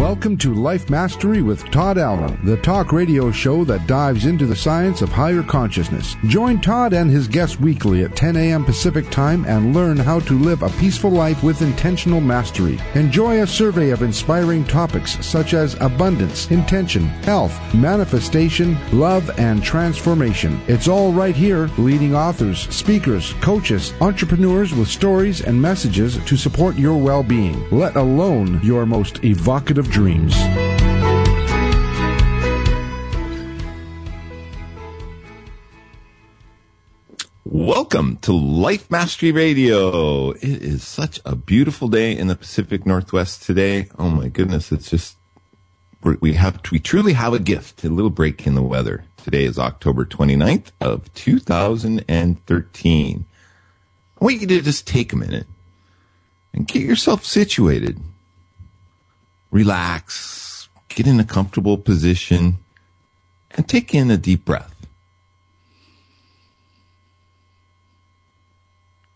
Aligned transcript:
Welcome 0.00 0.38
to 0.38 0.54
Life 0.54 0.88
Mastery 0.88 1.42
with 1.42 1.70
Todd 1.70 1.98
Allen, 1.98 2.40
the 2.42 2.56
talk 2.56 2.90
radio 2.90 3.30
show 3.30 3.66
that 3.66 3.86
dives 3.86 4.24
into 4.24 4.46
the 4.46 4.56
science 4.56 5.02
of 5.02 5.10
higher 5.10 5.42
consciousness. 5.42 6.16
Join 6.24 6.58
Todd 6.58 6.94
and 6.94 7.10
his 7.10 7.28
guests 7.28 7.60
weekly 7.60 8.02
at 8.02 8.16
10 8.16 8.34
a.m. 8.36 8.64
Pacific 8.64 9.10
Time 9.10 9.44
and 9.44 9.74
learn 9.74 9.98
how 9.98 10.18
to 10.20 10.38
live 10.38 10.62
a 10.62 10.70
peaceful 10.80 11.10
life 11.10 11.42
with 11.42 11.60
intentional 11.60 12.22
mastery. 12.22 12.80
Enjoy 12.94 13.42
a 13.42 13.46
survey 13.46 13.90
of 13.90 14.00
inspiring 14.00 14.64
topics 14.64 15.22
such 15.24 15.52
as 15.52 15.74
abundance, 15.82 16.50
intention, 16.50 17.02
health, 17.02 17.60
manifestation, 17.74 18.78
love, 18.98 19.30
and 19.38 19.62
transformation. 19.62 20.58
It's 20.66 20.88
all 20.88 21.12
right 21.12 21.36
here, 21.36 21.68
leading 21.76 22.16
authors, 22.16 22.60
speakers, 22.74 23.34
coaches, 23.42 23.92
entrepreneurs 24.00 24.72
with 24.74 24.88
stories 24.88 25.42
and 25.42 25.60
messages 25.60 26.16
to 26.24 26.38
support 26.38 26.78
your 26.78 26.96
well 26.96 27.22
being, 27.22 27.68
let 27.68 27.96
alone 27.96 28.62
your 28.62 28.86
most 28.86 29.22
evocative 29.24 29.89
dreams. 29.90 30.34
Welcome 37.44 38.16
to 38.18 38.32
Life 38.32 38.88
Mastery 38.90 39.32
Radio. 39.32 40.30
It 40.30 40.62
is 40.62 40.86
such 40.86 41.18
a 41.24 41.34
beautiful 41.34 41.88
day 41.88 42.16
in 42.16 42.28
the 42.28 42.36
Pacific 42.36 42.86
Northwest 42.86 43.42
today. 43.42 43.88
Oh 43.98 44.08
my 44.08 44.28
goodness, 44.28 44.70
it's 44.70 44.90
just 44.90 45.16
we 46.02 46.34
have 46.34 46.60
we 46.70 46.78
truly 46.78 47.14
have 47.14 47.34
a 47.34 47.40
gift, 47.40 47.82
a 47.84 47.88
little 47.88 48.10
break 48.10 48.46
in 48.46 48.54
the 48.54 48.62
weather. 48.62 49.06
Today 49.16 49.42
is 49.44 49.58
October 49.58 50.06
29th 50.06 50.70
of 50.80 51.12
2013. 51.14 53.24
I 54.20 54.24
want 54.24 54.40
you 54.40 54.46
to 54.46 54.62
just 54.62 54.86
take 54.86 55.12
a 55.12 55.16
minute 55.16 55.48
and 56.54 56.68
get 56.68 56.82
yourself 56.82 57.24
situated. 57.24 58.00
Relax, 59.50 60.68
get 60.88 61.06
in 61.06 61.20
a 61.20 61.24
comfortable 61.24 61.76
position 61.76 62.58
and 63.52 63.68
take 63.68 63.94
in 63.94 64.10
a 64.10 64.16
deep 64.16 64.44
breath. 64.44 64.74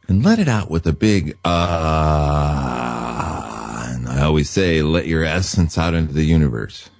and 0.08 0.24
let 0.24 0.38
it 0.38 0.48
out 0.48 0.70
with 0.70 0.86
a 0.86 0.92
big 0.92 1.36
ah. 1.44 2.64
And 3.88 4.08
I 4.08 4.22
always 4.22 4.48
say, 4.50 4.80
let 4.82 5.06
your 5.06 5.24
essence 5.24 5.76
out 5.78 5.94
into 5.94 6.12
the 6.12 6.24
universe. 6.24 6.90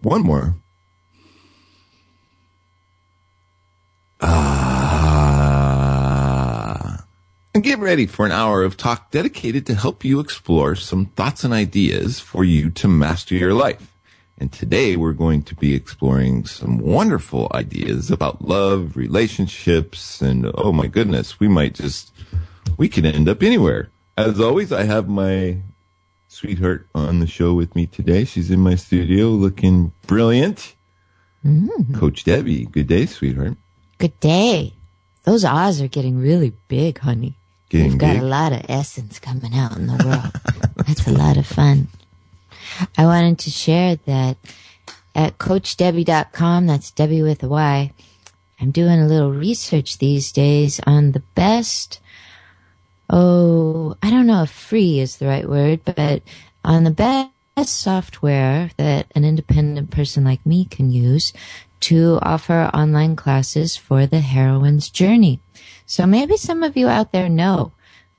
One 0.00 0.22
more. 0.22 0.54
Ah. 4.20 4.87
And 7.58 7.64
get 7.64 7.80
ready 7.80 8.06
for 8.06 8.24
an 8.24 8.30
hour 8.30 8.62
of 8.62 8.76
talk 8.76 9.10
dedicated 9.10 9.66
to 9.66 9.74
help 9.74 10.04
you 10.04 10.20
explore 10.20 10.76
some 10.76 11.06
thoughts 11.06 11.42
and 11.42 11.52
ideas 11.52 12.20
for 12.20 12.44
you 12.44 12.70
to 12.70 12.86
master 12.86 13.34
your 13.34 13.52
life. 13.52 13.96
And 14.38 14.52
today 14.52 14.94
we're 14.94 15.12
going 15.12 15.42
to 15.42 15.56
be 15.56 15.74
exploring 15.74 16.46
some 16.46 16.78
wonderful 16.78 17.50
ideas 17.52 18.12
about 18.12 18.42
love, 18.42 18.96
relationships, 18.96 20.22
and 20.22 20.48
oh 20.54 20.70
my 20.70 20.86
goodness, 20.86 21.40
we 21.40 21.48
might 21.48 21.74
just, 21.74 22.12
we 22.76 22.88
could 22.88 23.04
end 23.04 23.28
up 23.28 23.42
anywhere. 23.42 23.90
As 24.16 24.38
always, 24.38 24.70
I 24.70 24.84
have 24.84 25.08
my 25.08 25.56
sweetheart 26.28 26.86
on 26.94 27.18
the 27.18 27.26
show 27.26 27.54
with 27.54 27.74
me 27.74 27.86
today. 27.86 28.24
She's 28.24 28.52
in 28.52 28.60
my 28.60 28.76
studio 28.76 29.30
looking 29.30 29.90
brilliant. 30.06 30.76
Mm-hmm. 31.44 31.98
Coach 31.98 32.22
Debby, 32.22 32.66
good 32.66 32.86
day, 32.86 33.06
sweetheart. 33.06 33.56
Good 33.98 34.20
day. 34.20 34.74
Those 35.24 35.44
eyes 35.44 35.82
are 35.82 35.88
getting 35.88 36.20
really 36.20 36.52
big, 36.68 36.98
honey. 36.98 37.34
Getting 37.68 37.90
We've 37.92 37.98
got 37.98 38.14
big? 38.14 38.22
a 38.22 38.26
lot 38.26 38.52
of 38.52 38.64
essence 38.68 39.18
coming 39.18 39.54
out 39.54 39.76
in 39.76 39.86
the 39.86 40.02
world. 40.04 40.86
That's 40.86 41.06
a 41.06 41.12
lot 41.12 41.36
of 41.36 41.46
fun. 41.46 41.88
I 42.96 43.04
wanted 43.04 43.38
to 43.40 43.50
share 43.50 43.96
that 44.06 44.36
at 45.14 45.38
CoachDebby.com, 45.38 46.66
that's 46.66 46.90
Debby 46.92 47.22
with 47.22 47.42
a 47.42 47.48
Y, 47.48 47.92
I'm 48.60 48.70
doing 48.70 49.00
a 49.00 49.06
little 49.06 49.32
research 49.32 49.98
these 49.98 50.32
days 50.32 50.80
on 50.86 51.12
the 51.12 51.22
best, 51.34 52.00
oh, 53.10 53.96
I 54.02 54.10
don't 54.10 54.26
know 54.26 54.42
if 54.44 54.50
free 54.50 55.00
is 55.00 55.16
the 55.16 55.26
right 55.26 55.48
word, 55.48 55.80
but 55.84 56.22
on 56.64 56.84
the 56.84 56.90
best 56.90 57.30
software 57.64 58.70
that 58.76 59.06
an 59.14 59.24
independent 59.24 59.90
person 59.90 60.24
like 60.24 60.44
me 60.46 60.64
can 60.64 60.90
use 60.90 61.32
to 61.80 62.18
offer 62.22 62.70
online 62.74 63.16
classes 63.16 63.76
for 63.76 64.06
the 64.06 64.20
heroine's 64.20 64.90
journey. 64.90 65.40
So 65.86 66.06
maybe 66.06 66.36
some 66.36 66.62
of 66.62 66.76
you 66.76 66.88
out 66.88 67.12
there 67.12 67.28
know. 67.28 67.72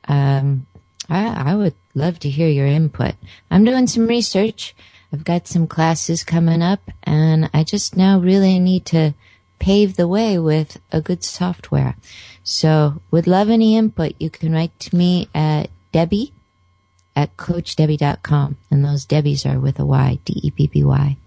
Um, 0.07 0.65
I, 1.09 1.51
I 1.51 1.55
would 1.55 1.75
love 1.93 2.19
to 2.19 2.29
hear 2.29 2.47
your 2.47 2.67
input. 2.67 3.15
I'm 3.51 3.65
doing 3.65 3.87
some 3.87 4.07
research. 4.07 4.75
I've 5.11 5.23
got 5.23 5.47
some 5.47 5.67
classes 5.67 6.23
coming 6.23 6.61
up 6.61 6.91
and 7.03 7.49
I 7.53 7.63
just 7.63 7.97
now 7.97 8.19
really 8.19 8.59
need 8.59 8.85
to 8.87 9.13
pave 9.57 9.95
the 9.95 10.07
way 10.07 10.39
with 10.39 10.79
a 10.91 11.01
good 11.01 11.23
software. 11.23 11.95
So 12.43 13.01
would 13.11 13.27
love 13.27 13.49
any 13.49 13.75
input. 13.75 14.13
You 14.19 14.29
can 14.29 14.53
write 14.53 14.77
to 14.79 14.95
me 14.95 15.27
at 15.33 15.69
Debby 15.91 16.33
at 17.15 17.35
coachdebby.com. 17.37 18.57
And 18.71 18.85
those 18.85 19.05
Debbys 19.05 19.45
are 19.45 19.59
with 19.59 19.79
a 19.79 19.85
Y, 19.85 20.19
D-E-B-B-Y. 20.25 21.17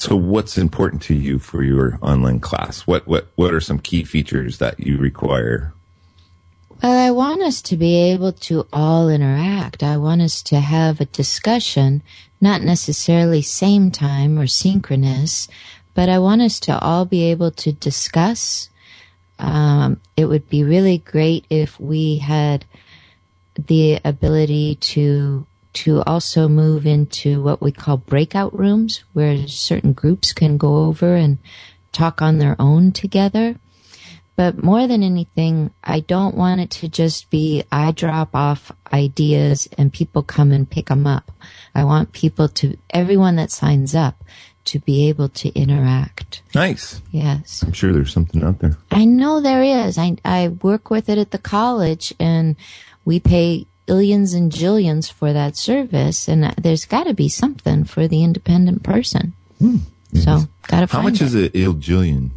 So 0.00 0.16
what's 0.16 0.56
important 0.56 1.02
to 1.02 1.14
you 1.14 1.38
for 1.38 1.62
your 1.62 1.98
online 2.00 2.40
class? 2.40 2.86
What, 2.86 3.06
what, 3.06 3.28
what 3.34 3.52
are 3.52 3.60
some 3.60 3.78
key 3.78 4.02
features 4.02 4.56
that 4.56 4.80
you 4.80 4.96
require? 4.96 5.74
Well, 6.82 7.06
I 7.06 7.10
want 7.10 7.42
us 7.42 7.60
to 7.60 7.76
be 7.76 7.96
able 8.10 8.32
to 8.32 8.66
all 8.72 9.10
interact. 9.10 9.82
I 9.82 9.98
want 9.98 10.22
us 10.22 10.42
to 10.44 10.60
have 10.60 11.02
a 11.02 11.04
discussion, 11.04 12.02
not 12.40 12.62
necessarily 12.62 13.42
same 13.42 13.90
time 13.90 14.38
or 14.38 14.46
synchronous, 14.46 15.48
but 15.92 16.08
I 16.08 16.18
want 16.18 16.40
us 16.40 16.60
to 16.60 16.78
all 16.78 17.04
be 17.04 17.24
able 17.24 17.50
to 17.50 17.70
discuss. 17.70 18.70
Um, 19.38 20.00
it 20.16 20.24
would 20.24 20.48
be 20.48 20.64
really 20.64 20.96
great 20.96 21.44
if 21.50 21.78
we 21.78 22.16
had 22.16 22.64
the 23.54 24.00
ability 24.02 24.76
to 24.76 25.46
to 25.72 26.02
also 26.02 26.48
move 26.48 26.86
into 26.86 27.42
what 27.42 27.62
we 27.62 27.72
call 27.72 27.96
breakout 27.96 28.58
rooms 28.58 29.04
where 29.12 29.46
certain 29.46 29.92
groups 29.92 30.32
can 30.32 30.56
go 30.56 30.84
over 30.84 31.14
and 31.14 31.38
talk 31.92 32.20
on 32.22 32.38
their 32.38 32.56
own 32.58 32.92
together. 32.92 33.56
But 34.36 34.62
more 34.62 34.86
than 34.86 35.02
anything, 35.02 35.70
I 35.84 36.00
don't 36.00 36.34
want 36.34 36.62
it 36.62 36.70
to 36.70 36.88
just 36.88 37.28
be 37.28 37.62
I 37.70 37.92
drop 37.92 38.34
off 38.34 38.72
ideas 38.90 39.68
and 39.76 39.92
people 39.92 40.22
come 40.22 40.50
and 40.52 40.68
pick 40.68 40.86
them 40.86 41.06
up. 41.06 41.30
I 41.74 41.84
want 41.84 42.12
people 42.12 42.48
to, 42.48 42.76
everyone 42.88 43.36
that 43.36 43.50
signs 43.50 43.94
up 43.94 44.24
to 44.64 44.78
be 44.78 45.08
able 45.08 45.28
to 45.28 45.50
interact. 45.50 46.42
Nice. 46.54 47.02
Yes. 47.10 47.62
I'm 47.62 47.72
sure 47.72 47.92
there's 47.92 48.12
something 48.12 48.42
out 48.42 48.60
there. 48.60 48.76
I 48.90 49.04
know 49.04 49.40
there 49.40 49.62
is. 49.62 49.98
I, 49.98 50.16
I 50.24 50.48
work 50.48 50.90
with 50.90 51.08
it 51.08 51.18
at 51.18 51.32
the 51.32 51.38
college 51.38 52.14
and 52.18 52.56
we 53.04 53.20
pay 53.20 53.66
billions 53.90 54.34
and 54.34 54.52
jillions 54.52 55.10
for 55.10 55.32
that 55.32 55.56
service 55.56 56.28
and 56.28 56.54
there's 56.56 56.84
got 56.84 57.04
to 57.08 57.12
be 57.14 57.28
something 57.28 57.82
for 57.82 58.06
the 58.06 58.22
independent 58.22 58.84
person. 58.84 59.32
So, 60.14 60.46
got 60.68 60.80
to 60.80 60.86
Hmm. 60.86 60.96
How 60.96 61.02
much 61.02 61.20
it. 61.20 61.22
is 61.22 61.34
it, 61.34 61.56
Il 61.56 61.74
Jillian? 61.74 62.30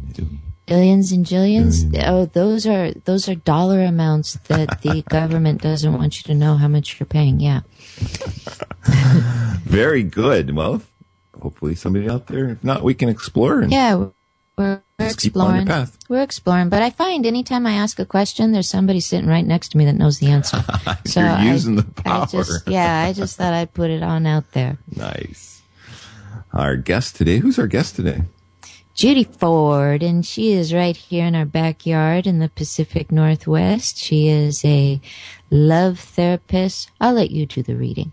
Billions 0.66 1.12
and 1.12 1.24
jillions. 1.24 1.74
Oh, 2.04 2.24
those 2.26 2.66
are 2.66 2.90
those 3.04 3.28
are 3.28 3.36
dollar 3.36 3.82
amounts 3.84 4.34
that 4.48 4.80
the 4.82 5.02
government 5.08 5.62
doesn't 5.62 5.92
want 5.92 6.16
you 6.18 6.22
to 6.24 6.34
know 6.34 6.56
how 6.56 6.66
much 6.68 6.98
you're 6.98 7.06
paying. 7.06 7.38
Yeah. 7.38 7.60
Very 9.64 10.02
good. 10.02 10.56
Well, 10.56 10.82
hopefully 11.40 11.74
somebody 11.76 12.08
out 12.08 12.26
there. 12.26 12.48
If 12.48 12.64
not, 12.64 12.82
we 12.82 12.94
can 12.94 13.08
explore 13.08 13.60
and 13.60 13.70
Yeah, 13.70 14.08
we're, 14.58 14.82
we're 15.04 15.08
Just 15.10 15.20
keep 15.20 15.36
on 15.36 15.54
your 15.54 15.62
exploring. 15.62 15.88
We're 16.08 16.22
exploring, 16.22 16.68
but 16.68 16.82
I 16.82 16.90
find 16.90 17.24
anytime 17.26 17.66
I 17.66 17.72
ask 17.74 17.98
a 17.98 18.04
question, 18.06 18.52
there's 18.52 18.68
somebody 18.68 19.00
sitting 19.00 19.28
right 19.28 19.46
next 19.46 19.70
to 19.70 19.78
me 19.78 19.84
that 19.86 19.94
knows 19.94 20.18
the 20.18 20.28
answer. 20.28 20.64
so 21.06 21.20
You're 21.20 21.28
I- 21.30 21.44
using 21.44 21.76
the 21.76 21.86
I 21.98 22.02
power. 22.02 22.26
just, 22.26 22.68
yeah, 22.68 23.02
I 23.02 23.12
just 23.12 23.36
thought 23.38 23.52
I'd 23.52 23.72
put 23.74 23.90
it 23.90 24.02
on 24.02 24.26
out 24.26 24.52
there. 24.52 24.78
Nice. 24.94 25.62
Our 26.52 26.76
guest 26.76 27.16
today. 27.16 27.38
Who's 27.38 27.58
our 27.58 27.66
guest 27.66 27.96
today? 27.96 28.22
Judy 28.94 29.24
Ford, 29.24 30.04
and 30.04 30.24
she 30.24 30.52
is 30.52 30.72
right 30.72 30.96
here 30.96 31.24
in 31.26 31.34
our 31.34 31.44
backyard 31.44 32.28
in 32.28 32.38
the 32.38 32.48
Pacific 32.48 33.10
Northwest. 33.10 33.98
She 33.98 34.28
is 34.28 34.64
a 34.64 35.00
love 35.50 35.98
therapist. 35.98 36.92
I'll 37.00 37.14
let 37.14 37.32
you 37.32 37.44
do 37.44 37.62
the 37.64 37.74
reading. 37.74 38.12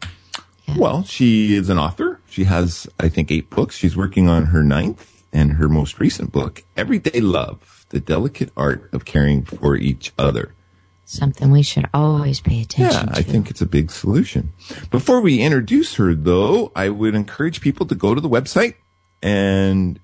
Well, 0.77 1.03
she 1.03 1.53
is 1.55 1.69
an 1.69 1.77
author. 1.77 2.19
She 2.29 2.45
has, 2.45 2.87
I 2.99 3.09
think, 3.09 3.29
eight 3.29 3.49
books. 3.51 3.75
She's 3.75 3.95
working 3.97 4.27
on 4.27 4.47
her 4.47 4.63
ninth 4.63 5.10
and 5.33 5.54
her 5.54 5.69
most 5.69 6.00
recent 6.00 6.31
book, 6.31 6.63
Everyday 6.75 7.22
Love, 7.22 7.86
The 7.89 8.00
Delicate 8.00 8.51
Art 8.57 8.89
of 8.94 9.06
Caring 9.06 9.44
for 9.44 9.75
Each 9.75 10.12
Other. 10.18 10.54
Something 11.06 11.51
we 11.51 11.62
should 11.62 11.88
always 11.94 12.39
pay 12.39 12.56
Yeah, 12.56 12.62
attention 12.62 13.07
to. 13.07 13.18
I 13.18 13.22
think 13.22 13.50
it's 13.50 13.62
a 13.62 13.66
big 13.66 13.92
solution. 13.92 14.54
Before 14.89 15.19
we 15.19 15.42
introduce 15.42 15.95
her, 15.95 16.16
though, 16.16 16.72
I 16.75 16.88
would 16.89 17.16
encourage 17.16 17.60
people 17.60 17.86
to 17.88 17.95
go 17.95 18.16
to 18.16 18.22
the 18.22 18.30
website 18.30 18.75
and 19.22 20.00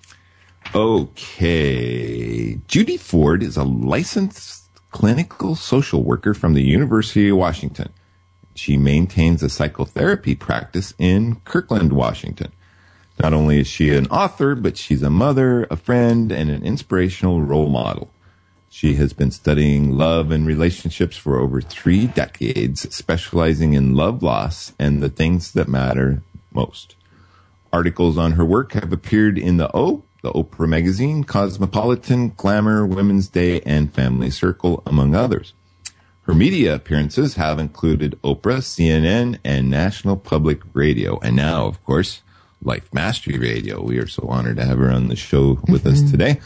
Okay. 0.75 2.61
Judy 2.67 2.97
Ford 2.97 3.43
is 3.43 3.56
a 3.56 3.64
licensed 3.64 4.69
clinical 4.91 5.56
social 5.56 6.02
worker 6.02 6.35
from 6.35 6.55
the 6.55 6.62
University 6.62 7.29
of 7.29 7.37
Washington. 7.37 7.93
She 8.55 8.76
maintains 8.76 9.43
a 9.43 9.49
psychotherapy 9.49 10.35
practice 10.35 10.94
in 10.99 11.37
Kirkland, 11.44 11.93
Washington. 11.93 12.52
Not 13.19 13.35
only 13.35 13.61
is 13.61 13.67
she 13.67 13.94
an 13.94 14.06
author, 14.06 14.55
but 14.55 14.76
she's 14.76 15.02
a 15.02 15.11
mother, 15.11 15.67
a 15.70 15.76
friend, 15.76 16.32
and 16.32 16.50
an 16.50 16.62
inspirational 16.62 17.43
role 17.43 17.69
model. 17.69 18.11
She 18.72 18.94
has 18.94 19.12
been 19.12 19.32
studying 19.32 19.99
love 19.99 20.31
and 20.31 20.46
relationships 20.46 21.17
for 21.17 21.40
over 21.40 21.61
three 21.61 22.06
decades, 22.06 22.94
specializing 22.94 23.75
in 23.75 23.96
love 23.96 24.22
loss 24.22 24.72
and 24.78 25.02
the 25.02 25.08
things 25.08 25.50
that 25.52 25.69
matter 25.69 26.22
most. 26.52 26.94
Articles 27.72 28.17
on 28.17 28.32
her 28.32 28.44
work 28.44 28.72
have 28.75 28.93
appeared 28.93 29.37
in 29.37 29.56
the 29.56 29.76
O, 29.76 30.05
the 30.22 30.31
Oprah 30.32 30.69
magazine, 30.69 31.25
Cosmopolitan, 31.25 32.32
Glamour, 32.37 32.87
Women's 32.87 33.26
Day, 33.26 33.61
and 33.62 33.93
Family 33.93 34.31
Circle, 34.31 34.84
among 34.87 35.16
others. 35.16 35.52
Her 36.23 36.34
media 36.34 36.76
appearances 36.76 37.34
have 37.34 37.58
included 37.58 38.20
Oprah, 38.23 38.58
CNN, 38.58 39.40
and 39.44 39.69
National 39.69 40.16
Public 40.16 40.61
Radio. 40.75 41.19
And 41.19 41.34
now, 41.34 41.66
of 41.66 41.82
course, 41.84 42.23
Life 42.62 42.94
Mastery 42.94 43.37
Radio. 43.37 43.82
We 43.82 43.99
are 43.99 44.06
so 44.06 44.28
honored 44.28 44.58
to 44.58 44.64
have 44.64 44.78
her 44.78 44.93
on 44.93 45.08
the 45.08 45.16
show 45.16 45.58
with 45.66 45.87
us 45.87 45.99
mm-hmm. 45.99 46.11
today. 46.12 46.40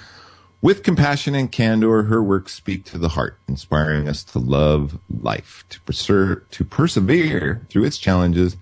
With 0.64 0.82
compassion 0.82 1.34
and 1.34 1.52
candor, 1.52 2.04
her 2.04 2.22
works 2.22 2.54
speak 2.54 2.86
to 2.86 2.96
the 2.96 3.10
heart, 3.10 3.38
inspiring 3.46 4.08
us 4.08 4.24
to 4.24 4.38
love 4.38 4.98
life, 5.10 5.62
to, 5.68 5.78
perser- 5.80 6.48
to 6.52 6.64
persevere 6.64 7.66
through 7.68 7.84
its 7.84 7.98
challenges, 7.98 8.56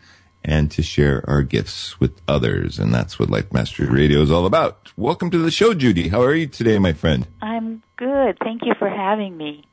and 0.45 0.69
to 0.73 0.83
share 0.83 1.23
our 1.31 1.45
gifts 1.45 2.01
with 2.01 2.21
others. 2.27 2.81
And 2.81 2.93
that's 2.93 3.21
what 3.21 3.31
Life 3.31 3.53
Mastery 3.53 3.87
Radio 3.87 4.21
is 4.21 4.33
all 4.33 4.47
about. 4.47 4.91
Welcome 4.97 5.31
to 5.31 5.39
the 5.39 5.53
show, 5.53 5.75
Judy. 5.75 6.09
How 6.09 6.23
are 6.23 6.35
you 6.35 6.49
today, 6.49 6.77
my 6.81 6.93
friend? 6.93 7.29
I'm 7.41 7.85
good. 7.95 8.37
Thank 8.43 8.67
you 8.67 8.75
for 8.81 8.89
having 8.89 9.37
me. 9.37 9.65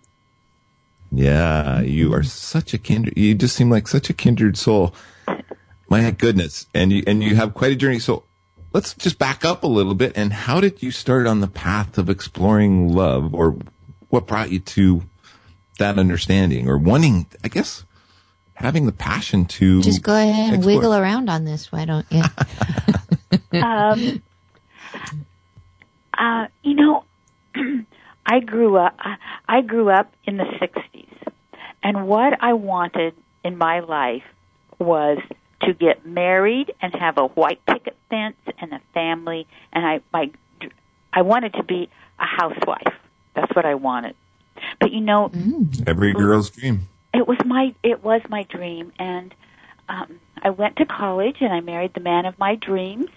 Yeah, 1.12 1.82
you 1.82 2.14
are 2.14 2.22
such 2.22 2.76
a 2.76 2.78
kindred. 2.78 3.18
You 3.18 3.34
just 3.34 3.56
seem 3.56 3.72
like 3.72 3.88
such 3.88 4.12
a 4.12 4.14
kindred 4.14 4.56
soul. 4.56 4.94
My 5.90 6.12
goodness, 6.12 6.68
and 6.76 6.92
you 6.92 7.04
and 7.08 7.24
you 7.24 7.36
have 7.36 7.56
quite 7.56 7.72
a 7.72 7.76
journey. 7.76 7.98
So 7.98 8.26
let's 8.74 8.94
just 8.94 9.18
back 9.20 9.44
up 9.46 9.64
a 9.64 9.68
little 9.68 9.96
bit. 9.96 10.14
And 10.16 10.32
how 10.34 10.60
did 10.62 10.82
you 10.84 10.92
start 10.92 11.28
on 11.28 11.40
the 11.42 11.48
path 11.48 11.98
of 11.98 12.10
exploring 12.10 12.94
love, 12.94 13.34
or 13.34 13.58
what 14.10 14.28
brought 14.28 14.52
you 14.52 14.60
to 14.60 15.04
that 15.78 15.98
understanding, 16.00 16.68
or 16.70 16.78
wanting? 16.78 17.26
I 17.44 17.48
guess 17.48 17.86
having 18.56 18.86
the 18.86 18.92
passion 18.92 19.46
to 19.46 19.82
Just 19.82 20.02
go 20.04 20.14
ahead 20.14 20.48
and 20.54 20.56
explore. 20.58 20.76
wiggle 20.76 20.94
around 20.96 21.30
on 21.30 21.46
this, 21.46 21.72
why 21.72 21.86
don't 21.86 22.06
you? 22.10 22.24
Um, 23.62 24.22
uh, 26.18 26.48
you 26.64 26.76
know, 26.76 27.04
I 28.26 28.40
grew 28.42 28.76
up. 28.78 28.96
I- 29.00 29.18
I 29.48 29.62
grew 29.62 29.90
up 29.90 30.14
in 30.26 30.38
the 30.38 30.44
'60s, 30.44 31.08
and 31.82 32.08
what 32.08 32.38
I 32.42 32.54
wanted 32.54 33.16
in 33.44 33.58
my 33.58 33.80
life 33.80 34.24
was 34.78 35.18
to 35.62 35.74
get 35.74 36.06
married 36.06 36.74
and 36.82 36.94
have 36.96 37.18
a 37.18 37.28
white 37.28 37.64
picket 37.66 37.98
fence 38.10 38.38
and 38.60 38.74
a 38.74 38.82
family. 38.94 39.48
And 39.74 39.86
I, 39.86 40.02
my, 40.14 40.32
I 41.14 41.22
wanted 41.22 41.54
to 41.54 41.64
be 41.64 41.90
a 42.20 42.26
housewife. 42.26 42.94
That's 43.36 43.54
what 43.56 43.66
I 43.66 43.76
wanted. 43.76 44.16
But 44.80 44.92
you 44.92 45.02
know, 45.02 45.32
every 45.88 46.14
girl's 46.14 46.50
dream. 46.50 46.88
it 47.14 47.28
was 47.28 47.38
my 47.46 47.74
it 47.84 48.04
was 48.04 48.22
my 48.30 48.44
dream 48.44 48.92
and 49.00 49.34
um 49.88 50.20
I 50.42 50.50
went 50.52 50.78
to 50.78 50.86
college 50.86 51.38
and 51.42 51.54
I 51.54 51.60
married 51.62 51.94
the 51.94 52.00
man 52.00 52.26
of 52.26 52.38
my 52.40 52.56
dreams, 52.56 53.10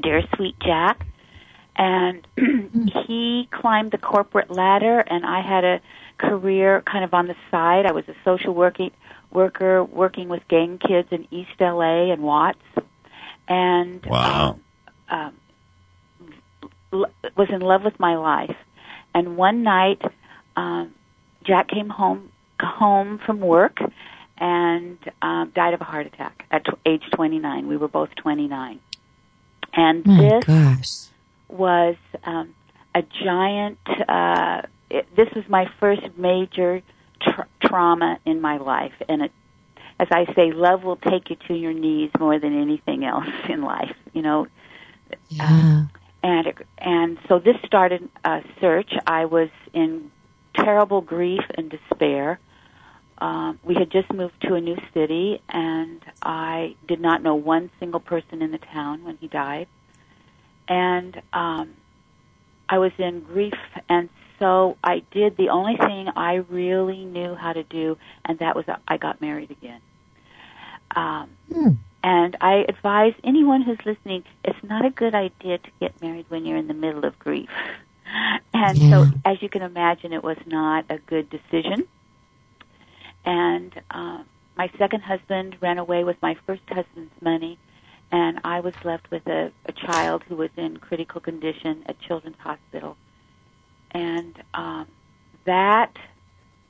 dear 0.00 0.22
sweet 0.36 0.58
Jack. 0.60 1.06
And 1.76 2.26
he 3.06 3.48
climbed 3.50 3.90
the 3.90 3.98
corporate 3.98 4.50
ladder 4.50 5.00
and 5.00 5.24
I 5.26 5.40
had 5.40 5.64
a 5.64 5.80
career 6.18 6.82
kind 6.82 7.04
of 7.04 7.14
on 7.14 7.26
the 7.26 7.34
side. 7.50 7.86
I 7.86 7.92
was 7.92 8.04
a 8.08 8.14
social 8.24 8.54
working 8.54 8.92
worker 9.34 9.84
working 9.84 10.28
with 10.28 10.46
gang 10.48 10.78
kids 10.78 11.08
in 11.10 11.26
East 11.30 11.50
LA 11.60 12.12
and 12.12 12.22
Watts. 12.22 12.58
And 13.48 14.04
Wow. 14.06 14.58
um, 15.10 15.34
l- 16.92 17.06
was 17.36 17.48
in 17.50 17.60
love 17.60 17.82
with 17.84 17.98
my 18.00 18.16
life. 18.16 18.56
And 19.14 19.36
one 19.36 19.62
night, 19.62 20.00
um, 20.56 20.94
Jack 21.44 21.68
came 21.68 21.88
home 21.90 22.30
home 22.60 23.18
from 23.18 23.40
work 23.40 23.78
and 24.38 24.96
um, 25.20 25.50
died 25.54 25.74
of 25.74 25.80
a 25.80 25.84
heart 25.84 26.06
attack 26.06 26.46
at 26.50 26.64
tw- 26.64 26.78
age 26.86 27.02
29. 27.12 27.68
We 27.68 27.76
were 27.76 27.88
both 27.88 28.14
29. 28.14 28.80
And 29.74 30.06
My 30.06 30.20
this 30.20 30.44
gosh. 30.44 30.90
was 31.48 31.96
um, 32.24 32.54
a 32.94 33.02
giant. 33.02 33.78
Uh, 34.08 34.62
it, 34.88 35.06
this 35.16 35.28
was 35.34 35.44
my 35.48 35.68
first 35.80 36.02
major 36.16 36.80
tra- 37.20 37.46
trauma 37.74 38.18
in 38.24 38.40
my 38.40 38.58
life, 38.58 38.92
and 39.08 39.22
it, 39.22 39.32
as 39.98 40.08
I 40.10 40.26
say, 40.34 40.52
love 40.52 40.84
will 40.84 40.96
take 40.96 41.30
you 41.30 41.36
to 41.48 41.54
your 41.54 41.72
knees 41.72 42.10
more 42.18 42.38
than 42.38 42.60
anything 42.60 43.04
else 43.04 43.26
in 43.48 43.62
life. 43.62 43.94
You 44.12 44.22
know, 44.22 44.46
Yeah. 45.28 45.86
and 46.22 46.46
it, 46.46 46.56
and 46.78 47.18
so 47.28 47.38
this 47.38 47.56
started 47.66 48.08
a 48.24 48.42
search. 48.60 48.92
I 49.06 49.24
was 49.26 49.48
in 49.72 50.10
terrible 50.56 51.00
grief 51.00 51.42
and 51.56 51.70
despair. 51.70 52.38
Um, 53.18 53.58
we 53.64 53.74
had 53.74 53.90
just 53.90 54.12
moved 54.12 54.40
to 54.42 54.54
a 54.54 54.60
new 54.60 54.76
city, 54.92 55.40
and 55.48 56.00
I 56.22 56.76
did 56.86 57.00
not 57.00 57.22
know 57.22 57.34
one 57.34 57.70
single 57.80 58.00
person 58.00 58.42
in 58.42 58.50
the 58.52 58.58
town 58.58 59.04
when 59.04 59.16
he 59.18 59.28
died. 59.28 59.66
And 60.68 61.20
um, 61.32 61.74
I 62.68 62.78
was 62.78 62.92
in 62.98 63.20
grief, 63.20 63.54
and 63.88 64.08
so 64.44 64.78
I 64.84 65.02
did 65.12 65.36
the 65.36 65.50
only 65.50 65.76
thing 65.76 66.08
I 66.16 66.34
really 66.48 67.04
knew 67.04 67.34
how 67.34 67.52
to 67.52 67.64
do, 67.64 67.96
and 68.24 68.38
that 68.40 68.56
was 68.56 68.66
I 68.88 68.98
got 68.98 69.20
married 69.20 69.50
again. 69.50 69.80
Um, 70.96 71.30
and 72.02 72.36
I 72.40 72.64
advise 72.68 73.14
anyone 73.24 73.62
who's 73.62 73.78
listening, 73.84 74.24
it's 74.44 74.58
not 74.62 74.84
a 74.86 74.90
good 74.90 75.14
idea 75.14 75.58
to 75.58 75.70
get 75.80 76.00
married 76.02 76.26
when 76.28 76.44
you're 76.46 76.58
in 76.58 76.68
the 76.68 76.74
middle 76.74 77.04
of 77.04 77.18
grief. 77.18 77.50
And 78.54 78.82
Yeah. 78.82 78.90
so, 78.90 79.06
as 79.24 79.42
you 79.42 79.48
can 79.50 79.62
imagine, 79.62 80.12
it 80.12 80.22
was 80.24 80.38
not 80.46 80.86
a 80.90 80.98
good 80.98 81.28
decision. 81.30 81.88
and 83.24 83.72
uh, 83.90 84.24
my 84.56 84.70
second 84.78 85.02
husband 85.02 85.56
ran 85.60 85.78
away 85.78 86.04
with 86.04 86.16
my 86.22 86.36
first 86.46 86.62
husband's 86.68 87.14
money, 87.22 87.58
and 88.12 88.40
I 88.44 88.60
was 88.60 88.74
left 88.84 89.10
with 89.10 89.26
a, 89.26 89.52
a 89.66 89.72
child 89.72 90.24
who 90.28 90.36
was 90.36 90.50
in 90.56 90.78
critical 90.78 91.20
condition 91.20 91.84
at 91.86 92.00
Children's 92.00 92.38
Hospital, 92.40 92.96
and 93.94 94.42
um, 94.52 94.88
that 95.46 95.96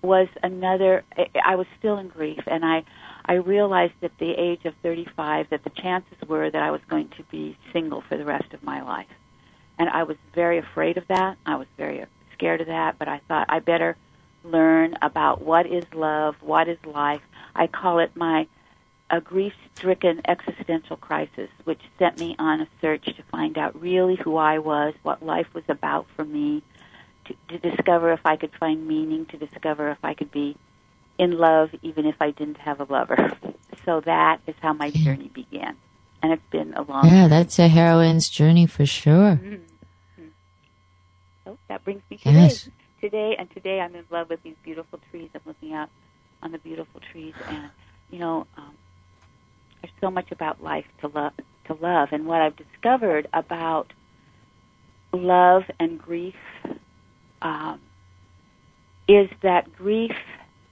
was 0.03 0.29
another. 0.43 1.03
I, 1.45 1.57
was 1.57 1.67
still 1.79 1.97
in 1.97 2.09
grief, 2.09 2.41
and 2.47 2.65
I 2.65 2.85
I 3.25 3.35
realized 3.35 3.95
at 4.03 4.17
the 4.19 4.33
age 4.33 4.67
of 4.67 4.75
35 4.83 5.49
that 5.51 5.65
the 5.65 5.71
chances 5.71 6.19
were 6.29 6.51
that 6.51 6.63
I 6.63 6.71
was 6.71 6.83
going 6.89 7.09
to 7.17 7.23
be 7.25 7.57
single 7.73 8.03
for 8.03 8.19
the 8.19 8.25
rest 8.25 8.53
of 8.53 8.63
my 8.63 8.83
life, 8.83 9.09
and 9.79 9.89
I 9.89 10.03
was 10.03 10.19
very 10.35 10.59
afraid 10.59 10.99
of 10.99 11.09
that. 11.09 11.39
I 11.47 11.57
was 11.57 11.67
very 11.79 12.05
scared 12.35 12.61
of 12.61 12.67
that, 12.67 12.99
but 12.99 13.09
I 13.09 13.21
thought 13.27 13.47
I 13.49 13.61
better 13.61 13.97
learn 14.45 14.95
about 15.01 15.41
what 15.41 15.67
is 15.67 15.85
love, 15.95 16.37
what 16.43 16.69
is 16.69 16.79
life. 16.85 17.23
I 17.57 17.67
call 17.67 17.99
it 17.99 18.15
my 18.15 18.47
a 19.11 19.21
grief-stricken 19.21 20.23
existential 20.27 20.97
crisis, 20.97 21.51
which 21.65 21.81
sent 21.99 22.19
me 22.19 22.35
on 22.39 22.63
a 22.63 22.69
search 22.81 23.05
to 23.05 23.23
find 23.31 23.59
out 23.59 23.81
really 23.81 24.17
who 24.17 24.37
I 24.37 24.59
was, 24.59 24.95
what 25.03 25.25
life 25.25 25.47
was 25.55 25.65
about 25.69 26.07
for 26.17 26.25
me, 26.25 26.63
to, 27.27 27.35
to 27.59 27.71
discover 27.71 28.13
if 28.13 28.21
I 28.25 28.37
could 28.37 28.53
find 28.59 28.87
meaning, 28.87 29.27
to 29.27 29.37
discover 29.37 29.91
if 29.91 29.99
I 30.03 30.15
could 30.15 30.31
be 30.31 30.57
in 31.19 31.39
love 31.39 31.71
even 31.83 32.07
if 32.07 32.17
I 32.21 32.31
didn't 32.31 32.59
have 32.59 32.81
a 32.81 32.87
lover. 32.93 33.33
So 33.85 34.01
that 34.07 34.41
is 34.47 34.55
how 34.63 34.73
my 34.73 34.89
journey 34.91 35.31
began. 35.35 35.77
And 36.23 36.33
it's 36.33 36.43
been 36.51 36.73
a 36.73 36.81
long 36.83 37.07
Yeah, 37.07 37.29
that's 37.29 37.59
a 37.59 37.69
heroine's 37.69 38.31
journey 38.31 38.65
for 38.65 38.87
sure. 38.87 39.39
Mm-hmm. 39.45 40.25
So 41.45 41.59
that 41.69 41.85
brings 41.85 42.01
me 42.11 42.17
to 42.19 42.33
Yes. 42.33 42.65
today. 42.65 42.73
Today 43.03 43.37
and 43.39 43.51
today 43.51 43.81
I'm 43.81 43.95
in 43.95 44.05
love 44.11 44.31
with 44.31 44.43
these 44.43 44.55
beautiful 44.65 44.99
trees. 45.11 45.29
I'm 45.35 45.43
looking 45.45 45.75
out 45.75 45.91
on 46.43 46.53
the 46.53 46.59
beautiful 46.59 47.01
trees 47.13 47.35
and 47.47 47.69
you 48.11 48.19
know, 48.21 48.47
um, 48.57 48.73
there's 49.83 49.93
so 50.01 50.11
much 50.11 50.33
about 50.33 50.63
life 50.63 50.87
to 51.03 51.09
love 51.09 51.33
to 51.67 51.75
love 51.75 52.09
and 52.13 52.27
what 52.27 52.41
I've 52.41 52.57
discovered 52.57 53.29
about 53.35 53.93
love 55.13 55.65
and 55.79 55.99
grief 55.99 56.35
um, 57.45 57.81
is 59.07 59.29
that 59.43 59.73
grief 59.77 60.17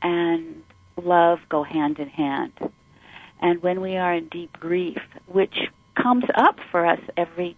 and 0.02 0.62
love 0.96 1.38
go 1.48 1.62
hand 1.62 1.98
in 1.98 2.08
hand. 2.08 2.52
And 3.40 3.62
when 3.62 3.80
we 3.80 3.96
are 3.96 4.14
in 4.14 4.28
deep 4.28 4.58
grief, 4.58 4.98
which 5.26 5.54
comes 5.94 6.24
up 6.34 6.58
for 6.70 6.86
us 6.86 7.00
every 7.16 7.56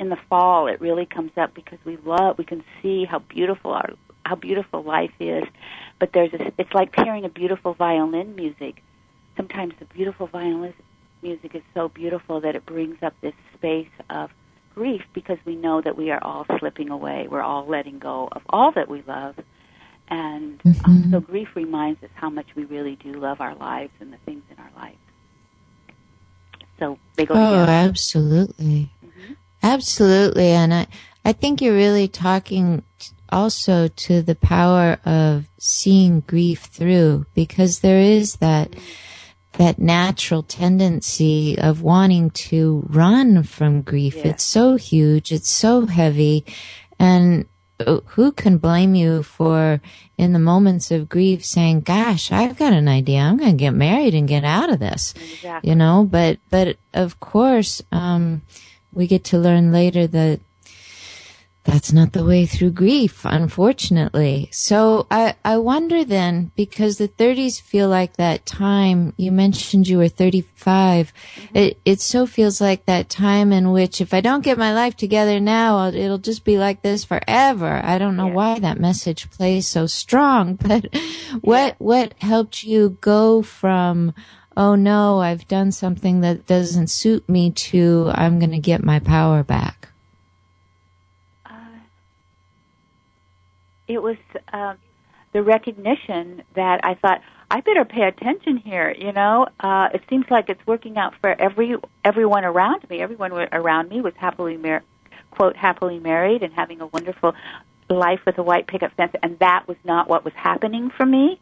in 0.00 0.08
the 0.08 0.16
fall, 0.28 0.66
it 0.66 0.80
really 0.80 1.06
comes 1.06 1.30
up 1.36 1.54
because 1.54 1.78
we 1.84 1.96
love, 1.98 2.36
we 2.38 2.44
can 2.44 2.64
see 2.82 3.04
how 3.04 3.20
beautiful 3.20 3.72
our 3.72 3.90
how 4.24 4.34
beautiful 4.34 4.82
life 4.82 5.12
is. 5.20 5.44
But 6.00 6.10
there's 6.14 6.32
a, 6.32 6.52
it's 6.56 6.72
like 6.72 6.94
hearing 6.96 7.26
a 7.26 7.28
beautiful 7.28 7.74
violin 7.74 8.34
music. 8.34 8.82
Sometimes 9.36 9.74
the 9.78 9.84
beautiful 9.84 10.26
violin 10.26 10.72
music 11.22 11.54
is 11.54 11.62
so 11.74 11.88
beautiful 11.88 12.40
that 12.40 12.56
it 12.56 12.64
brings 12.64 12.96
up 13.02 13.14
this 13.20 13.34
space 13.54 13.90
of 14.08 14.30
grief 14.74 15.02
because 15.14 15.38
we 15.44 15.56
know 15.56 15.80
that 15.80 15.96
we 15.96 16.10
are 16.10 16.22
all 16.22 16.46
slipping 16.58 16.90
away. 16.90 17.26
We're 17.30 17.42
all 17.42 17.66
letting 17.66 17.98
go 17.98 18.28
of 18.32 18.42
all 18.48 18.72
that 18.72 18.88
we 18.88 19.02
love. 19.06 19.36
And 20.08 20.60
um, 20.64 20.72
mm-hmm. 20.72 21.10
so 21.12 21.20
grief 21.20 21.48
reminds 21.54 22.02
us 22.02 22.10
how 22.14 22.28
much 22.30 22.46
we 22.54 22.64
really 22.64 22.96
do 22.96 23.12
love 23.14 23.40
our 23.40 23.54
lives 23.54 23.92
and 24.00 24.12
the 24.12 24.18
things 24.18 24.42
in 24.50 24.58
our 24.58 24.70
life. 24.76 24.96
So 26.78 26.98
they 27.16 27.24
go 27.24 27.34
Oh, 27.34 27.50
together. 27.50 27.70
absolutely. 27.72 28.90
Mm-hmm. 29.04 29.32
Absolutely. 29.62 30.48
And 30.48 30.74
I, 30.74 30.86
I 31.24 31.32
think 31.32 31.62
you're 31.62 31.74
really 31.74 32.08
talking 32.08 32.82
also 33.30 33.88
to 33.88 34.22
the 34.22 34.34
power 34.34 34.98
of 35.04 35.46
seeing 35.58 36.20
grief 36.20 36.64
through 36.64 37.26
because 37.34 37.80
there 37.80 38.00
is 38.00 38.36
that, 38.36 38.72
mm-hmm. 38.72 38.84
That 39.58 39.78
natural 39.78 40.42
tendency 40.42 41.56
of 41.58 41.82
wanting 41.82 42.30
to 42.30 42.84
run 42.88 43.42
from 43.42 43.82
grief. 43.82 44.16
Yeah. 44.16 44.28
It's 44.28 44.44
so 44.44 44.76
huge. 44.76 45.32
It's 45.32 45.50
so 45.50 45.86
heavy. 45.86 46.44
And 46.98 47.46
who 48.06 48.32
can 48.32 48.58
blame 48.58 48.94
you 48.94 49.22
for 49.22 49.80
in 50.16 50.32
the 50.32 50.38
moments 50.38 50.90
of 50.92 51.08
grief 51.08 51.44
saying, 51.44 51.80
gosh, 51.80 52.30
I've 52.30 52.56
got 52.56 52.72
an 52.72 52.86
idea. 52.88 53.18
I'm 53.20 53.36
going 53.36 53.50
to 53.50 53.56
get 53.56 53.74
married 53.74 54.14
and 54.14 54.28
get 54.28 54.44
out 54.44 54.72
of 54.72 54.78
this 54.78 55.12
Exactly. 55.32 55.70
you 55.70 55.76
know 55.76 56.06
but 56.08 56.38
but 56.50 56.76
of 56.94 57.18
course 57.18 57.82
um 57.90 58.42
we 58.92 59.08
get 59.08 59.24
to 59.24 59.38
learn 59.38 59.72
later 59.72 60.06
that 60.06 60.38
that's 61.64 61.92
not 61.92 62.12
the 62.12 62.24
way 62.24 62.44
through 62.46 62.70
grief 62.70 63.24
unfortunately. 63.24 64.48
So 64.52 65.06
i 65.10 65.34
i 65.44 65.56
wonder 65.56 66.04
then 66.04 66.52
because 66.56 66.98
the 66.98 67.08
30s 67.08 67.60
feel 67.60 67.88
like 67.88 68.16
that 68.16 68.46
time 68.46 69.12
you 69.16 69.32
mentioned 69.32 69.88
you 69.88 69.98
were 69.98 70.08
35 70.08 71.12
mm-hmm. 71.12 71.56
it 71.56 71.80
it 71.84 72.00
so 72.00 72.26
feels 72.26 72.60
like 72.60 72.84
that 72.86 73.08
time 73.08 73.52
in 73.52 73.72
which 73.72 74.00
if 74.00 74.12
i 74.14 74.20
don't 74.20 74.44
get 74.44 74.58
my 74.58 74.72
life 74.74 74.96
together 74.96 75.40
now 75.40 75.78
I'll, 75.78 75.94
it'll 75.94 76.18
just 76.18 76.44
be 76.44 76.58
like 76.58 76.82
this 76.82 77.04
forever. 77.04 77.80
I 77.82 77.98
don't 77.98 78.16
know 78.16 78.28
Yeah. 78.28 78.34
why 78.34 78.58
that 78.58 78.78
message 78.78 79.30
plays 79.30 79.66
so 79.66 79.86
strong 79.86 80.54
but 80.68 80.86
what 81.40 81.76
what 81.78 82.14
helped 82.20 82.62
you 82.64 82.98
go 83.00 83.42
from 83.42 84.14
oh 84.56 84.76
no, 84.76 85.18
I've 85.20 85.48
done 85.48 85.72
something 85.72 86.20
that 86.20 86.46
doesn't 86.46 86.86
suit 86.88 87.28
me 87.28 87.50
to 87.50 88.10
I'm 88.14 88.38
going 88.38 88.52
to 88.52 88.58
get 88.58 88.84
my 88.84 89.00
power 89.00 89.42
back. 89.42 89.88
It 93.88 94.02
was 94.02 94.16
um, 94.52 94.76
the 95.32 95.42
recognition 95.42 96.42
that 96.54 96.80
I 96.84 96.94
thought 96.94 97.20
I 97.50 97.60
better 97.60 97.84
pay 97.84 98.02
attention 98.02 98.56
here. 98.56 98.94
You 98.96 99.12
know, 99.12 99.46
uh, 99.60 99.88
it 99.92 100.02
seems 100.08 100.26
like 100.30 100.48
it's 100.48 100.64
working 100.66 100.96
out 100.96 101.14
for 101.20 101.30
every 101.30 101.76
everyone 102.04 102.44
around 102.44 102.88
me. 102.88 103.00
Everyone 103.00 103.32
around 103.32 103.90
me 103.90 104.00
was 104.00 104.14
happily 104.16 104.56
mar- 104.56 104.82
quote 105.30 105.56
happily 105.56 105.98
married 105.98 106.42
and 106.42 106.52
having 106.52 106.80
a 106.80 106.86
wonderful 106.86 107.34
life 107.90 108.20
with 108.26 108.38
a 108.38 108.42
white 108.42 108.66
picket 108.66 108.92
fence, 108.96 109.12
and 109.22 109.38
that 109.40 109.68
was 109.68 109.76
not 109.84 110.08
what 110.08 110.24
was 110.24 110.34
happening 110.34 110.90
for 110.96 111.04
me. 111.04 111.38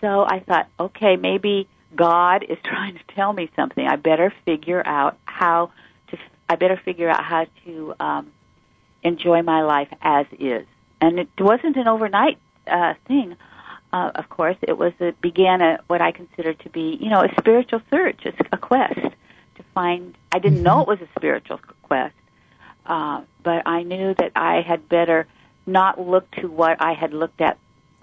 So 0.00 0.24
I 0.28 0.40
thought, 0.40 0.68
okay, 0.78 1.16
maybe 1.16 1.68
God 1.94 2.44
is 2.48 2.58
trying 2.64 2.94
to 2.94 3.14
tell 3.14 3.32
me 3.32 3.50
something. 3.56 3.86
I 3.86 3.96
better 3.96 4.32
figure 4.44 4.86
out 4.86 5.16
how 5.24 5.72
to. 6.08 6.18
I 6.48 6.56
better 6.56 6.80
figure 6.84 7.08
out 7.08 7.24
how 7.24 7.46
to 7.64 7.94
um, 7.98 8.32
enjoy 9.02 9.42
my 9.42 9.62
life 9.62 9.88
as 10.02 10.26
is. 10.38 10.66
And 11.00 11.18
it 11.18 11.28
wasn't 11.38 11.76
an 11.76 11.88
overnight 11.88 12.38
uh, 12.66 12.94
thing. 13.06 13.36
Uh, 13.92 14.10
of 14.14 14.28
course, 14.28 14.56
it 14.62 14.76
was 14.76 14.92
it 14.98 15.20
began 15.20 15.60
a 15.60 15.78
what 15.86 16.00
I 16.00 16.12
consider 16.12 16.54
to 16.54 16.68
be, 16.70 16.98
you 17.00 17.08
know, 17.08 17.22
a 17.22 17.28
spiritual 17.38 17.80
search, 17.90 18.26
a, 18.26 18.32
a 18.52 18.58
quest 18.58 19.00
to 19.56 19.62
find. 19.74 20.16
I 20.32 20.38
didn't 20.38 20.62
know 20.62 20.82
it 20.82 20.88
was 20.88 21.00
a 21.00 21.08
spiritual 21.18 21.60
quest, 21.82 22.14
uh, 22.84 23.22
but 23.42 23.66
I 23.66 23.82
knew 23.84 24.14
that 24.14 24.32
I 24.34 24.62
had 24.62 24.88
better 24.88 25.26
not 25.66 26.00
look 26.00 26.30
to 26.32 26.48
what 26.48 26.80
I 26.80 26.94
had 26.94 27.12
looked 27.12 27.40
at. 27.40 27.58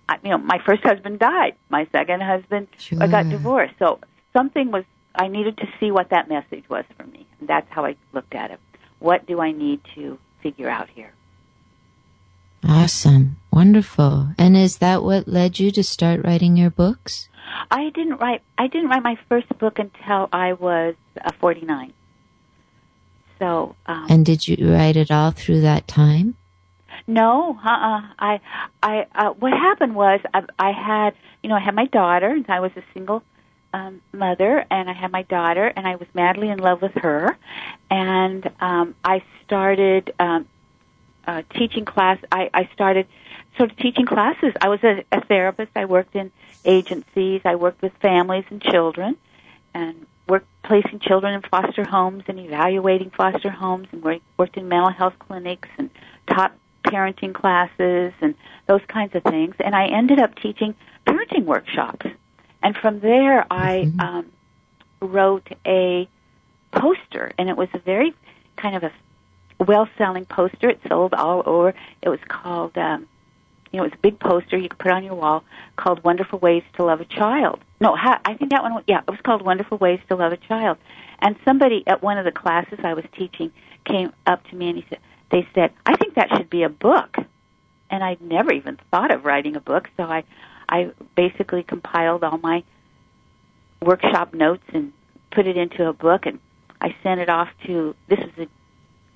I, 0.08 0.18
you 0.24 0.32
know, 0.32 0.38
my 0.38 0.60
first 0.66 0.84
husband 0.84 1.20
died. 1.20 1.56
My 1.70 1.88
second 1.92 2.22
husband 2.22 2.68
I 3.00 3.08
got 3.08 3.30
divorced. 3.30 3.76
So 3.80 4.00
something 4.34 4.72
was. 4.72 4.86
I 5.16 5.28
needed 5.28 5.58
to 5.58 5.68
see 5.80 5.92
what 5.92 6.10
that 6.10 6.28
message 6.28 6.64
was 6.70 6.86
for 6.98 7.06
me, 7.06 7.28
and 7.40 7.48
that's 7.48 7.70
how 7.70 7.86
I 7.86 7.96
looked 8.14 8.34
at 8.34 8.50
it. 8.50 8.60
What 8.98 9.28
do 9.28 9.40
I 9.42 9.52
need 9.52 9.82
to 9.94 10.18
figure 10.42 10.70
out 10.70 10.90
here? 10.90 11.14
Awesome. 12.68 13.38
Wonderful. 13.52 14.30
And 14.38 14.56
is 14.56 14.78
that 14.78 15.04
what 15.04 15.28
led 15.28 15.60
you 15.60 15.72
to 15.72 15.84
start 15.84 16.24
writing 16.24 16.58
your 16.58 16.70
books? 16.70 17.30
I 17.70 17.90
didn't 17.90 18.18
write. 18.18 18.42
I 18.58 18.68
didn't 18.68 18.90
write 18.90 19.04
my 19.04 19.18
first 19.30 19.50
book 19.60 19.80
until 19.80 20.30
I 20.32 20.54
was 20.54 20.96
uh, 21.24 21.32
49. 21.40 21.94
So 23.40 23.76
um, 23.86 24.08
And 24.10 24.26
did 24.26 24.48
you 24.48 24.74
write 24.74 24.96
it 24.96 25.12
all 25.12 25.32
through 25.32 25.62
that 25.62 25.88
time? 25.88 26.36
no, 27.08 27.58
uh-uh. 27.66 28.02
I, 28.18 28.40
I, 28.82 29.08
uh, 29.14 29.30
what 29.32 29.52
happened 29.52 29.96
was 29.96 30.22
I, 30.34 30.44
I 30.58 30.72
had, 30.72 31.16
you 31.42 31.50
know, 31.50 31.56
I 31.56 31.60
had 31.60 31.76
my 31.76 31.86
daughter, 31.88 32.30
and 32.30 32.46
I 32.48 32.62
was 32.62 32.72
a 32.78 32.84
single 32.94 33.24
um, 33.74 34.02
mother, 34.14 34.66
and 34.72 34.90
I 34.90 34.94
had 34.94 35.12
my 35.12 35.24
daughter, 35.24 35.66
and 35.66 35.86
I 35.86 35.96
was 35.96 36.08
madly 36.14 36.50
in 36.50 36.60
love 36.60 36.82
with 36.82 36.94
her, 36.96 37.36
and 37.90 38.50
um, 38.62 38.96
I 39.04 39.24
started 39.46 40.14
um, 40.20 40.48
uh, 41.28 41.44
teaching 41.56 41.86
class. 41.86 42.18
I, 42.32 42.50
I 42.54 42.70
started 42.74 43.08
sort 43.58 43.72
of 43.72 43.78
teaching 43.78 44.06
classes. 44.06 44.54
I 44.60 44.70
was 44.70 44.84
a, 44.84 45.04
a 45.12 45.22
therapist. 45.26 45.72
I 45.76 45.86
worked 45.86 46.16
in 46.16 46.32
agencies. 46.66 47.42
I 47.46 47.56
worked 47.56 47.82
with 47.82 47.94
families 48.02 48.46
and 48.50 48.62
children, 48.62 49.18
and 49.74 50.06
worked 50.28 50.48
placing 50.64 51.00
children 51.00 51.34
in 51.34 51.42
foster 51.42 51.84
homes 51.84 52.24
and 52.28 52.40
evaluating 52.40 53.12
foster 53.12 53.50
homes, 53.50 53.88
and 53.92 54.04
worked, 54.04 54.24
worked 54.38 54.58
in 54.58 54.68
mental 54.68 54.92
health 54.92 55.16
clinics 55.20 55.70
and 55.78 55.90
taught 56.28 56.54
parenting 56.86 57.34
classes 57.34 58.14
and 58.22 58.36
those 58.68 58.82
kinds 58.88 59.16
of 59.16 59.24
things. 59.24 59.56
And 59.60 59.76
I 59.76 59.88
ended 59.88 60.20
up 60.20 60.36
teaching 60.36 60.76
parenting 61.06 61.46
workshops. 61.46 62.06
And 62.62 62.78
from 62.78 63.00
there, 63.02 63.46
I 63.52 63.92
um, 64.00 64.32
wrote 65.02 65.48
a 65.66 66.08
poster, 66.72 67.32
and 67.38 67.50
it 67.50 67.58
was 67.58 67.68
a 67.74 67.80
very 67.80 68.14
kind 68.56 68.76
of 68.76 68.84
a 68.84 68.92
well-selling 69.64 70.26
poster. 70.26 70.70
It 70.70 70.80
sold 70.88 71.14
all 71.14 71.44
over. 71.46 71.74
It 72.02 72.10
was 72.10 72.20
called 72.28 72.78
um, 72.78 73.08
You 73.72 73.78
know, 73.78 73.84
it 73.86 73.92
was 73.92 74.00
a 74.00 74.02
big 74.02 74.20
poster 74.20 74.58
you 74.58 74.70
could 74.70 74.80
put 74.80 74.92
on 74.92 75.04
your 75.04 75.16
wall 75.16 75.44
called 75.76 76.04
"Wonderful 76.04 76.40
Ways 76.40 76.64
to 76.78 76.86
Love 76.86 77.02
a 77.02 77.06
Child." 77.06 77.60
No, 77.80 77.96
I 77.96 78.36
think 78.36 78.52
that 78.52 78.64
one. 78.64 78.84
Yeah, 78.88 79.02
it 79.08 79.12
was 79.12 79.20
called 79.24 79.42
"Wonderful 79.42 79.78
Ways 79.78 80.00
to 80.10 80.16
Love 80.16 80.32
a 80.32 80.38
Child." 80.38 80.78
And 81.20 81.36
somebody 81.46 81.84
at 81.88 82.02
one 82.02 82.18
of 82.18 82.26
the 82.26 82.32
classes 82.32 82.80
I 82.84 82.94
was 82.94 83.06
teaching 83.18 83.52
came 83.86 84.14
up 84.26 84.44
to 84.50 84.56
me 84.56 84.70
and 84.70 84.78
he 84.78 84.86
said, 84.90 85.00
"They 85.32 85.48
said 85.56 85.72
I 85.86 85.96
think 85.98 86.16
that 86.16 86.30
should 86.36 86.50
be 86.50 86.64
a 86.64 86.70
book." 86.70 87.18
And 87.90 88.04
I'd 88.04 88.22
never 88.22 88.52
even 88.52 88.80
thought 88.90 89.12
of 89.14 89.24
writing 89.24 89.56
a 89.56 89.60
book, 89.60 89.88
so 89.98 90.04
I, 90.04 90.24
I 90.68 90.92
basically 91.16 91.62
compiled 91.62 92.24
all 92.24 92.40
my 92.40 92.64
workshop 93.82 94.34
notes 94.34 94.64
and 94.74 94.94
put 95.32 95.46
it 95.46 95.58
into 95.58 95.88
a 95.88 95.94
book 95.94 96.26
and 96.26 96.40
I 96.82 96.96
sent 97.04 97.20
it 97.22 97.30
off 97.30 97.50
to 97.66 97.96
this 98.08 98.20
is 98.20 98.48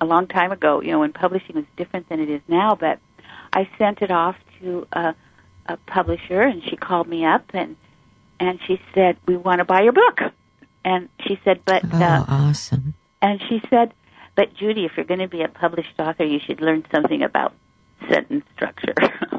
a, 0.00 0.04
long 0.04 0.26
time 0.26 0.52
ago, 0.52 0.80
you 0.80 0.90
know, 0.92 1.00
when 1.00 1.12
publishing 1.12 1.56
was 1.56 1.64
different 1.76 2.08
than 2.08 2.20
it 2.20 2.30
is 2.30 2.40
now, 2.48 2.74
but 2.78 2.98
I 3.52 3.68
sent 3.78 4.02
it 4.02 4.10
off 4.10 4.36
to 4.60 4.86
a, 4.92 5.14
a 5.66 5.76
publisher 5.86 6.42
and 6.42 6.62
she 6.62 6.76
called 6.76 7.08
me 7.08 7.24
up 7.24 7.44
and 7.54 7.76
and 8.40 8.60
she 8.66 8.80
said, 8.94 9.16
"We 9.26 9.36
want 9.36 9.58
to 9.58 9.64
buy 9.64 9.82
your 9.82 9.92
book." 9.92 10.20
And 10.84 11.08
she 11.26 11.40
said, 11.44 11.60
"But 11.64 11.82
Oh, 11.92 11.98
uh, 11.98 12.24
awesome. 12.28 12.94
and 13.20 13.40
she 13.48 13.60
said, 13.68 13.92
"But 14.36 14.54
Judy, 14.54 14.84
if 14.84 14.92
you're 14.96 15.06
going 15.06 15.20
to 15.20 15.28
be 15.28 15.42
a 15.42 15.48
published 15.48 15.98
author, 15.98 16.24
you 16.24 16.38
should 16.38 16.60
learn 16.60 16.84
something 16.94 17.22
about 17.22 17.52
sentence 18.08 18.44
structure." 18.54 18.94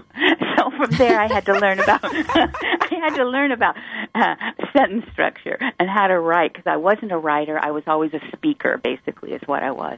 so 0.58 0.72
from 0.72 0.92
there, 0.98 1.20
I 1.20 1.28
had 1.28 1.46
to 1.46 1.54
learn 1.54 1.80
about 1.80 2.02
I 2.04 2.90
had 2.92 3.16
to 3.16 3.26
learn 3.26 3.52
about 3.54 3.78
uh, 4.14 4.36
sentence 4.76 5.06
structure 5.14 5.58
and 5.80 5.90
how 5.90 6.08
to 6.08 6.20
write 6.20 6.52
because 6.52 6.68
I 6.68 6.76
wasn't 6.78 7.14
a 7.14 7.18
writer. 7.18 7.58
I 7.58 7.72
was 7.72 7.84
always 7.88 8.14
a 8.14 8.20
speaker, 8.36 8.78
basically, 8.84 9.32
is 9.32 9.42
what 9.46 9.64
I 9.64 9.72
was. 9.72 9.98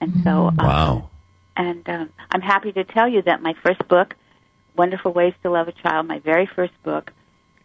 And 0.00 0.20
so, 0.24 0.52
um, 0.58 0.66
Wow. 0.66 1.10
and 1.56 1.88
um, 1.88 2.10
I'm 2.30 2.42
happy 2.42 2.72
to 2.72 2.84
tell 2.84 3.08
you 3.08 3.22
that 3.22 3.42
my 3.42 3.54
first 3.64 3.86
book, 3.88 4.14
Wonderful 4.76 5.12
Ways 5.12 5.34
to 5.42 5.50
Love 5.50 5.68
a 5.68 5.72
Child, 5.72 6.06
my 6.06 6.18
very 6.18 6.46
first 6.46 6.74
book, 6.82 7.12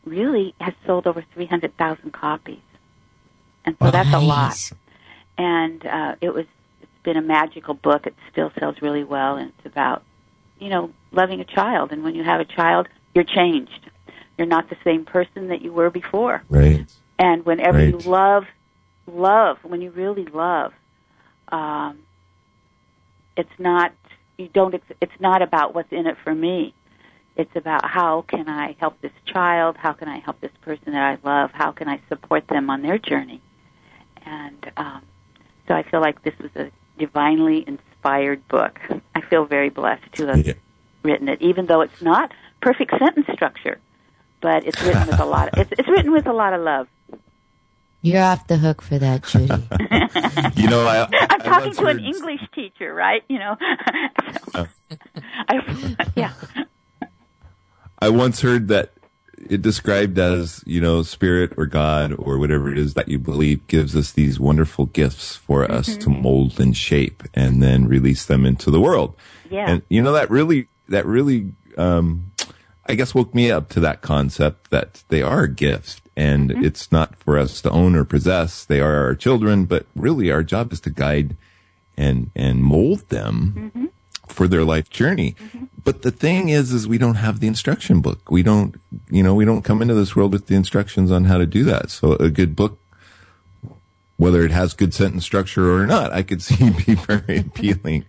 really 0.05 0.55
has 0.59 0.73
sold 0.85 1.07
over 1.07 1.23
300,000 1.33 2.11
copies. 2.11 2.59
And 3.65 3.75
so 3.79 3.91
that's 3.91 4.13
a 4.13 4.19
lot 4.19 4.57
and 5.37 5.85
uh, 5.85 6.15
it 6.21 6.33
was 6.33 6.45
it's 6.81 6.91
been 7.03 7.17
a 7.17 7.21
magical 7.21 7.73
book. 7.73 8.05
It 8.05 8.15
still 8.31 8.51
sells 8.59 8.75
really 8.81 9.03
well, 9.03 9.35
and 9.37 9.51
it's 9.57 9.65
about 9.65 10.03
you 10.59 10.69
know 10.69 10.91
loving 11.11 11.39
a 11.39 11.45
child. 11.45 11.91
And 11.91 12.03
when 12.03 12.15
you 12.15 12.23
have 12.23 12.39
a 12.39 12.45
child, 12.45 12.87
you're 13.15 13.23
changed. 13.23 13.89
You're 14.37 14.47
not 14.47 14.69
the 14.69 14.77
same 14.83 15.05
person 15.05 15.49
that 15.49 15.61
you 15.61 15.71
were 15.71 15.89
before. 15.89 16.43
Right. 16.49 16.85
And 17.19 17.45
whenever 17.45 17.77
Right. 17.77 17.89
you 17.89 17.97
love, 17.99 18.45
love 19.05 19.57
when 19.63 19.81
you 19.81 19.91
really 19.91 20.25
love, 20.25 20.73
um, 21.51 21.99
it's 23.41 23.59
not 23.59 23.91
you 24.37 24.47
don't. 24.47 24.73
ex- 24.73 24.97
It's 25.01 25.19
not 25.19 25.41
about 25.41 25.75
what's 25.75 25.91
in 25.91 26.07
it 26.07 26.17
for 26.23 26.33
me. 26.33 26.73
It's 27.35 27.55
about 27.55 27.85
how 27.85 28.23
can 28.27 28.47
I 28.49 28.75
help 28.79 28.99
this 29.01 29.11
child? 29.25 29.77
How 29.77 29.93
can 29.93 30.07
I 30.07 30.19
help 30.19 30.39
this 30.41 30.51
person 30.61 30.93
that 30.93 31.01
I 31.01 31.17
love? 31.27 31.51
How 31.53 31.71
can 31.71 31.87
I 31.87 31.99
support 32.09 32.47
them 32.47 32.69
on 32.69 32.81
their 32.81 32.97
journey? 32.97 33.41
And 34.25 34.71
um, 34.77 35.01
so 35.67 35.73
I 35.73 35.83
feel 35.83 36.01
like 36.01 36.23
this 36.23 36.37
was 36.39 36.51
a 36.55 36.71
divinely 36.97 37.63
inspired 37.67 38.47
book. 38.47 38.79
I 39.15 39.21
feel 39.21 39.45
very 39.45 39.69
blessed 39.69 40.11
to 40.13 40.27
have 40.27 40.45
Yeah. 40.45 40.53
written 41.03 41.29
it, 41.29 41.41
even 41.41 41.65
though 41.67 41.81
it's 41.81 42.01
not 42.01 42.31
perfect 42.61 42.91
sentence 42.99 43.27
structure, 43.33 43.79
but 44.41 44.65
it's 44.67 44.81
written 44.81 45.07
with 45.07 45.19
a 45.19 45.25
lot. 45.25 45.49
Of, 45.49 45.59
it's, 45.59 45.71
it's 45.79 45.89
written 45.89 46.11
with 46.11 46.27
a 46.27 46.33
lot 46.33 46.53
of 46.53 46.61
love. 46.61 46.87
You're 48.01 48.23
off 48.23 48.47
the 48.47 48.57
hook 48.57 48.81
for 48.81 48.97
that, 48.97 49.23
Judy. 49.23 49.47
You 50.55 50.69
know, 50.69 50.85
I, 50.85 51.07
I'm 51.29 51.39
talking 51.39 51.67
once 51.67 51.77
to 51.77 51.85
an 51.87 51.99
English 51.99 52.41
teacher, 52.53 52.93
right? 52.93 53.23
You 53.27 53.39
know, 53.39 53.55
so, 54.53 54.67
I, 55.47 55.95
yeah. 56.15 56.33
I 57.99 58.09
once 58.09 58.41
heard 58.41 58.67
that 58.69 58.93
it 59.49 59.61
described 59.61 60.19
as, 60.19 60.63
you 60.65 60.81
know, 60.81 61.03
spirit 61.03 61.53
or 61.57 61.65
God 61.65 62.13
or 62.17 62.37
whatever 62.37 62.71
it 62.71 62.77
is 62.77 62.93
that 62.95 63.07
you 63.07 63.19
believe 63.19 63.65
gives 63.67 63.95
us 63.95 64.11
these 64.11 64.39
wonderful 64.39 64.87
gifts 64.87 65.35
for 65.35 65.69
us 65.69 65.97
to 65.97 66.09
mold 66.09 66.59
and 66.59 66.75
shape 66.75 67.23
and 67.33 67.61
then 67.61 67.87
release 67.87 68.25
them 68.25 68.45
into 68.45 68.71
the 68.71 68.81
world. 68.81 69.15
Yeah. 69.49 69.69
And 69.69 69.81
you 69.89 70.01
know, 70.01 70.13
that 70.13 70.29
really, 70.29 70.67
that 70.89 71.05
really, 71.05 71.53
um, 71.77 72.31
I 72.85 72.95
guess 72.95 73.15
woke 73.15 73.33
me 73.33 73.51
up 73.51 73.69
to 73.69 73.79
that 73.81 74.01
concept 74.01 74.71
that 74.71 75.03
they 75.09 75.21
are 75.21 75.47
gifts 75.47 76.01
and 76.15 76.49
mm-hmm. 76.49 76.63
it's 76.63 76.91
not 76.91 77.15
for 77.15 77.37
us 77.37 77.61
to 77.61 77.69
own 77.69 77.95
or 77.95 78.05
possess. 78.05 78.65
They 78.65 78.81
are 78.81 79.05
our 79.05 79.15
children, 79.15 79.65
but 79.65 79.85
really 79.95 80.31
our 80.31 80.43
job 80.43 80.73
is 80.73 80.79
to 80.81 80.89
guide 80.89 81.35
and, 81.97 82.31
and 82.35 82.63
mold 82.63 83.07
them 83.09 83.71
mm-hmm. 83.75 83.85
for 84.27 84.47
their 84.47 84.63
life 84.63 84.89
journey. 84.89 85.35
Mm-hmm. 85.39 85.65
But 85.83 86.01
the 86.01 86.11
thing 86.11 86.49
is, 86.49 86.71
is 86.71 86.87
we 86.87 86.97
don't 86.97 87.15
have 87.15 87.39
the 87.39 87.47
instruction 87.47 88.01
book. 88.01 88.29
We 88.29 88.43
don't, 88.43 88.79
you 89.09 89.23
know, 89.23 89.33
we 89.33 89.45
don't 89.45 89.63
come 89.63 89.81
into 89.81 89.93
this 89.93 90.15
world 90.15 90.33
with 90.33 90.47
the 90.47 90.55
instructions 90.55 91.11
on 91.11 91.25
how 91.25 91.37
to 91.37 91.45
do 91.45 91.63
that. 91.65 91.89
So 91.89 92.13
a 92.13 92.29
good 92.29 92.55
book, 92.55 92.77
whether 94.17 94.43
it 94.43 94.51
has 94.51 94.73
good 94.73 94.93
sentence 94.93 95.23
structure 95.23 95.73
or 95.73 95.87
not, 95.87 96.11
I 96.11 96.23
could 96.23 96.41
see 96.43 96.69
be 96.69 96.95
very 96.95 97.39
appealing. 97.39 98.05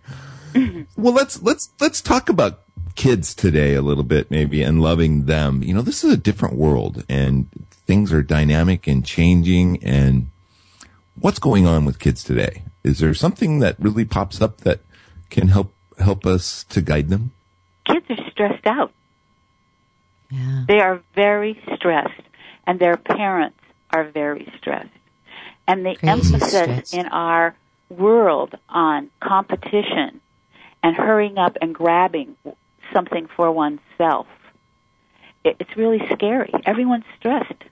well, 0.97 1.13
let's, 1.13 1.41
let's, 1.41 1.71
let's 1.79 2.01
talk 2.01 2.29
about 2.29 2.59
kids 2.95 3.33
today 3.33 3.73
a 3.73 3.81
little 3.81 4.03
bit, 4.03 4.29
maybe, 4.29 4.61
and 4.61 4.81
loving 4.81 5.25
them. 5.25 5.63
You 5.63 5.73
know, 5.73 5.81
this 5.81 6.03
is 6.03 6.13
a 6.13 6.17
different 6.17 6.55
world 6.55 7.03
and 7.09 7.49
things 7.85 8.13
are 8.13 8.23
dynamic 8.23 8.87
and 8.87 9.05
changing 9.05 9.83
and 9.83 10.29
what's 11.15 11.39
going 11.39 11.67
on 11.67 11.85
with 11.85 11.99
kids 11.99 12.23
today? 12.23 12.63
Is 12.83 12.99
there 12.99 13.13
something 13.13 13.59
that 13.59 13.79
really 13.79 14.05
pops 14.05 14.41
up 14.41 14.61
that 14.61 14.81
can 15.29 15.49
help 15.49 15.73
help 15.99 16.25
us 16.25 16.63
to 16.65 16.81
guide 16.81 17.09
them? 17.09 17.31
Kids 17.85 18.05
are 18.09 18.31
stressed 18.31 18.65
out. 18.65 18.91
Yeah. 20.29 20.65
They 20.67 20.79
are 20.79 21.01
very 21.15 21.61
stressed, 21.75 22.21
and 22.65 22.79
their 22.79 22.97
parents 22.97 23.59
are 23.91 24.05
very 24.05 24.51
stressed. 24.57 24.89
And 25.67 25.85
the 25.85 25.95
Crazy 25.95 26.07
emphasis 26.07 26.49
stressed. 26.49 26.93
in 26.93 27.05
our 27.07 27.55
world 27.89 28.55
on 28.67 29.09
competition 29.21 30.19
and 30.81 30.95
hurrying 30.95 31.37
up 31.37 31.57
and 31.61 31.73
grabbing 31.73 32.35
something 32.91 33.27
for 33.35 33.51
oneself. 33.51 34.27
It's 35.45 35.77
really 35.77 36.01
scary. 36.13 36.51
Everyone's 36.65 37.05
stressed. 37.19 37.63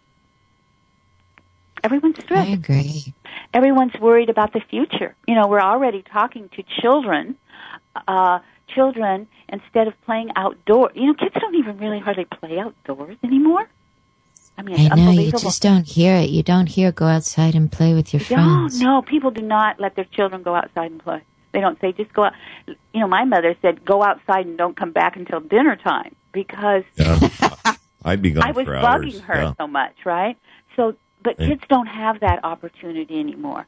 Everyone's 1.83 2.17
stressed. 2.23 2.49
I 2.49 2.53
agree. 2.53 3.13
everyone's 3.53 3.93
worried 3.99 4.29
about 4.29 4.53
the 4.53 4.61
future. 4.69 5.15
You 5.27 5.35
know, 5.35 5.47
we're 5.47 5.61
already 5.61 6.03
talking 6.03 6.49
to 6.55 6.63
children. 6.81 7.35
Uh, 8.07 8.39
children, 8.73 9.27
instead 9.49 9.87
of 9.87 9.93
playing 10.05 10.29
outdoors, 10.35 10.91
you 10.95 11.05
know, 11.07 11.13
kids 11.13 11.35
don't 11.39 11.55
even 11.55 11.77
really 11.77 11.99
hardly 11.99 12.25
play 12.25 12.57
outdoors 12.57 13.17
anymore. 13.23 13.67
I 14.57 14.61
mean, 14.63 14.79
it's 14.79 14.91
I 14.91 14.95
know, 14.95 15.11
you 15.11 15.31
just 15.31 15.61
don't 15.61 15.85
hear 15.87 16.15
it. 16.15 16.29
You 16.29 16.43
don't 16.43 16.67
hear 16.67 16.91
go 16.91 17.05
outside 17.05 17.55
and 17.55 17.69
play 17.71 17.93
with 17.93 18.13
your 18.13 18.21
no, 18.21 18.27
friends. 18.27 18.79
no, 18.79 18.95
no, 18.95 19.01
people 19.01 19.31
do 19.31 19.41
not 19.41 19.79
let 19.79 19.95
their 19.95 20.05
children 20.05 20.43
go 20.43 20.55
outside 20.55 20.91
and 20.91 21.03
play. 21.03 21.21
They 21.51 21.59
don't 21.59 21.79
say 21.81 21.91
just 21.91 22.13
go 22.13 22.25
out. 22.25 22.33
You 22.67 22.99
know, 23.01 23.07
my 23.07 23.25
mother 23.25 23.55
said 23.61 23.83
go 23.83 24.03
outside 24.03 24.45
and 24.45 24.57
don't 24.57 24.77
come 24.77 24.91
back 24.91 25.17
until 25.17 25.39
dinner 25.41 25.75
time 25.75 26.15
because 26.31 26.83
Yeah. 26.95 27.19
I'd 28.05 28.21
be 28.21 28.31
gone 28.31 28.43
I 28.43 28.51
was 28.51 28.65
for 28.65 28.73
bugging 28.75 29.15
hours. 29.15 29.19
her 29.21 29.35
Yeah. 29.35 29.53
so 29.57 29.67
much, 29.67 29.95
right? 30.05 30.37
So, 30.75 30.95
but 31.23 31.39
Yeah. 31.39 31.47
kids 31.47 31.63
don't 31.69 31.87
have 31.87 32.19
that 32.21 32.43
opportunity 32.43 33.19
anymore. 33.19 33.65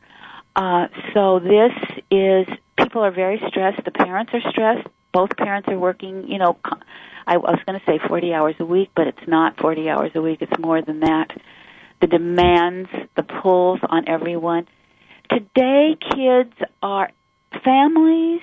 Uh, 0.56 0.88
so 1.14 1.40
this 1.40 1.74
is 2.12 2.48
people 2.78 3.04
are 3.04 3.12
very 3.12 3.42
stressed. 3.48 3.84
The 3.84 3.92
parents 3.92 4.34
are 4.34 4.42
stressed. 4.50 4.88
Both 5.12 5.36
parents 5.38 5.68
are 5.70 5.78
working. 5.78 6.28
You 6.28 6.40
know, 6.40 6.58
I 7.26 7.38
was 7.38 7.60
going 7.66 7.80
to 7.80 7.86
say 7.86 8.00
40 8.08 8.34
hours 8.34 8.56
a 8.60 8.66
week, 8.66 8.92
but 8.96 9.08
it's 9.08 9.28
not 9.28 9.58
40 9.58 9.90
hours 9.90 10.12
a 10.16 10.22
week. 10.22 10.42
It's 10.42 10.60
more 10.60 10.82
than 10.82 11.02
that. 11.02 11.32
The 12.02 12.08
demands, 12.08 12.90
the 13.16 13.24
pulls 13.24 13.80
on 13.84 14.08
everyone. 14.08 14.68
Today, 15.30 15.98
kids 16.12 16.54
are 16.82 17.12
families 17.64 18.42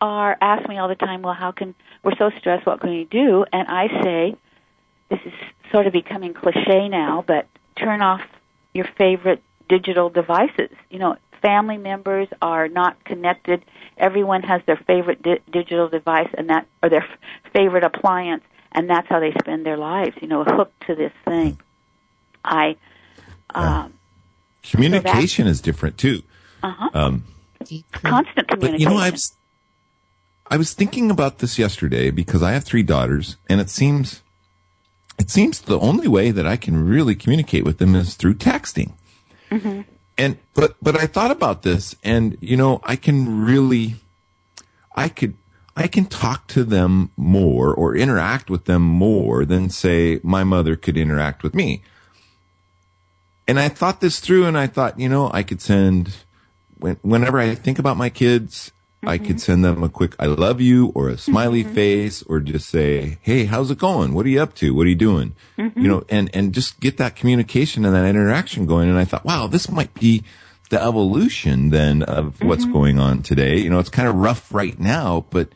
are 0.00 0.36
ask 0.40 0.68
me 0.68 0.78
all 0.78 0.88
the 0.88 0.94
time, 0.94 1.22
well, 1.22 1.34
how 1.34 1.52
can 1.52 1.74
we're 2.02 2.16
so 2.16 2.30
stressed? 2.38 2.66
What 2.66 2.80
can 2.80 2.90
we 2.90 3.04
do? 3.04 3.44
And 3.52 3.66
I 3.68 3.88
say, 4.02 4.36
this 5.08 5.20
is 5.24 5.32
sort 5.72 5.86
of 5.86 5.92
becoming 5.92 6.34
cliche 6.34 6.88
now, 6.88 7.24
but 7.26 7.46
turn 7.76 8.02
off 8.02 8.20
your 8.76 8.88
favorite 8.98 9.42
digital 9.68 10.10
devices. 10.10 10.70
You 10.90 10.98
know, 10.98 11.16
family 11.42 11.78
members 11.78 12.28
are 12.42 12.68
not 12.68 13.02
connected. 13.04 13.64
Everyone 13.98 14.42
has 14.42 14.62
their 14.66 14.76
favorite 14.86 15.22
di- 15.22 15.40
digital 15.50 15.88
device 15.88 16.28
and 16.36 16.50
that 16.50 16.66
or 16.82 16.88
their 16.90 17.02
f- 17.02 17.18
favorite 17.52 17.84
appliance 17.84 18.44
and 18.72 18.90
that's 18.90 19.08
how 19.08 19.18
they 19.20 19.32
spend 19.40 19.64
their 19.64 19.78
lives, 19.78 20.14
you 20.20 20.28
know, 20.28 20.44
hooked 20.44 20.86
to 20.86 20.94
this 20.94 21.12
thing. 21.24 21.58
I 22.44 22.76
um 23.54 23.94
Communication 24.62 25.46
is 25.46 25.60
different 25.60 25.96
too. 25.96 26.22
uh-huh. 26.62 26.90
Um, 26.92 27.24
constant 27.92 28.48
but 28.48 28.48
communication. 28.48 28.80
you 28.80 28.96
know, 28.96 29.02
I 29.02 29.10
was 29.10 29.36
I 30.48 30.56
was 30.56 30.74
thinking 30.74 31.10
about 31.10 31.38
this 31.38 31.58
yesterday 31.58 32.10
because 32.10 32.42
I 32.42 32.52
have 32.52 32.64
three 32.64 32.82
daughters, 32.82 33.36
and 33.48 33.60
it 33.60 33.70
seems 33.70 34.22
it 35.18 35.30
seems 35.30 35.60
the 35.60 35.78
only 35.78 36.08
way 36.08 36.30
that 36.30 36.46
I 36.46 36.56
can 36.56 36.84
really 36.84 37.14
communicate 37.14 37.64
with 37.64 37.78
them 37.78 37.94
is 37.94 38.14
through 38.14 38.34
texting. 38.34 38.92
Mm-hmm. 39.50 39.82
And 40.18 40.38
but 40.54 40.76
but 40.82 40.98
I 40.98 41.06
thought 41.06 41.30
about 41.30 41.62
this, 41.62 41.94
and 42.02 42.38
you 42.40 42.56
know, 42.56 42.80
I 42.84 42.96
can 42.96 43.44
really, 43.44 43.96
I 44.94 45.08
could 45.08 45.36
I 45.76 45.88
can 45.88 46.06
talk 46.06 46.46
to 46.48 46.64
them 46.64 47.10
more 47.16 47.74
or 47.74 47.94
interact 47.94 48.48
with 48.48 48.64
them 48.64 48.82
more 48.82 49.44
than 49.44 49.68
say 49.68 50.20
my 50.22 50.42
mother 50.42 50.74
could 50.74 50.96
interact 50.96 51.42
with 51.42 51.54
me. 51.54 51.82
And 53.46 53.60
I 53.60 53.68
thought 53.68 54.00
this 54.00 54.18
through 54.18 54.46
and 54.46 54.58
I 54.58 54.66
thought, 54.66 54.98
you 54.98 55.08
know, 55.08 55.30
I 55.32 55.42
could 55.42 55.60
send 55.60 56.16
when, 56.78 56.96
whenever 57.02 57.38
I 57.38 57.54
think 57.54 57.78
about 57.78 57.96
my 57.96 58.08
kids, 58.08 58.72
I 59.02 59.18
could 59.18 59.28
mm-hmm. 59.28 59.38
send 59.38 59.64
them 59.64 59.82
a 59.82 59.88
quick 59.88 60.16
I 60.18 60.26
love 60.26 60.60
you 60.60 60.92
or 60.94 61.08
a 61.08 61.18
smiley 61.18 61.62
mm-hmm. 61.62 61.74
face 61.74 62.22
or 62.22 62.40
just 62.40 62.68
say, 62.68 63.18
Hey, 63.22 63.44
how's 63.44 63.70
it 63.70 63.78
going? 63.78 64.14
What 64.14 64.26
are 64.26 64.30
you 64.30 64.40
up 64.40 64.54
to? 64.56 64.74
What 64.74 64.86
are 64.86 64.90
you 64.90 64.96
doing? 64.96 65.34
You 65.56 65.64
mm-hmm. 65.64 65.86
know, 65.86 66.04
and, 66.08 66.30
and 66.34 66.52
just 66.52 66.80
get 66.80 66.96
that 66.96 67.14
communication 67.14 67.84
and 67.84 67.94
that 67.94 68.06
interaction 68.06 68.66
going. 68.66 68.88
And 68.88 68.98
I 68.98 69.04
thought, 69.04 69.24
wow, 69.24 69.46
this 69.46 69.70
might 69.70 69.94
be 69.94 70.24
the 70.70 70.82
evolution 70.82 71.70
then 71.70 72.02
of 72.02 72.42
what's 72.42 72.64
going 72.64 72.98
on 72.98 73.22
today. 73.22 73.58
You 73.58 73.70
know, 73.70 73.78
it's 73.78 73.90
kind 73.90 74.08
of 74.08 74.16
rough 74.16 74.52
right 74.52 74.78
now, 74.78 75.26
but 75.30 75.50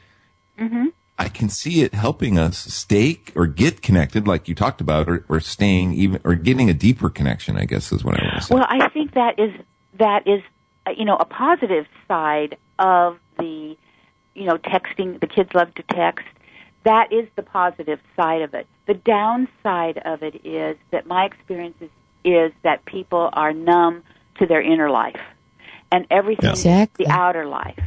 I 1.20 1.28
can 1.28 1.50
see 1.50 1.82
it 1.82 1.92
helping 1.92 2.38
us 2.38 2.56
stay 2.56 3.20
or 3.34 3.46
get 3.46 3.82
connected, 3.82 4.26
like 4.26 4.48
you 4.48 4.54
talked 4.54 4.80
about, 4.80 5.06
or, 5.06 5.26
or 5.28 5.38
staying 5.40 5.92
even, 5.92 6.18
or 6.24 6.34
getting 6.34 6.70
a 6.70 6.74
deeper 6.74 7.10
connection, 7.10 7.58
I 7.58 7.66
guess 7.66 7.92
is 7.92 8.02
what 8.02 8.18
I 8.18 8.24
want 8.24 8.36
to 8.36 8.42
say. 8.42 8.54
Well, 8.54 8.66
I 8.66 8.88
think 8.88 9.12
that 9.12 9.38
is 9.38 9.52
that 9.98 10.26
is 10.26 10.40
uh, 10.86 10.92
you 10.96 11.04
know 11.04 11.16
a 11.16 11.26
positive 11.26 11.84
side 12.08 12.56
of 12.78 13.18
the 13.40 13.76
you 14.34 14.46
know 14.46 14.58
texting. 14.58 15.20
The 15.20 15.26
kids 15.26 15.50
love 15.54 15.74
to 15.74 15.82
text. 15.82 16.26
That 16.84 17.12
is 17.12 17.28
the 17.36 17.42
positive 17.42 18.00
side 18.16 18.42
of 18.42 18.54
it. 18.54 18.66
The 18.86 18.94
downside 18.94 19.98
of 19.98 20.22
it 20.22 20.46
is 20.46 20.76
that 20.92 21.06
my 21.06 21.26
experience 21.26 21.76
is, 21.80 21.90
is 22.24 22.52
that 22.62 22.84
people 22.86 23.28
are 23.32 23.52
numb 23.52 24.02
to 24.38 24.46
their 24.46 24.62
inner 24.62 24.90
life 24.90 25.20
and 25.92 26.06
everything 26.10 26.50
Exactly. 26.50 27.04
the 27.04 27.12
outer 27.12 27.46
life, 27.46 27.82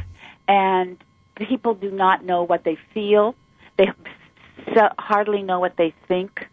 and 0.46 1.02
people 1.36 1.74
do 1.74 1.90
not 1.90 2.24
know 2.24 2.44
what 2.44 2.64
they 2.64 2.78
feel. 2.92 3.34
They 3.76 3.90
so 4.74 4.88
hardly 4.98 5.42
know 5.42 5.60
what 5.60 5.76
they 5.76 5.92
think. 6.06 6.48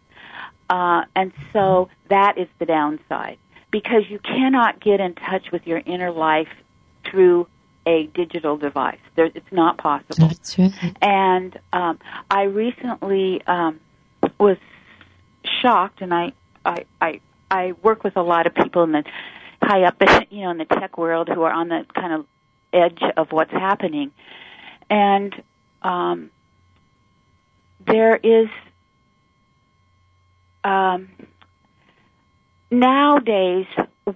Uh, 0.68 1.04
and 1.14 1.32
so 1.52 1.88
that 2.08 2.38
is 2.38 2.48
the 2.58 2.66
downside 2.66 3.38
because 3.70 4.02
you 4.08 4.18
cannot 4.18 4.80
get 4.80 5.00
in 5.00 5.14
touch 5.14 5.50
with 5.52 5.66
your 5.66 5.78
inner 5.84 6.10
life 6.10 6.48
through 7.04 7.46
a 7.86 8.06
digital 8.14 8.56
device. 8.56 8.98
There, 9.16 9.26
it's 9.26 9.52
not 9.52 9.78
possible. 9.78 10.28
That's 10.28 10.58
right. 10.58 10.96
And 11.02 11.58
um, 11.72 11.98
I 12.30 12.42
recently 12.42 13.42
um, 13.46 13.80
was 14.38 14.56
shocked, 15.60 16.00
and 16.00 16.14
I, 16.14 16.32
I, 16.64 16.84
I, 17.00 17.20
I 17.50 17.72
work 17.82 18.04
with 18.04 18.16
a 18.16 18.22
lot 18.22 18.46
of 18.46 18.54
people 18.54 18.84
in 18.84 18.92
the 18.92 19.04
high 19.62 19.84
up, 19.84 19.96
you 20.30 20.42
know, 20.42 20.50
in 20.50 20.58
the 20.58 20.64
tech 20.64 20.96
world 20.98 21.28
who 21.28 21.42
are 21.42 21.52
on 21.52 21.68
the 21.68 21.84
kind 21.94 22.12
of 22.12 22.26
edge 22.72 23.00
of 23.16 23.32
what's 23.32 23.52
happening, 23.52 24.12
and 24.88 25.34
um, 25.82 26.30
there 27.86 28.16
is 28.16 28.48
um, 30.64 31.08
nowadays 32.70 33.66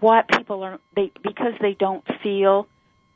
what 0.01 0.29
people 0.29 0.63
are 0.63 0.79
they 0.95 1.13
because 1.23 1.55
they 1.61 1.75
don't 1.75 2.05
feel 2.23 2.67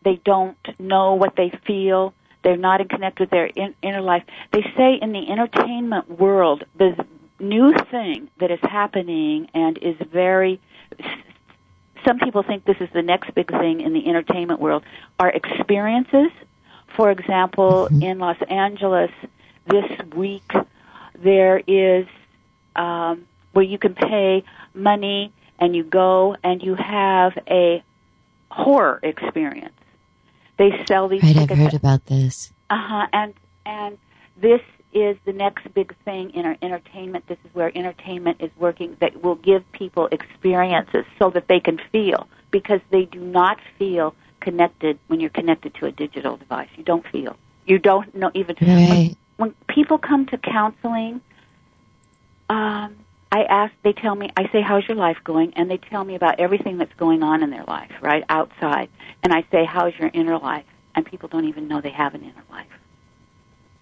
they 0.05 0.21
don't 0.25 0.57
know 0.79 1.15
what 1.15 1.37
they 1.37 1.51
feel. 1.67 2.15
They're 2.43 2.57
not 2.57 2.81
in 2.81 2.89
connect 2.89 3.21
with 3.21 3.31
their 3.31 3.47
in, 3.47 3.75
inner 3.83 4.01
life. 4.01 4.25
They 4.53 4.63
say 4.77 4.95
in 5.01 5.13
the 5.13 5.31
entertainment 5.31 6.19
world 6.19 6.65
the 6.77 7.05
new 7.39 7.75
thing 7.91 8.29
that 8.39 8.51
is 8.51 8.61
happening 8.63 9.49
and 9.55 9.79
is 9.79 9.97
very 10.13 10.61
some 12.07 12.19
people 12.19 12.43
think 12.43 12.65
this 12.65 12.81
is 12.81 12.89
the 12.95 13.03
next 13.03 13.35
big 13.35 13.51
thing 13.51 13.81
in 13.83 13.93
the 13.93 14.07
entertainment 14.09 14.61
world 14.61 14.85
are 15.19 15.29
experiences. 15.29 16.31
For 16.97 17.11
example 17.11 17.89
in 18.01 18.19
los 18.19 18.41
angeles 18.49 19.11
this 19.67 19.85
week 20.15 20.51
there 21.15 21.59
is 21.67 22.07
um, 22.75 23.27
where 23.53 23.65
you 23.65 23.79
can 23.79 23.95
pay 23.95 24.45
money 24.75 25.33
and 25.59 25.77
you 25.77 25.85
go 25.85 26.37
and 26.43 26.63
you 26.63 26.75
have 26.75 27.37
a 27.49 27.83
horror 28.51 28.99
experience. 29.03 29.75
They 30.61 30.85
sell 30.87 31.09
these 31.09 31.23
Right, 31.23 31.39
I've 31.39 31.49
heard 31.57 31.73
about 31.73 32.05
this. 32.05 32.53
Uh 32.69 32.77
huh. 32.77 33.07
And 33.15 33.33
and 33.65 33.97
this 34.39 34.61
is 34.93 35.17
the 35.25 35.33
next 35.33 35.73
big 35.73 35.95
thing 36.05 36.29
in 36.35 36.45
our 36.45 36.55
entertainment. 36.61 37.27
This 37.29 37.39
is 37.47 37.55
where 37.55 37.75
entertainment 37.75 38.43
is 38.43 38.51
working. 38.59 38.95
That 39.01 39.23
will 39.23 39.37
give 39.37 39.63
people 39.73 40.11
experiences 40.13 41.07
so 41.19 41.31
that 41.31 41.49
they 41.49 41.61
can 41.61 41.81
feel 41.91 42.29
because 42.51 42.83
they 42.91 43.07
do 43.07 43.21
not 43.21 43.59
feel 43.79 44.15
connected 44.41 44.99
when 45.07 45.19
you're 45.19 45.31
connected 45.31 45.73
to 45.77 45.87
a 45.87 45.93
digital 45.93 46.37
device. 46.37 46.69
You 46.77 46.85
don't 46.85 47.07
feel. 47.07 47.37
You 47.65 47.79
don't 47.79 48.15
know 48.15 48.31
even 48.35 48.57
Right. 48.61 49.17
when 49.39 49.55
people 49.67 49.97
come 49.97 50.27
to 50.27 50.37
counseling, 50.37 51.23
um, 52.51 52.97
I 53.33 53.45
ask, 53.45 53.73
they 53.85 53.93
tell 53.93 54.15
me, 54.15 54.31
I 54.37 54.51
say, 54.51 54.61
how's 54.61 54.87
your 54.89 54.97
life 54.97 55.19
going? 55.23 55.55
And 55.55 55.71
they 55.71 55.77
tell 55.77 56.03
me 56.05 56.15
about 56.17 56.41
everything 56.41 56.79
that's 56.79 56.93
going 56.95 57.23
on 57.23 57.43
in 57.43 57.51
their 57.51 57.65
life, 57.65 57.93
right, 58.01 58.25
outside. 58.29 58.89
And 59.23 59.33
I 59.33 59.45
say, 59.53 59.65
how's 59.65 59.97
your 59.99 60.11
inner 60.13 60.37
life? 60.39 60.65
And 60.95 61.07
people 61.07 61.29
don't 61.29 61.47
even 61.49 61.69
know 61.69 61.81
they 61.81 61.91
have 61.93 62.15
an 62.15 62.23
inner 62.25 62.43
life. 62.51 62.67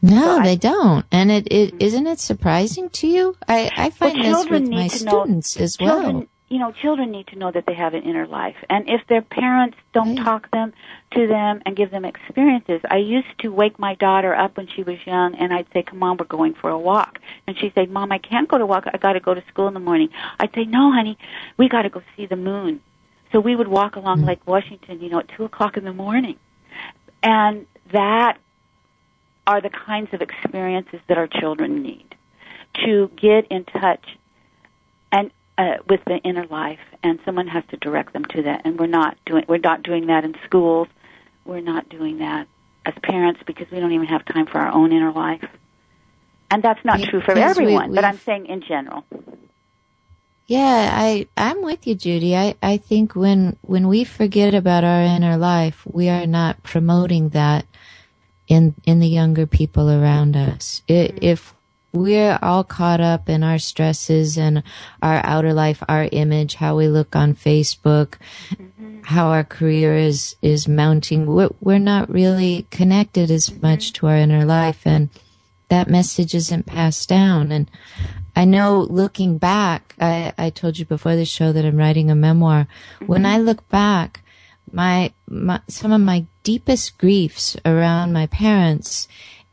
No, 0.03 0.23
So 0.23 0.39
I- 0.41 0.45
they 0.45 0.57
don't. 0.57 1.07
And 1.11 1.31
it, 1.31 1.49
it 1.51 1.69
mm-hmm. 1.71 1.81
isn't 1.81 2.07
it 2.07 2.21
surprising 2.21 2.91
to 2.91 3.07
you? 3.07 3.37
I, 3.49 3.71
I 3.77 3.91
find 3.91 4.19
Well, 4.21 4.43
this 4.45 4.51
with 4.51 4.69
my 4.69 4.89
to 4.89 5.05
know- 5.05 5.11
students 5.25 5.57
as 5.57 5.79
well. 5.81 6.27
You 6.49 6.59
know, 6.59 6.73
children 6.73 7.11
need 7.11 7.27
to 7.27 7.37
know 7.37 7.51
that 7.51 7.67
they 7.67 7.75
have 7.75 7.93
an 7.93 8.03
inner 8.05 8.27
life. 8.27 8.57
And 8.71 8.89
if 8.89 9.07
their 9.07 9.21
parents 9.21 9.77
don't 9.93 10.17
Right. 10.17 10.25
talk 10.25 10.51
them 10.51 10.73
to 11.11 11.27
them 11.27 11.61
and 11.67 11.77
give 11.77 11.91
them 11.91 12.07
experiences, 12.07 12.81
I 12.91 12.97
used 12.97 13.39
to 13.41 13.53
wake 13.53 13.79
my 13.79 13.95
daughter 13.97 14.35
up 14.35 14.57
when 14.57 14.67
she 14.67 14.83
was 14.83 14.97
young 15.07 15.35
and 15.35 15.53
I'd 15.53 15.71
say, 15.73 15.83
"Come 15.83 16.03
on, 16.03 16.17
we're 16.17 16.25
going 16.25 16.55
for 16.55 16.71
a 16.71 16.79
walk." 16.79 17.19
And 17.47 17.59
she'd 17.59 17.75
say, 17.75 17.87
"Mom, 17.87 18.13
I 18.13 18.19
can't 18.19 18.49
go 18.49 18.57
to 18.57 18.65
walk. 18.65 18.87
I 18.93 18.97
got 18.97 19.13
to 19.13 19.21
go 19.21 19.35
to 19.35 19.43
school 19.49 19.69
in 19.69 19.75
the 19.75 19.81
morning." 19.81 20.09
I'd 20.41 20.55
say, 20.55 20.65
"No, 20.65 20.91
honey, 20.91 21.19
we 21.59 21.69
got 21.69 21.83
to 21.83 21.91
go 21.91 22.03
see 22.17 22.25
the 22.25 22.37
moon." 22.37 22.81
So 23.31 23.41
we 23.41 23.55
would 23.55 23.69
walk 23.69 23.97
along 23.97 24.23
mm. 24.23 24.27
Lake 24.27 24.47
Washington, 24.47 25.01
you 25.01 25.11
know, 25.11 25.19
at 25.19 25.29
two 25.29 25.45
o'clock 25.45 25.77
in 25.77 25.85
the 25.85 25.93
morning, 25.93 26.37
and 27.23 27.67
that 27.93 28.39
are 29.47 29.61
the 29.61 29.71
kinds 29.71 30.15
of 30.15 30.23
experiences 30.23 31.01
that 31.09 31.19
our 31.19 31.27
children 31.27 31.83
need 31.83 32.15
to 32.87 33.11
get 33.17 33.47
in 33.51 33.65
touch 33.65 34.05
and 35.11 35.31
uh, 35.59 35.79
with 35.89 36.01
the 36.07 36.19
inner 36.19 36.47
life, 36.47 36.79
and 37.03 37.19
someone 37.25 37.49
has 37.49 37.65
to 37.71 37.77
direct 37.77 38.13
them 38.15 38.25
to 38.27 38.43
that. 38.45 38.63
And 38.65 38.79
we're 38.79 38.87
not 38.87 39.19
doing 39.27 39.45
we're 39.49 39.59
not 39.59 39.83
doing 39.83 40.07
that 40.07 40.25
in 40.25 40.35
schools. 40.47 40.89
We're 41.45 41.61
not 41.61 41.89
doing 41.89 42.19
that 42.19 42.47
as 42.87 42.95
parents 43.03 43.41
because 43.47 43.71
we 43.71 43.81
don't 43.81 43.93
even 43.93 44.07
have 44.07 44.25
time 44.25 44.47
for 44.47 44.59
our 44.59 44.73
own 44.73 44.93
inner 44.93 45.13
life. 45.13 45.45
And 46.51 46.63
that's 46.63 46.85
not 46.85 47.03
true 47.03 47.21
for 47.21 47.35
we- 47.35 47.41
everyone, 47.43 47.95
but 47.95 48.05
I'm 48.05 48.19
saying 48.25 48.47
in 48.47 48.63
general. 48.63 49.05
Yeah, 50.47 50.91
I 50.95 51.29
I'm 51.37 51.63
with 51.63 51.87
you, 51.87 51.95
Judy. 51.95 52.35
I 52.37 52.55
I 52.63 52.79
think 52.79 53.15
when 53.15 53.59
when 53.63 53.87
we 53.89 54.05
forget 54.05 54.55
about 54.55 54.85
our 54.85 55.03
inner 55.03 55.37
life, 55.37 55.83
we 55.87 56.09
are 56.09 56.27
not 56.27 56.63
promoting 56.63 57.31
that 57.31 57.67
in 58.47 58.75
in 58.85 59.01
the 59.01 59.09
younger 59.09 59.47
people 59.47 59.91
around 59.91 60.37
us. 60.37 60.83
I 60.89 61.13
If 61.21 61.55
we're 61.93 62.39
all 62.43 62.65
caught 62.65 63.01
up 63.01 63.29
in 63.29 63.43
our 63.43 63.59
stresses 63.59 64.37
and 64.37 64.63
our 65.03 65.21
outer 65.25 65.55
life, 65.55 65.83
our 65.89 66.09
image, 66.13 66.57
how 66.57 66.77
we 66.77 66.89
look 66.89 67.17
on 67.17 67.35
Facebook, 67.35 68.15
mm-hmm. 68.51 69.03
how 69.03 69.29
our 69.29 69.45
career 69.45 69.97
is 69.97 70.37
is 70.43 70.69
mounting, 70.69 71.27
we're, 71.27 71.51
we're 71.61 71.79
not 71.79 72.11
really 72.11 72.67
connected 72.71 73.31
as 73.31 73.49
mm-hmm. 73.49 73.67
much 73.67 73.93
to 73.95 74.07
our 74.07 74.17
inner 74.17 74.45
life, 74.45 74.87
and 74.87 75.09
that 75.69 75.89
message 75.89 76.35
isn't 76.35 76.67
passed 76.67 77.09
down. 77.09 77.53
And 77.53 77.71
I 78.37 78.45
know 78.45 78.81
looking 78.81 79.39
back, 79.39 79.95
I, 80.01 80.33
I 80.37 80.51
told 80.51 80.79
you 80.79 80.85
before 80.85 81.17
the 81.17 81.25
show 81.25 81.53
that 81.53 81.65
I'm 81.65 81.77
writing 81.77 82.11
a 82.11 82.15
memoir. 82.15 82.69
When 83.07 83.23
mm-hmm. 83.23 83.33
I 83.33 83.39
look 83.39 83.69
back, 83.69 84.21
my, 84.71 85.13
my, 85.27 85.61
some 85.69 85.93
of 85.93 86.01
my 86.01 86.27
deepest 86.43 86.99
griefs 86.99 87.57
around 87.65 88.13
my 88.13 88.27
parents 88.27 89.09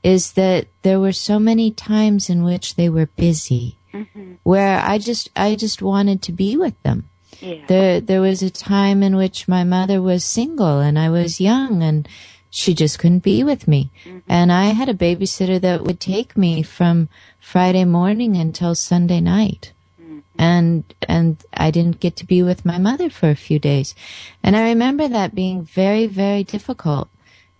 is 0.05 0.33
that 0.33 0.67
there 0.83 0.99
were 0.99 1.11
so 1.11 1.39
many 1.39 1.71
times 1.71 2.29
in 2.29 2.43
which 2.43 2.75
they 2.75 2.87
were 2.87 3.07
busy 3.07 3.75
mm-hmm. 3.91 4.33
where 4.43 4.79
I 4.79 4.99
just, 4.99 5.31
I 5.35 5.55
just 5.55 5.81
wanted 5.81 6.21
to 6.21 6.31
be 6.31 6.55
with 6.55 6.79
them. 6.83 7.09
Yeah. 7.41 7.65
There, 7.65 7.99
there 8.01 8.21
was 8.21 8.43
a 8.43 8.51
time 8.51 9.01
in 9.01 9.15
which 9.15 9.47
my 9.47 9.63
mother 9.63 10.03
was 10.03 10.23
single 10.23 10.79
and 10.79 10.99
I 10.99 11.09
was 11.09 11.41
young 11.41 11.81
and 11.81 12.07
she 12.51 12.75
just 12.75 12.99
couldn't 12.99 13.23
be 13.23 13.43
with 13.43 13.67
me. 13.67 13.89
Mm-hmm. 14.05 14.19
And 14.29 14.51
I 14.51 14.65
had 14.65 14.89
a 14.89 14.93
babysitter 14.93 15.59
that 15.61 15.81
would 15.81 15.99
take 15.99 16.37
me 16.37 16.61
from 16.61 17.09
Friday 17.39 17.83
morning 17.83 18.37
until 18.37 18.75
Sunday 18.75 19.21
night. 19.21 19.73
Mm-hmm. 19.99 20.19
And, 20.37 20.83
and 21.09 21.43
I 21.51 21.71
didn't 21.71 21.99
get 21.99 22.15
to 22.17 22.27
be 22.27 22.43
with 22.43 22.63
my 22.63 22.77
mother 22.77 23.09
for 23.09 23.31
a 23.31 23.35
few 23.35 23.57
days. 23.57 23.95
And 24.43 24.55
I 24.55 24.69
remember 24.69 25.07
that 25.07 25.33
being 25.33 25.63
very, 25.63 26.05
very 26.05 26.43
difficult, 26.43 27.09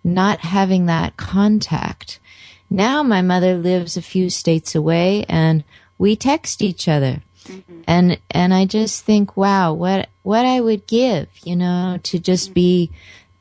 not 0.04 0.42
having 0.42 0.86
that 0.86 1.18
contact. 1.18 2.20
Now 2.76 3.04
my 3.04 3.22
mother 3.22 3.56
lives 3.56 3.98
a 3.98 4.02
few 4.02 4.30
states 4.30 4.76
away 4.76 5.26
and 5.30 5.64
we 5.98 6.16
text 6.16 6.62
each 6.62 6.88
other 6.88 7.22
and 7.88 8.20
and 8.32 8.54
I 8.54 8.66
just 8.66 9.06
think, 9.06 9.38
wow, 9.38 9.74
what 9.74 10.10
what 10.24 10.46
I 10.46 10.62
would 10.62 10.88
give, 10.88 11.28
you 11.44 11.56
know, 11.56 12.00
to 12.04 12.20
just 12.20 12.54
be 12.54 12.92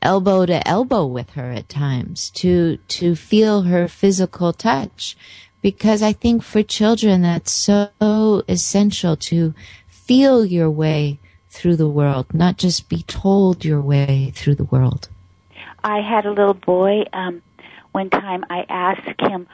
elbow 0.01 0.45
to 0.45 0.67
elbow 0.67 1.05
with 1.05 1.31
her 1.31 1.51
at 1.51 1.67
times 1.67 2.29
to, 2.29 2.77
to 2.87 3.15
feel 3.15 3.63
her 3.63 3.87
physical 3.87 4.53
touch. 4.53 5.17
Because 5.61 6.03
I 6.03 6.13
think 6.13 6.43
for 6.43 6.61
children, 6.61 7.23
that's 7.23 7.51
so 7.51 8.43
essential 8.47 9.15
to 9.15 9.55
feel 9.87 10.45
your 10.45 10.69
way 10.69 11.19
through 11.49 11.77
the 11.77 11.89
world, 11.89 12.27
not 12.33 12.57
just 12.57 12.87
be 12.87 13.01
told 13.01 13.65
your 13.65 13.81
way 13.81 14.31
through 14.35 14.55
the 14.55 14.65
world. 14.65 15.09
I 15.83 16.01
had 16.01 16.27
a 16.27 16.31
little 16.31 16.53
boy. 16.53 17.05
Um, 17.13 17.41
one 17.95 18.09
time 18.09 18.43
I 18.49 18.65
asked 18.67 19.21
him, 19.21 19.47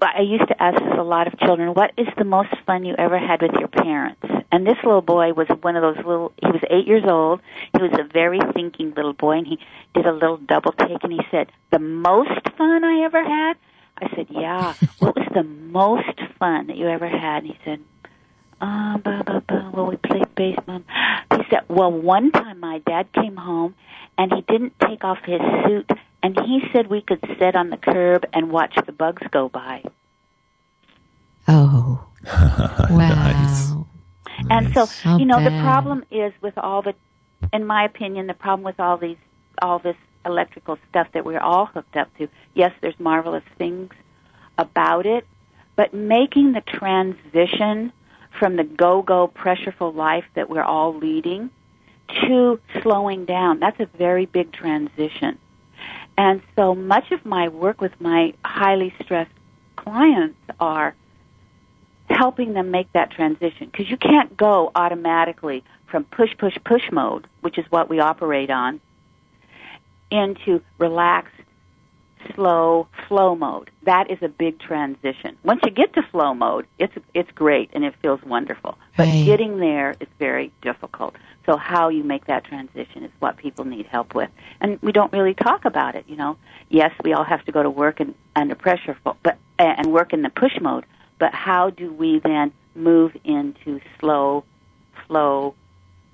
I 0.00 0.22
used 0.22 0.48
to 0.48 0.62
ask 0.62 0.82
this 0.82 0.94
a 0.98 1.02
lot 1.02 1.26
of 1.26 1.38
children, 1.38 1.74
what 1.74 1.92
is 1.98 2.06
the 2.16 2.24
most 2.24 2.48
fun 2.66 2.86
you 2.86 2.94
ever 2.98 3.18
had 3.18 3.42
with 3.42 3.52
your 3.52 3.68
parents? 3.68 4.22
And 4.50 4.66
this 4.66 4.78
little 4.82 5.02
boy 5.02 5.34
was 5.34 5.46
one 5.60 5.76
of 5.76 5.82
those 5.82 6.02
little, 6.02 6.32
he 6.40 6.46
was 6.46 6.62
eight 6.70 6.86
years 6.86 7.04
old. 7.06 7.40
He 7.76 7.82
was 7.82 7.92
a 8.00 8.10
very 8.10 8.40
thinking 8.54 8.94
little 8.96 9.12
boy 9.12 9.32
and 9.36 9.46
he 9.46 9.58
did 9.94 10.06
a 10.06 10.12
little 10.12 10.38
double 10.38 10.72
take 10.72 11.04
and 11.04 11.12
he 11.12 11.20
said, 11.30 11.52
the 11.70 11.78
most 11.78 12.40
fun 12.56 12.82
I 12.82 13.04
ever 13.04 13.22
had? 13.22 13.58
I 13.98 14.08
said, 14.16 14.26
yeah. 14.30 14.72
what 14.98 15.14
was 15.14 15.28
the 15.34 15.44
most 15.44 16.18
fun 16.38 16.68
that 16.68 16.78
you 16.78 16.88
ever 16.88 17.08
had? 17.08 17.44
And 17.44 17.48
he 17.48 17.58
said, 17.62 17.80
uh, 18.62 18.96
blah, 18.98 19.22
blah, 19.22 19.40
blah. 19.40 19.70
Well, 19.70 19.86
we 19.86 19.96
played 19.96 20.34
baseball. 20.34 20.80
He 21.30 21.42
said, 21.50 21.64
well, 21.68 21.92
one 21.92 22.32
time 22.32 22.58
my 22.58 22.78
dad 22.78 23.12
came 23.12 23.36
home 23.36 23.74
and 24.18 24.32
he 24.32 24.42
didn't 24.42 24.74
take 24.80 25.04
off 25.04 25.18
his 25.24 25.40
suit 25.66 25.90
and 26.22 26.38
he 26.38 26.62
said 26.72 26.86
we 26.86 27.00
could 27.00 27.20
sit 27.38 27.56
on 27.56 27.70
the 27.70 27.76
curb 27.76 28.24
and 28.32 28.50
watch 28.50 28.76
the 28.86 28.92
bugs 28.92 29.22
go 29.30 29.48
by. 29.48 29.82
Oh. 31.48 32.06
wow. 32.26 32.88
nice. 32.90 33.72
And 34.48 34.72
so, 34.72 34.86
so 34.86 35.16
you 35.16 35.24
know, 35.24 35.38
bad. 35.38 35.52
the 35.52 35.62
problem 35.62 36.04
is 36.10 36.32
with 36.40 36.56
all 36.56 36.82
the, 36.82 36.94
in 37.52 37.66
my 37.66 37.84
opinion, 37.84 38.26
the 38.26 38.34
problem 38.34 38.64
with 38.64 38.78
all 38.78 38.96
these, 38.96 39.16
all 39.60 39.78
this 39.78 39.96
electrical 40.24 40.78
stuff 40.88 41.08
that 41.12 41.24
we're 41.24 41.40
all 41.40 41.66
hooked 41.66 41.96
up 41.96 42.16
to. 42.18 42.28
Yes, 42.54 42.72
there's 42.80 42.98
marvelous 43.00 43.44
things 43.58 43.92
about 44.58 45.06
it, 45.06 45.26
but 45.74 45.92
making 45.92 46.52
the 46.52 46.60
transition 46.60 47.92
from 48.38 48.56
the 48.56 48.64
go-go 48.64 49.28
pressureful 49.28 49.94
life 49.94 50.24
that 50.34 50.48
we're 50.48 50.62
all 50.62 50.96
leading 50.96 51.50
to 52.26 52.60
slowing 52.82 53.24
down, 53.24 53.60
that's 53.60 53.80
a 53.80 53.86
very 53.96 54.26
big 54.26 54.52
transition. 54.52 55.38
And 56.16 56.42
so 56.56 56.74
much 56.74 57.10
of 57.10 57.24
my 57.24 57.48
work 57.48 57.80
with 57.80 57.98
my 58.00 58.34
highly 58.44 58.94
stressed 59.02 59.32
clients 59.76 60.38
are 60.60 60.94
helping 62.08 62.52
them 62.52 62.70
make 62.70 62.92
that 62.92 63.10
transition 63.10 63.66
because 63.70 63.90
you 63.90 63.96
can't 63.96 64.36
go 64.36 64.70
automatically 64.74 65.64
from 65.86 66.04
push, 66.04 66.30
push, 66.38 66.56
push 66.64 66.82
mode, 66.90 67.26
which 67.40 67.58
is 67.58 67.64
what 67.70 67.88
we 67.88 68.00
operate 68.00 68.50
on, 68.50 68.80
into 70.10 70.62
relaxed, 70.78 71.34
slow 72.34 72.88
flow 73.08 73.34
mode. 73.34 73.70
That 73.84 74.10
is 74.10 74.18
a 74.22 74.28
big 74.28 74.58
transition. 74.58 75.36
Once 75.44 75.60
you 75.64 75.70
get 75.70 75.92
to 75.94 76.02
flow 76.10 76.34
mode, 76.34 76.66
it's 76.78 76.94
it's 77.14 77.30
great 77.32 77.70
and 77.72 77.84
it 77.84 77.94
feels 78.02 78.22
wonderful. 78.22 78.78
But 78.96 79.08
right. 79.08 79.24
getting 79.24 79.58
there 79.58 79.94
is 80.00 80.08
very 80.18 80.52
difficult. 80.62 81.16
So 81.46 81.56
how 81.56 81.88
you 81.88 82.04
make 82.04 82.26
that 82.26 82.44
transition 82.44 83.04
is 83.04 83.10
what 83.18 83.36
people 83.36 83.64
need 83.64 83.86
help 83.86 84.14
with. 84.14 84.30
And 84.60 84.80
we 84.82 84.92
don't 84.92 85.12
really 85.12 85.34
talk 85.34 85.64
about 85.64 85.94
it, 85.94 86.04
you 86.06 86.16
know. 86.16 86.36
Yes, 86.68 86.92
we 87.02 87.12
all 87.12 87.24
have 87.24 87.44
to 87.46 87.52
go 87.52 87.62
to 87.62 87.70
work 87.70 88.00
and 88.00 88.14
under 88.36 88.54
pressure 88.54 88.96
but 89.02 89.38
and 89.58 89.92
work 89.92 90.12
in 90.12 90.22
the 90.22 90.30
push 90.30 90.60
mode, 90.60 90.84
but 91.18 91.32
how 91.32 91.70
do 91.70 91.92
we 91.92 92.18
then 92.18 92.52
move 92.74 93.16
into 93.24 93.80
slow 94.00 94.44
flow 95.06 95.54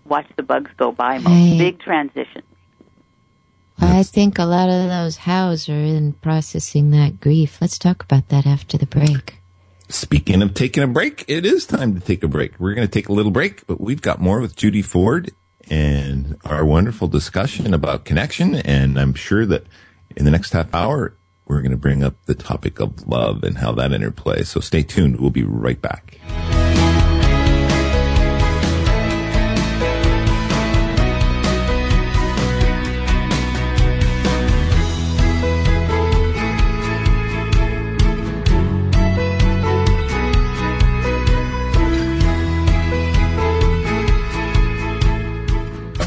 watch 0.04 0.26
the 0.36 0.42
bugs 0.42 0.70
go 0.76 0.92
by 0.92 1.18
mode? 1.18 1.26
Right. 1.26 1.58
Big 1.58 1.80
transition. 1.80 2.42
I 3.80 4.02
think 4.02 4.38
a 4.38 4.44
lot 4.44 4.68
of 4.68 4.88
those 4.88 5.16
hows 5.16 5.68
are 5.68 5.72
in 5.72 6.12
processing 6.14 6.90
that 6.90 7.20
grief. 7.20 7.60
Let's 7.60 7.78
talk 7.78 8.02
about 8.02 8.28
that 8.28 8.46
after 8.46 8.78
the 8.78 8.86
break. 8.86 9.38
Speaking 9.88 10.42
of 10.42 10.54
taking 10.54 10.82
a 10.82 10.86
break, 10.86 11.24
it 11.28 11.46
is 11.46 11.64
time 11.64 11.94
to 11.94 12.00
take 12.00 12.22
a 12.22 12.28
break. 12.28 12.58
We're 12.58 12.74
going 12.74 12.86
to 12.86 12.92
take 12.92 13.08
a 13.08 13.12
little 13.12 13.32
break, 13.32 13.66
but 13.66 13.80
we've 13.80 14.02
got 14.02 14.20
more 14.20 14.40
with 14.40 14.54
Judy 14.56 14.82
Ford 14.82 15.30
and 15.70 16.36
our 16.44 16.64
wonderful 16.64 17.08
discussion 17.08 17.72
about 17.72 18.04
connection. 18.04 18.54
And 18.54 18.98
I'm 18.98 19.14
sure 19.14 19.46
that 19.46 19.64
in 20.16 20.24
the 20.24 20.30
next 20.30 20.52
half 20.52 20.74
hour, 20.74 21.16
we're 21.46 21.62
going 21.62 21.70
to 21.70 21.78
bring 21.78 22.02
up 22.02 22.14
the 22.26 22.34
topic 22.34 22.80
of 22.80 23.06
love 23.08 23.42
and 23.42 23.58
how 23.58 23.72
that 23.72 23.90
interplays. 23.90 24.46
So 24.46 24.60
stay 24.60 24.82
tuned. 24.82 25.20
We'll 25.20 25.30
be 25.30 25.44
right 25.44 25.80
back. 25.80 26.18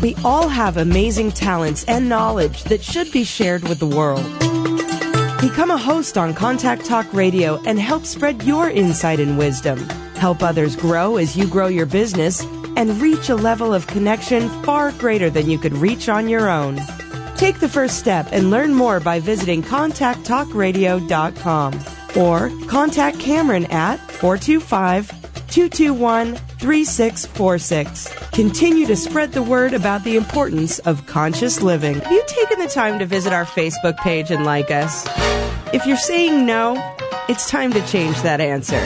We 0.02 0.16
all 0.26 0.48
have 0.48 0.78
amazing 0.78 1.34
talents 1.34 1.84
and 1.86 2.10
knowledge 2.10 2.64
that 2.66 2.84
should 2.84 3.12
be 3.12 3.24
shared 3.24 3.68
with 3.68 3.78
the 3.78 3.86
world. 3.86 4.24
Become 5.40 5.70
a 5.70 5.78
host 5.78 6.18
on 6.18 6.34
Contact 6.34 6.84
Talk 6.86 7.06
Radio 7.14 7.62
and 7.66 7.80
help 7.80 8.06
spread 8.06 8.42
your 8.44 8.68
insight 8.70 9.20
and 9.20 9.38
wisdom. 9.38 9.78
Help 10.16 10.42
others 10.42 10.76
grow 10.76 11.18
as 11.18 11.38
you 11.38 11.48
grow 11.48 11.68
your 11.68 11.86
business 11.86 12.44
and 12.78 13.00
reach 13.02 13.30
a 13.30 13.36
level 13.36 13.74
of 13.74 13.86
connection 13.88 14.48
far 14.64 14.94
greater 14.94 15.30
than 15.30 15.50
you 15.50 15.60
could 15.60 15.74
reach 15.74 16.08
on 16.10 16.28
your 16.28 16.50
own. 16.50 16.82
Take 17.38 17.60
the 17.60 17.70
first 17.70 18.00
step 18.00 18.28
and 18.32 18.50
learn 18.50 18.74
more 18.74 19.00
by 19.00 19.20
visiting 19.20 19.62
contacttalkradio.com 19.62 21.80
or 22.16 22.52
contact 22.68 23.20
Cameron 23.20 23.66
at 23.66 24.00
425 24.12 25.10
221 25.48 26.40
3646. 26.62 28.30
Continue 28.30 28.86
to 28.86 28.96
spread 28.96 29.32
the 29.32 29.42
word 29.42 29.74
about 29.74 30.04
the 30.04 30.16
importance 30.16 30.78
of 30.80 31.08
conscious 31.08 31.64
living. 31.64 31.96
Have 31.96 32.12
you 32.12 32.24
taken 32.28 32.60
the 32.60 32.68
time 32.68 33.00
to 33.00 33.06
visit 33.08 33.34
our 33.34 33.46
Facebook 33.46 33.98
page 33.98 34.30
and 34.30 34.46
like 34.46 34.70
us? 34.70 35.08
If 35.74 35.88
you're 35.88 35.98
saying 35.98 36.46
no, 36.46 36.76
it's 37.28 37.50
time 37.50 37.74
to 37.74 37.84
change 37.88 38.22
that 38.22 38.40
answer. 38.40 38.80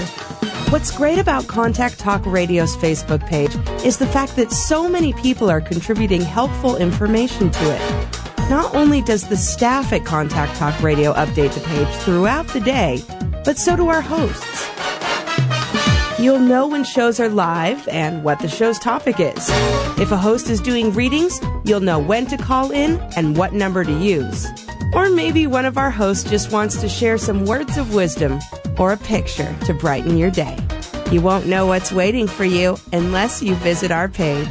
What's 0.71 0.89
great 0.89 1.19
about 1.19 1.47
Contact 1.47 1.99
Talk 1.99 2.25
Radio's 2.25 2.77
Facebook 2.77 3.25
page 3.27 3.53
is 3.85 3.97
the 3.97 4.07
fact 4.07 4.38
that 4.38 4.53
so 4.53 4.88
many 4.88 5.11
people 5.11 5.49
are 5.49 5.59
contributing 5.59 6.21
helpful 6.21 6.77
information 6.77 7.51
to 7.51 7.75
it. 7.75 8.49
Not 8.49 8.73
only 8.73 9.01
does 9.01 9.27
the 9.27 9.35
staff 9.35 9.91
at 9.91 10.05
Contact 10.05 10.55
Talk 10.55 10.81
Radio 10.81 11.13
update 11.13 11.53
the 11.53 11.59
page 11.59 11.93
throughout 12.03 12.47
the 12.47 12.61
day, 12.61 13.03
but 13.43 13.57
so 13.57 13.75
do 13.75 13.89
our 13.89 14.01
hosts. 14.01 14.94
You'll 16.25 16.39
know 16.39 16.65
when 16.65 16.83
shows 16.83 17.19
are 17.19 17.29
live 17.29 17.88
and 17.88 18.23
what 18.23 18.39
the 18.39 18.47
show's 18.47 18.79
topic 18.79 19.19
is. 19.19 19.47
If 19.99 20.11
a 20.11 20.17
host 20.17 20.49
is 20.49 20.59
doing 20.59 20.91
readings, 20.91 21.39
you'll 21.65 21.81
know 21.81 21.99
when 21.99 22.25
to 22.25 22.35
call 22.35 22.71
in 22.71 22.99
and 23.15 23.38
what 23.38 23.53
number 23.53 23.83
to 23.83 23.99
use. 23.99 24.47
Or 24.95 25.07
maybe 25.11 25.45
one 25.45 25.65
of 25.65 25.77
our 25.77 25.91
hosts 25.91 26.27
just 26.27 26.51
wants 26.51 26.81
to 26.81 26.89
share 26.89 27.19
some 27.19 27.45
words 27.45 27.77
of 27.77 27.93
wisdom 27.93 28.39
or 28.79 28.93
a 28.93 28.97
picture 28.97 29.55
to 29.65 29.73
brighten 29.75 30.17
your 30.17 30.31
day. 30.31 30.57
You 31.11 31.21
won't 31.21 31.45
know 31.45 31.67
what's 31.67 31.91
waiting 31.91 32.25
for 32.25 32.43
you 32.43 32.75
unless 32.91 33.43
you 33.43 33.53
visit 33.53 33.91
our 33.91 34.07
page. 34.07 34.47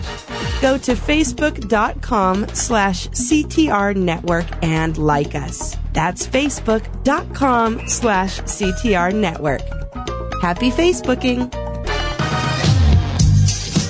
Go 0.62 0.78
to 0.78 0.92
facebook.com 0.92 2.50
slash 2.50 3.08
CTR 3.08 3.96
network 3.96 4.46
and 4.62 4.96
like 4.96 5.34
us. 5.34 5.76
That's 5.92 6.24
facebook.com 6.24 7.88
slash 7.88 8.38
CTR 8.42 9.12
network. 9.12 9.62
Happy 10.40 10.70
Facebooking! 10.70 11.63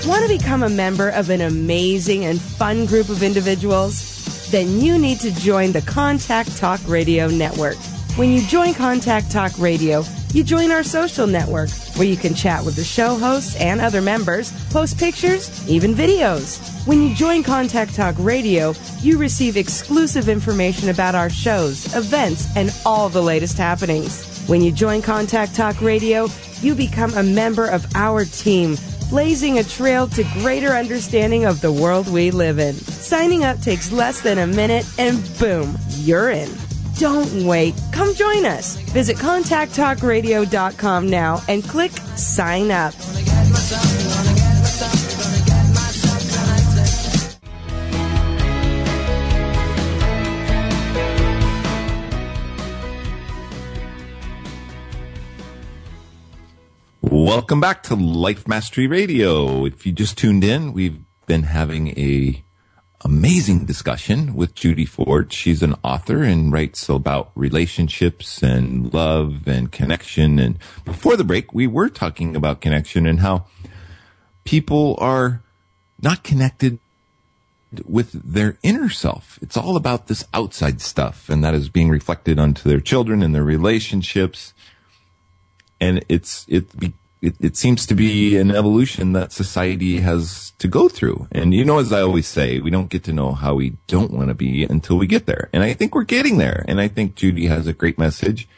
Want 0.07 0.23
to 0.23 0.29
become 0.29 0.63
a 0.63 0.69
member 0.69 1.09
of 1.09 1.31
an 1.31 1.41
amazing 1.41 2.27
and 2.27 2.39
fun 2.39 2.85
group 2.85 3.09
of 3.09 3.23
individuals? 3.23 4.51
Then 4.51 4.79
you 4.79 4.99
need 4.99 5.19
to 5.21 5.35
join 5.35 5.73
the 5.73 5.81
Contact 5.81 6.55
Talk 6.59 6.79
Radio 6.87 7.27
Network. 7.29 7.77
When 8.17 8.31
you 8.31 8.43
join 8.47 8.75
Contact 8.75 9.31
Talk 9.31 9.53
Radio, 9.59 10.05
you 10.35 10.45
join 10.45 10.71
our 10.71 10.85
social 10.85 11.27
network 11.27 11.71
where 11.97 12.07
you 12.07 12.19
can 12.19 12.35
chat 12.35 12.63
with 12.67 12.77
the 12.77 12.85
show 12.85 13.17
hosts 13.17 13.57
and 13.57 13.81
other 13.81 14.03
members, 14.03 14.53
post 14.71 14.99
pictures, 14.99 15.67
even 15.71 15.95
videos. 15.95 16.87
When 16.87 17.03
you 17.03 17.15
join 17.15 17.43
Contact 17.43 17.95
Talk 17.95 18.15
Radio, 18.19 18.75
you 19.01 19.17
receive 19.17 19.57
exclusive 19.57 20.29
information 20.29 20.91
about 20.91 21.15
our 21.15 21.31
shows, 21.31 21.97
events, 21.97 22.55
and 22.57 22.77
all 22.85 23.09
the 23.09 23.23
latest 23.23 23.57
happenings. 23.57 24.45
When 24.49 24.61
you 24.61 24.71
join 24.71 25.01
Contact 25.01 25.55
Talk 25.55 25.81
Radio, 25.81 26.29
you 26.61 26.75
become 26.75 27.15
a 27.15 27.23
member 27.23 27.67
of 27.67 27.87
our 27.95 28.27
team, 28.27 28.77
blazing 29.15 29.61
a 29.61 29.63
trail 29.63 30.09
to 30.09 30.25
greater 30.41 30.71
understanding 30.71 31.45
of 31.45 31.61
the 31.61 31.71
world 31.71 32.09
we 32.09 32.33
live 32.33 32.59
in. 32.59 32.75
Signing 32.75 33.45
up 33.45 33.57
takes 33.61 33.93
less 33.93 34.21
than 34.21 34.39
a 34.39 34.47
minute, 34.47 34.85
and 34.99 35.23
boom, 35.39 35.79
you're 35.91 36.31
in. 36.31 36.51
Don't 36.99 37.47
wait. 37.47 37.81
Come 37.93 38.13
join 38.17 38.45
us. 38.45 38.75
Visit 38.91 39.17
contacttalkradio.com 39.19 41.09
now 41.09 41.41
and 41.47 41.63
click 41.63 41.93
sign 42.17 42.73
up. 42.73 42.93
Welcome 57.35 57.59
back 57.59 57.83
to 57.85 57.97
Life 57.97 58.47
Mastery 58.47 58.87
Radio. 58.87 59.67
If 59.67 59.85
you 59.85 59.91
just 59.91 60.17
tuned 60.17 60.45
in, 60.45 60.73
we've 60.73 61.01
been 61.27 61.43
having 61.43 61.89
a 61.99 62.45
amazing 63.01 63.65
discussion 63.65 64.37
with 64.37 64.55
Judy 64.55 64.85
Ford. 64.85 65.33
She's 65.33 65.61
an 65.61 65.75
author 65.83 66.23
and 66.23 66.53
writes 66.53 66.89
about 66.89 67.33
relationships 67.35 68.41
and 68.41 68.95
love 68.95 69.49
and 69.49 69.73
connection. 69.73 70.39
And 70.39 70.61
before 70.85 71.17
the 71.17 71.25
break, 71.25 71.53
we 71.53 71.67
were 71.67 71.89
talking 71.89 72.37
about 72.37 72.61
connection 72.61 73.05
and 73.05 73.19
how 73.19 73.47
people 74.45 74.97
are 75.01 75.43
not 76.01 76.23
connected 76.23 76.79
with 77.85 78.13
their 78.13 78.59
inner 78.63 78.89
self. 78.89 79.41
It's 79.43 79.57
all 79.57 79.75
about 79.77 80.07
this 80.07 80.25
outside 80.33 80.81
stuff 80.81 81.29
and 81.29 81.43
that 81.43 81.53
is 81.55 81.69
being 81.69 81.91
reflected 81.91 82.39
onto 82.39 82.69
their 82.69 82.81
children 82.81 83.25
and 83.25 83.35
their 83.35 83.43
relationships. 83.43 84.55
And 85.81 86.05
it's, 86.09 86.47
it, 86.49 86.71
it, 87.25 87.37
it 87.41 87.57
seems 87.57 87.87
to 87.87 87.95
be 87.95 88.37
an 88.37 88.51
evolution 88.51 89.13
that 89.15 89.33
society 89.33 90.01
has 90.01 90.53
to 90.59 90.69
go 90.69 90.89
through. 90.89 91.27
And 91.33 91.55
you 91.55 91.65
know, 91.65 91.79
as 91.79 91.93
I 91.93 92.03
always 92.03 92.27
say, 92.27 92.61
we 92.61 92.71
don't 92.71 92.91
get 92.91 93.05
to 93.05 93.13
know 93.13 93.33
how 93.33 93.55
we 93.55 93.77
don't 93.87 94.13
want 94.13 94.29
to 94.29 94.35
be 94.35 94.65
until 94.65 94.97
we 94.97 95.07
get 95.07 95.27
there. 95.27 95.49
And 95.53 95.63
I 95.63 95.73
think 95.73 95.95
we're 95.95 96.05
getting 96.05 96.39
there. 96.39 96.65
And 96.69 96.81
I 96.81 96.89
think 96.89 97.15
Judy 97.15 97.47
has 97.47 97.67
a 97.67 97.73
great 97.73 97.99
message. 97.99 98.49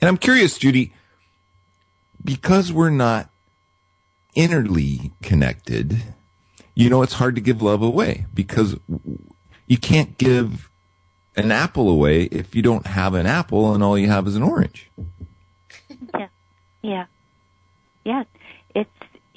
And 0.00 0.08
I'm 0.08 0.16
curious, 0.16 0.58
Judy, 0.58 0.92
because 2.24 2.72
we're 2.72 2.90
not 2.90 3.30
innerly 4.36 5.12
connected, 5.22 6.02
you 6.74 6.88
know, 6.88 7.02
it's 7.02 7.14
hard 7.14 7.34
to 7.34 7.40
give 7.40 7.62
love 7.62 7.82
away 7.82 8.26
because 8.32 8.76
you 9.66 9.76
can't 9.78 10.16
give 10.18 10.70
an 11.36 11.52
apple 11.52 11.88
away 11.88 12.24
if 12.24 12.54
you 12.54 12.62
don't 12.62 12.86
have 12.86 13.14
an 13.14 13.26
apple 13.26 13.74
and 13.74 13.82
all 13.82 13.98
you 13.98 14.08
have 14.08 14.26
is 14.26 14.36
an 14.36 14.42
orange. 14.42 14.90
Yeah. 16.14 16.28
Yeah. 16.82 17.06
Yeah. 18.04 18.24
It's 18.74 18.90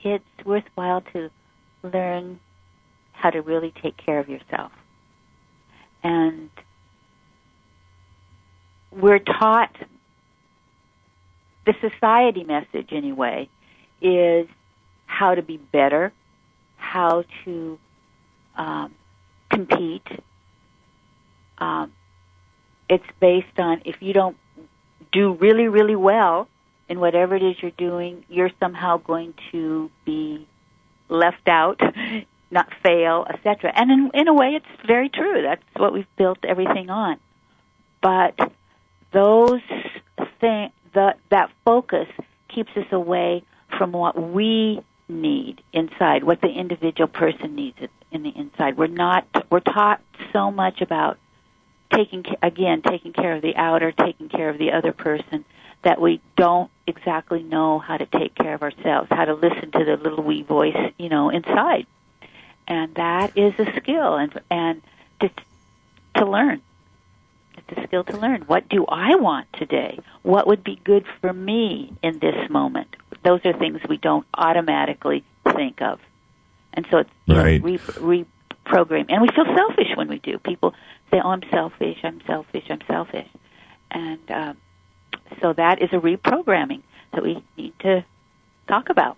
it's 0.04 0.46
worthwhile 0.46 1.02
to 1.14 1.30
learn 1.84 2.40
how 3.12 3.30
to 3.32 3.42
really 3.42 3.74
take 3.82 3.98
care 3.98 4.20
of 4.20 4.30
yourself. 4.30 4.72
And 6.04 6.50
we're 8.92 9.20
taught 9.20 9.76
the 11.66 11.74
society 11.82 12.44
message 12.44 12.90
anyway 12.92 13.50
is 14.02 14.48
how 15.08 15.34
to 15.34 15.42
be 15.42 15.58
better, 15.58 16.14
how 16.78 17.24
to 17.44 17.80
um, 18.56 18.94
compete. 19.50 20.08
Um, 21.58 21.92
it's 22.88 23.06
based 23.20 23.58
on 23.58 23.82
if 23.86 24.02
you 24.02 24.14
don't 24.14 24.38
do 25.12 25.34
really, 25.34 25.68
really 25.68 25.96
well 25.96 26.48
in 26.88 27.00
whatever 27.00 27.36
it 27.36 27.44
is 27.44 27.56
you're 27.62 27.72
doing, 27.72 28.26
you're 28.30 28.52
somehow 28.60 28.98
going 28.98 29.34
to 29.52 29.90
be 30.06 30.48
left 31.10 31.48
out, 31.48 31.80
not 32.52 32.68
fail, 32.84 33.26
etc. 33.30 33.72
And 33.76 33.92
in, 33.92 34.12
in 34.14 34.28
a 34.28 34.34
way, 34.34 34.56
it's 34.56 34.88
very 34.88 35.10
true. 35.10 35.42
That's 35.42 35.64
what 35.76 35.94
we've 35.94 36.16
built 36.18 36.40
everything 36.44 36.90
on. 36.90 37.20
But 38.02 38.38
those 39.12 39.62
thing, 40.40 40.72
the, 40.94 41.16
that 41.32 41.50
focus 41.64 42.08
keeps 42.54 42.72
us 42.76 42.86
away 42.92 43.44
from 43.78 43.92
what 43.92 44.20
we 44.22 44.80
need 45.08 45.62
inside, 45.74 46.24
what 46.24 46.42
the 46.42 46.50
individual 46.50 47.08
person 47.08 47.56
needs 47.56 47.78
in 48.12 48.24
the 48.24 48.30
inside. 48.36 48.78
We're 48.78 48.88
not, 48.88 49.26
we're 49.52 49.60
taught 49.60 50.02
so 50.34 50.52
much 50.52 50.82
about 50.82 51.18
taking, 51.94 52.24
again, 52.42 52.82
taking 52.82 53.14
care 53.14 53.36
of 53.36 53.42
the 53.42 53.56
outer, 53.56 53.92
taking 53.92 54.30
care 54.30 54.50
of 54.50 54.58
the 54.58 54.72
other 54.72 54.92
person, 54.92 55.46
that 55.86 56.02
we 56.02 56.20
don't 56.36 56.72
exactly 56.88 57.44
know 57.44 57.78
how 57.78 57.96
to 57.96 58.08
take 58.08 58.34
care 58.34 58.56
of 58.56 58.64
ourselves, 58.64 59.08
how 59.12 59.24
to 59.24 59.36
listen 59.36 59.72
to 59.72 59.86
the 59.86 59.98
little 59.98 60.24
wee 60.24 60.42
voice, 60.42 60.76
you 60.98 61.10
know, 61.10 61.30
inside. 61.30 61.86
And 62.68 62.96
that 62.96 63.38
is 63.38 63.54
a 63.60 63.72
skill 63.78 64.16
and, 64.16 64.42
and 64.50 64.82
to, 65.22 65.30
to 66.18 66.26
learn. 66.26 66.64
It's 67.58 67.78
a 67.78 67.84
skill 67.88 68.04
to 68.06 68.18
learn. 68.18 68.42
What 68.42 68.68
do 68.68 68.86
I 68.88 69.16
want 69.16 69.46
today? 69.54 70.00
What 70.24 70.48
would 70.48 70.64
be 70.64 70.82
good 70.84 71.06
for 71.22 71.32
me 71.32 71.94
in 72.02 72.18
this 72.18 72.50
moment? 72.50 72.96
Those 73.24 73.42
are 73.46 73.54
things 73.54 73.80
we 73.88 73.98
don't 73.98 74.26
automatically 74.34 75.24
think 75.44 75.84
of. 75.84 76.00
And 76.74 76.88
so 76.90 76.98
it's 76.98 77.10
right. 77.28 77.64
know, 77.64 77.78
re- 78.00 78.26
reprogram. 78.66 79.06
And 79.10 79.22
we 79.22 79.28
feel 79.28 79.46
selfish 79.46 79.96
when 79.96 80.08
we 80.08 80.18
do. 80.18 80.40
People 80.40 80.74
say, 81.12 81.22
oh, 81.24 81.30
I'm 81.30 81.44
selfish, 81.52 82.00
I'm 82.04 82.22
selfish, 82.26 82.66
I'm 82.72 82.82
selfish. 82.88 83.28
And, 83.92 84.32
um, 84.32 84.58
so 85.42 85.54
that 85.54 85.82
is 85.82 85.90
a 85.92 85.98
reprogramming 85.98 86.82
that 87.14 87.24
we 87.24 87.44
need 87.58 87.74
to 87.80 88.06
talk 88.68 88.90
about. 88.90 89.18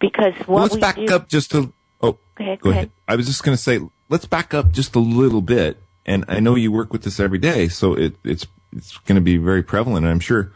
Because 0.00 0.34
what 0.40 0.48
well, 0.48 0.62
let's 0.62 0.74
we 0.74 0.80
back 0.80 0.96
do, 0.96 1.06
up 1.14 1.28
just 1.28 1.54
a. 1.54 1.72
Oh, 2.00 2.18
go 2.34 2.44
ahead. 2.44 2.60
Go 2.60 2.70
ahead. 2.70 2.90
I 3.06 3.16
was 3.16 3.26
just 3.26 3.44
going 3.44 3.56
to 3.56 3.62
say, 3.62 3.80
let's 4.08 4.26
back 4.26 4.54
up 4.54 4.72
just 4.72 4.96
a 4.96 5.00
little 5.00 5.42
bit. 5.42 5.82
And 6.04 6.24
I 6.26 6.40
know 6.40 6.56
you 6.56 6.72
work 6.72 6.92
with 6.92 7.02
this 7.02 7.20
every 7.20 7.38
day, 7.38 7.68
so 7.68 7.94
it, 7.94 8.16
it's 8.24 8.46
it's 8.76 8.98
going 8.98 9.16
to 9.16 9.22
be 9.22 9.36
very 9.36 9.62
prevalent. 9.62 10.06
I'm 10.06 10.20
sure. 10.20 10.52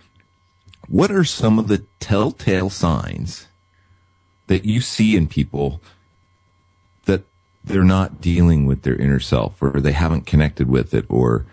What 0.89 1.11
are 1.11 1.25
some 1.25 1.59
of 1.59 1.69
the 1.69 1.85
telltale 1.99 2.71
signs 2.71 3.49
that 4.47 4.65
you 4.65 4.81
see 4.81 5.17
in 5.17 5.27
people 5.27 5.81
that 7.07 7.25
they're 7.65 7.85
not 7.85 8.21
dealing 8.21 8.67
with 8.67 8.83
their 8.83 8.97
inner 8.97 9.21
self, 9.21 9.61
or 9.61 9.81
they 9.81 9.93
haven't 9.93 10.27
connected 10.27 10.69
with 10.69 10.95
it, 10.95 11.05
or 11.09 11.47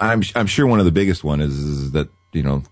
I'm 0.00 0.22
I'm 0.34 0.46
sure 0.46 0.66
one 0.66 0.78
of 0.78 0.84
the 0.84 0.90
biggest 0.90 1.24
one 1.24 1.40
is, 1.40 1.58
is 1.58 1.92
that 1.92 2.08
you 2.32 2.42
know, 2.42 2.62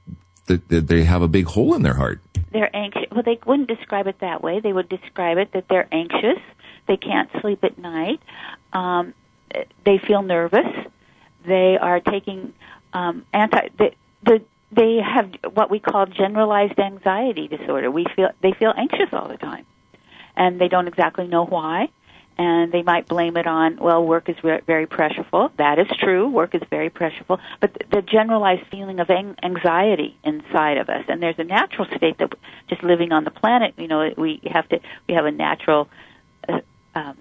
that, 0.47 0.69
they 0.69 1.05
have 1.05 1.23
a 1.23 1.29
big 1.29 1.47
hole 1.47 1.75
in 1.75 1.83
their 1.83 1.95
heart. 1.95 2.21
They're 2.53 2.75
anxious. 2.75 3.05
Well, 3.13 3.23
they 3.23 3.39
wouldn't 3.47 3.69
describe 3.69 4.07
it 4.07 4.21
that 4.21 4.43
way. 4.43 4.61
They 4.61 4.73
would 4.73 4.89
describe 4.89 5.39
it 5.39 5.53
that 5.53 5.67
they're 5.69 5.89
anxious. 5.93 6.39
They 6.89 6.97
can't 6.97 7.31
sleep 7.41 7.63
at 7.63 7.79
night. 7.79 8.21
Um, 8.73 9.15
they 9.85 9.99
feel 9.99 10.23
nervous. 10.23 10.67
They 11.47 11.79
are 11.81 12.01
taking 12.01 12.53
um, 12.93 13.25
anti. 13.33 13.69
The, 13.79 13.93
the 14.25 14.43
they 14.73 14.99
have 15.03 15.31
what 15.55 15.71
we 15.71 15.79
call 15.81 16.07
generalized 16.07 16.79
anxiety 16.79 17.49
disorder. 17.49 17.91
We 17.91 18.07
feel 18.17 18.31
they 18.43 18.53
feel 18.53 18.73
anxious 18.77 19.09
all 19.13 19.29
the 19.29 19.37
time, 19.37 19.67
and 20.37 20.61
they 20.61 20.69
don't 20.69 20.89
exactly 20.89 21.27
know 21.27 21.45
why 21.45 21.89
and 22.39 22.73
they 22.73 22.83
might 22.83 23.07
blame 23.09 23.37
it 23.37 23.47
on 23.47 23.77
well 23.77 24.05
work 24.05 24.29
is 24.29 24.37
re- 24.43 24.61
very 24.67 24.87
pressureful 24.87 25.51
that 25.57 25.79
is 25.79 25.89
true. 25.99 26.29
Work 26.29 26.55
is 26.55 26.63
very 26.71 26.91
pressureful 26.91 27.39
but 27.61 27.77
the 27.91 28.03
generalized 28.03 28.67
feeling 28.71 29.01
of 29.01 29.11
anxiety 29.11 30.17
inside 30.25 30.79
of 30.79 30.89
us. 30.89 31.05
And 31.09 31.23
there's 31.23 31.39
a 31.39 31.45
natural 31.45 31.87
state 31.97 32.19
that 32.19 32.33
just 32.69 32.83
living 32.83 33.13
on 33.13 33.25
the 33.25 33.31
planet 33.31 33.75
you 33.77 33.89
know 33.89 34.13
we 34.17 34.41
have 34.51 34.69
to 34.71 34.81
we 35.09 35.15
have 35.15 35.27
a 35.27 35.33
natural 35.33 35.89
uh, 36.49 36.61
um, 36.95 37.17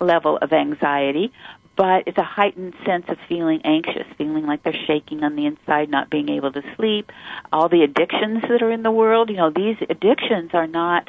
level 0.00 0.38
of 0.38 0.52
anxiety. 0.52 1.32
But 1.76 2.08
it's 2.08 2.18
a 2.18 2.24
heightened 2.24 2.74
sense 2.84 3.04
of 3.08 3.18
feeling 3.28 3.60
anxious, 3.62 4.04
feeling 4.16 4.46
like 4.46 4.64
they're 4.64 4.84
shaking 4.88 5.22
on 5.22 5.36
the 5.36 5.46
inside, 5.46 5.88
not 5.88 6.10
being 6.10 6.28
able 6.28 6.50
to 6.50 6.62
sleep. 6.74 7.12
All 7.52 7.68
the 7.68 7.82
addictions 7.82 8.42
that 8.48 8.62
are 8.62 8.72
in 8.72 8.82
the 8.82 8.90
world, 8.90 9.30
you 9.30 9.36
know, 9.36 9.50
these 9.50 9.76
addictions 9.88 10.50
are 10.54 10.66
not 10.66 11.08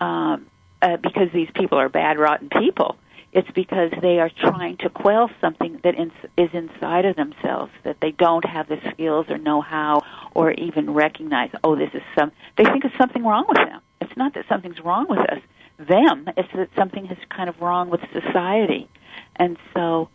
um, 0.00 0.46
uh, 0.84 0.98
because 0.98 1.28
these 1.32 1.48
people 1.54 1.78
are 1.78 1.88
bad, 1.88 2.18
rotten 2.18 2.50
people. 2.50 2.96
It's 3.32 3.50
because 3.52 3.90
they 4.02 4.20
are 4.20 4.30
trying 4.30 4.76
to 4.78 4.90
quell 4.90 5.30
something 5.40 5.80
that 5.82 5.94
is 6.36 6.50
inside 6.52 7.04
of 7.06 7.16
themselves 7.16 7.72
that 7.82 7.96
they 8.00 8.12
don't 8.12 8.44
have 8.44 8.68
the 8.68 8.78
skills 8.92 9.26
or 9.28 9.38
know 9.38 9.60
how 9.60 10.02
or 10.34 10.52
even 10.52 10.92
recognize. 10.92 11.50
Oh, 11.64 11.74
this 11.74 11.90
is 11.94 12.02
some. 12.16 12.30
They 12.56 12.64
think 12.64 12.84
it's 12.84 12.96
something 12.96 13.24
wrong 13.24 13.46
with 13.48 13.56
them. 13.56 13.80
It's 14.00 14.16
not 14.16 14.34
that 14.34 14.44
something's 14.48 14.78
wrong 14.80 15.06
with 15.08 15.18
us. 15.18 15.40
Them. 15.78 16.28
It's 16.36 16.52
that 16.54 16.68
something 16.76 17.06
is 17.06 17.18
kind 17.30 17.48
of 17.48 17.60
wrong 17.60 17.88
with 17.88 18.00
society, 18.12 18.88
and 19.34 19.56
so 19.72 20.10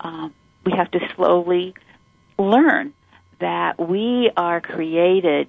um, 0.00 0.34
we 0.66 0.72
have 0.72 0.90
to 0.92 1.00
slowly 1.14 1.74
learn 2.38 2.94
that 3.40 3.78
we 3.78 4.30
are 4.36 4.60
created, 4.60 5.48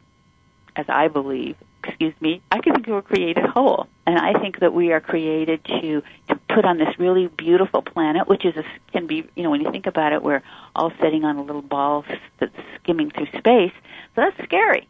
as 0.76 0.86
I 0.90 1.08
believe, 1.08 1.56
excuse 1.88 2.14
me, 2.20 2.42
I 2.52 2.60
think 2.60 2.86
we 2.86 2.94
were 2.94 3.02
created 3.02 3.46
whole. 3.46 3.88
And 4.08 4.18
I 4.18 4.40
think 4.40 4.60
that 4.60 4.74
we 4.74 4.92
are 4.92 5.02
created 5.02 5.64
to, 5.66 6.04
to 6.30 6.36
put 6.50 6.66
on 6.66 6.78
this 6.78 7.00
really 7.00 7.28
beautiful 7.28 7.82
planet, 7.82 8.28
which 8.28 8.46
is 8.46 8.56
a, 8.56 8.64
can 8.92 9.08
be, 9.08 9.28
you 9.36 9.44
know, 9.44 9.50
when 9.50 9.62
you 9.62 9.72
think 9.72 9.88
about 9.88 10.14
it, 10.14 10.24
we're 10.24 10.44
all 10.76 10.92
sitting 11.02 11.24
on 11.24 11.38
a 11.38 11.44
little 11.44 11.62
ball 11.62 12.06
that's 12.40 12.56
skimming 12.82 13.12
through 13.12 13.28
space. 13.38 13.74
So 14.16 14.22
that's 14.22 14.44
scary. 14.44 14.88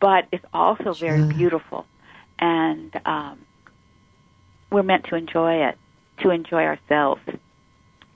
But 0.00 0.26
it's 0.32 0.44
also 0.52 0.94
very 0.94 1.24
beautiful. 1.24 1.86
And 2.38 2.98
um, 3.04 3.38
we're 4.70 4.82
meant 4.82 5.04
to 5.06 5.16
enjoy 5.16 5.66
it, 5.68 5.78
to 6.22 6.30
enjoy 6.30 6.64
ourselves, 6.64 7.22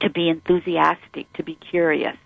to 0.00 0.10
be 0.10 0.28
enthusiastic, 0.28 1.32
to 1.34 1.42
be 1.42 1.54
curious 1.54 2.16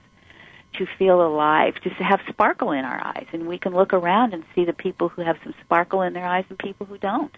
to 0.75 0.87
feel 0.99 1.21
alive, 1.21 1.75
to 1.83 1.91
have 1.91 2.21
sparkle 2.29 2.73
in 2.73 2.85
our 2.85 3.01
eyes. 3.05 3.27
And 3.33 3.49
we 3.49 3.59
can 3.59 3.75
look 3.75 3.93
around 3.93 4.35
and 4.35 4.45
see 4.55 4.65
the 4.65 4.73
people 4.73 5.09
who 5.09 5.23
have 5.23 5.39
some 5.43 5.55
sparkle 5.65 6.03
in 6.03 6.13
their 6.13 6.27
eyes 6.27 6.45
and 6.49 6.59
people 6.59 6.87
who 6.87 6.99
don't. 6.99 7.37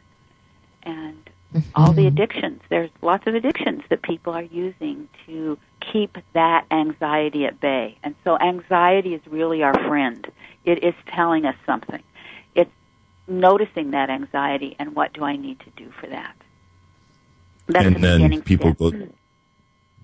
And 0.82 1.30
mm-hmm. 1.54 1.70
all 1.74 1.92
the 1.92 2.06
addictions, 2.06 2.60
there's 2.68 2.90
lots 3.02 3.26
of 3.26 3.34
addictions 3.34 3.82
that 3.88 4.02
people 4.02 4.32
are 4.32 4.42
using 4.42 5.08
to 5.26 5.58
keep 5.80 6.18
that 6.34 6.66
anxiety 6.70 7.46
at 7.46 7.60
bay. 7.60 7.96
And 8.02 8.14
so 8.24 8.38
anxiety 8.38 9.14
is 9.14 9.22
really 9.26 9.62
our 9.62 9.74
friend. 9.74 10.26
It 10.64 10.84
is 10.84 10.94
telling 11.06 11.46
us 11.46 11.56
something. 11.64 12.02
It's 12.54 12.70
noticing 13.26 13.92
that 13.92 14.10
anxiety 14.10 14.76
and 14.78 14.94
what 14.94 15.12
do 15.12 15.24
I 15.24 15.36
need 15.36 15.60
to 15.60 15.70
do 15.76 15.90
for 16.00 16.08
that. 16.08 16.34
That's 17.68 17.86
and 17.86 17.96
the 17.96 18.00
then 18.00 18.42
people 18.42 18.74
step. 18.74 18.78
go 18.78 19.08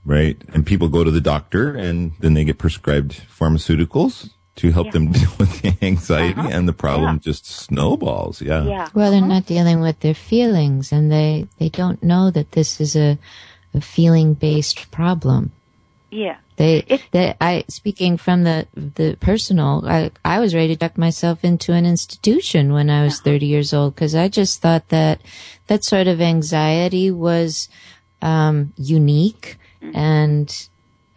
right, 0.07 0.40
and 0.54 0.64
people 0.64 0.88
go 0.88 1.04
to 1.04 1.11
the 1.11 1.20
doctor, 1.20 1.74
and 1.74 2.12
then 2.20 2.32
they 2.34 2.44
get 2.44 2.57
prescribed 2.59 3.20
pharmaceuticals 3.38 4.30
to 4.57 4.70
help 4.72 4.86
Yeah. 4.86 4.92
them 4.92 5.12
deal 5.12 5.30
with 5.38 5.61
the 5.62 5.76
anxiety, 5.82 6.38
Uh-huh. 6.40 6.48
and 6.50 6.66
the 6.66 6.72
problem 6.72 7.16
Yeah. 7.16 7.20
just 7.30 7.44
snowballs. 7.44 8.40
Yeah. 8.40 8.64
Yeah. 8.64 8.88
Well, 8.94 9.11
they're 9.11 9.20
Uh-huh. 9.20 9.34
not 9.34 9.46
dealing 9.46 9.80
with 9.80 10.00
their 10.00 10.14
feelings 10.14 10.92
and 10.92 11.12
they, 11.12 11.46
they 11.59 11.68
don't 11.68 12.02
know 12.02 12.30
that 12.30 12.52
this 12.52 12.80
is 12.80 12.96
a, 12.96 13.18
a 13.74 13.80
feeling 13.82 14.32
based 14.32 14.90
problem. 14.90 15.50
Yeah. 16.11 16.36
They, 16.57 16.78
It's- 16.88 17.00
they, 17.11 17.34
I, 17.38 17.64
speaking 17.68 18.16
from 18.16 18.44
the, 18.44 18.66
the 18.74 19.18
personal, 19.20 19.84
I, 19.86 20.11
I 20.24 20.40
was 20.40 20.54
ready 20.54 20.68
to 20.68 20.76
duck 20.78 20.96
myself 20.96 21.44
into 21.44 21.74
an 21.74 21.84
institution 21.84 22.72
when 22.72 22.88
I 22.88 23.04
was 23.04 23.20
30 23.20 23.44
years 23.44 23.74
old 23.74 23.94
because 23.94 24.14
I 24.14 24.28
just 24.28 24.62
thought 24.62 24.88
that 24.88 25.20
that 25.66 25.84
sort 25.84 26.07
of 26.07 26.22
anxiety 26.22 27.11
was, 27.11 27.68
um, 28.22 28.72
unique 28.78 29.59
Mm-hmm. 29.87 29.97
and, 29.97 30.68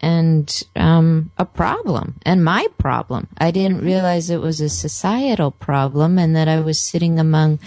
and, 0.02 0.64
um, 0.76 1.32
a 1.38 1.46
problem 1.46 2.20
and 2.24 2.44
my 2.44 2.68
problem. 2.78 3.28
I 3.38 3.52
didn't 3.52 3.78
mm-hmm. 3.78 3.86
realize 3.86 4.30
it 4.30 4.42
was 4.42 4.62
a 4.62 4.70
societal 4.70 5.52
problem 5.52 6.18
and 6.18 6.36
that 6.36 6.48
I 6.48 6.60
was 6.62 6.80
sitting 6.80 7.20
among 7.20 7.60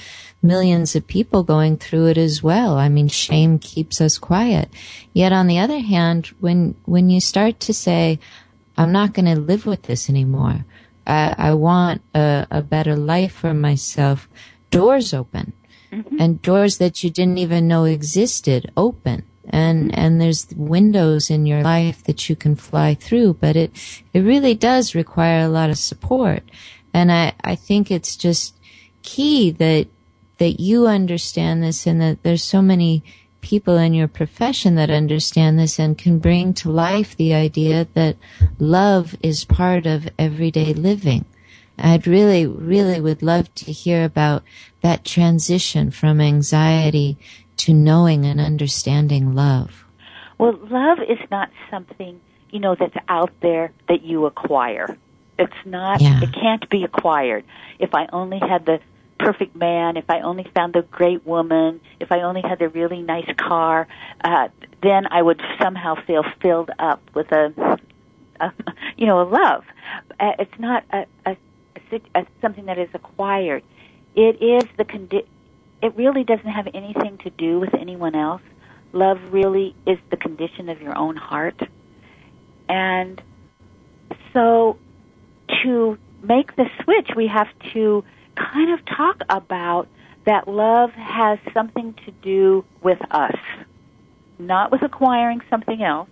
millions 0.42 0.96
of 0.96 1.06
people 1.06 1.42
going 1.42 1.76
through 1.76 2.06
it 2.06 2.18
as 2.18 2.42
well. 2.42 2.76
I 2.76 2.88
mean, 2.88 3.08
shame 3.08 3.58
keeps 3.58 4.00
us 4.00 4.18
quiet. 4.18 4.70
Yet 5.12 5.32
on 5.32 5.46
the 5.46 5.58
other 5.58 5.78
hand, 5.78 6.28
when, 6.40 6.74
when 6.84 7.10
you 7.10 7.20
start 7.20 7.60
to 7.60 7.74
say, 7.74 8.18
I'm 8.76 8.92
not 8.92 9.12
going 9.12 9.26
to 9.26 9.40
live 9.40 9.66
with 9.66 9.82
this 9.82 10.08
anymore. 10.08 10.64
I, 11.06 11.34
I 11.36 11.54
want 11.54 12.02
a, 12.14 12.46
a 12.50 12.62
better 12.62 12.96
life 12.96 13.32
for 13.32 13.54
myself. 13.54 14.28
Doors 14.70 15.12
open 15.12 15.52
mm-hmm. 15.92 16.16
and 16.18 16.42
doors 16.42 16.78
that 16.78 17.04
you 17.04 17.10
didn't 17.10 17.38
even 17.38 17.68
know 17.68 17.84
existed 17.84 18.72
open. 18.76 19.24
And, 19.48 19.96
and 19.98 20.20
there's 20.20 20.46
windows 20.56 21.28
in 21.30 21.46
your 21.46 21.62
life 21.62 22.04
that 22.04 22.28
you 22.28 22.36
can 22.36 22.54
fly 22.54 22.94
through, 22.94 23.34
but 23.34 23.56
it, 23.56 23.72
it 24.12 24.20
really 24.20 24.54
does 24.54 24.94
require 24.94 25.44
a 25.44 25.48
lot 25.48 25.68
of 25.68 25.78
support. 25.78 26.42
And 26.94 27.10
I, 27.10 27.32
I 27.42 27.56
think 27.56 27.90
it's 27.90 28.16
just 28.16 28.54
key 29.02 29.50
that, 29.50 29.88
that 30.38 30.60
you 30.60 30.86
understand 30.86 31.62
this 31.62 31.86
and 31.86 32.00
that 32.00 32.22
there's 32.22 32.44
so 32.44 32.62
many 32.62 33.02
people 33.40 33.76
in 33.76 33.92
your 33.92 34.08
profession 34.08 34.76
that 34.76 34.90
understand 34.90 35.58
this 35.58 35.78
and 35.78 35.98
can 35.98 36.18
bring 36.18 36.54
to 36.54 36.70
life 36.70 37.16
the 37.16 37.34
idea 37.34 37.86
that 37.94 38.16
love 38.58 39.16
is 39.22 39.44
part 39.44 39.84
of 39.84 40.08
everyday 40.18 40.72
living. 40.72 41.24
I'd 41.78 42.06
really, 42.06 42.46
really 42.46 43.00
would 43.00 43.22
love 43.22 43.52
to 43.56 43.72
hear 43.72 44.04
about 44.04 44.44
that 44.82 45.04
transition 45.04 45.90
from 45.90 46.20
anxiety 46.20 47.18
to 47.58 47.74
knowing 47.74 48.24
and 48.24 48.40
understanding 48.40 49.34
love. 49.34 49.84
Well, 50.38 50.58
love 50.70 50.98
is 51.00 51.18
not 51.30 51.50
something, 51.70 52.20
you 52.50 52.58
know, 52.58 52.74
that's 52.74 52.96
out 53.08 53.30
there 53.40 53.72
that 53.88 54.02
you 54.02 54.26
acquire. 54.26 54.96
It's 55.38 55.52
not, 55.64 56.00
Yeah. 56.00 56.20
it 56.22 56.32
can't 56.32 56.68
be 56.68 56.84
acquired. 56.84 57.44
If 57.78 57.94
I 57.94 58.06
only 58.12 58.38
had 58.38 58.66
the 58.66 58.80
perfect 59.18 59.54
man, 59.54 59.96
if 59.96 60.10
I 60.10 60.20
only 60.20 60.44
found 60.54 60.72
the 60.72 60.82
great 60.82 61.24
woman, 61.26 61.80
if 62.00 62.10
I 62.10 62.22
only 62.22 62.42
had 62.42 62.58
the 62.58 62.68
really 62.68 63.02
nice 63.02 63.30
car, 63.36 63.86
uh, 64.24 64.48
then 64.82 65.06
I 65.10 65.22
would 65.22 65.40
somehow 65.60 65.94
feel 65.94 66.24
filled 66.40 66.70
up 66.78 67.00
with 67.14 67.30
a, 67.32 67.78
a 68.40 68.52
you 68.96 69.06
know, 69.06 69.20
a 69.20 69.28
love. 69.28 69.64
Uh, 70.18 70.32
it's 70.38 70.58
not 70.58 70.84
a, 70.92 71.06
a, 71.24 71.36
a, 71.92 72.00
a 72.16 72.26
something 72.40 72.66
that 72.66 72.78
is 72.78 72.88
acquired. 72.94 73.62
It 74.14 74.42
is 74.42 74.64
the 74.76 74.84
condi- 74.84 75.26
it 75.82 75.96
really 75.96 76.24
doesn't 76.24 76.46
have 76.46 76.68
anything 76.72 77.18
to 77.24 77.30
do 77.30 77.58
with 77.58 77.74
anyone 77.74 78.14
else. 78.14 78.42
Love 78.92 79.18
really 79.30 79.74
is 79.86 79.98
the 80.10 80.16
condition 80.16 80.68
of 80.68 80.80
your 80.80 80.96
own 80.96 81.16
heart. 81.16 81.60
And 82.68 83.20
so 84.32 84.78
to 85.62 85.98
make 86.22 86.54
the 86.56 86.66
switch, 86.82 87.10
we 87.16 87.26
have 87.26 87.48
to 87.72 88.04
kind 88.36 88.72
of 88.72 88.84
talk 88.86 89.22
about 89.28 89.88
that 90.24 90.46
love 90.46 90.90
has 90.90 91.38
something 91.52 91.94
to 92.06 92.12
do 92.22 92.64
with 92.82 92.98
us, 93.10 93.34
not 94.38 94.70
with 94.70 94.82
acquiring 94.82 95.40
something 95.50 95.82
else. 95.82 96.08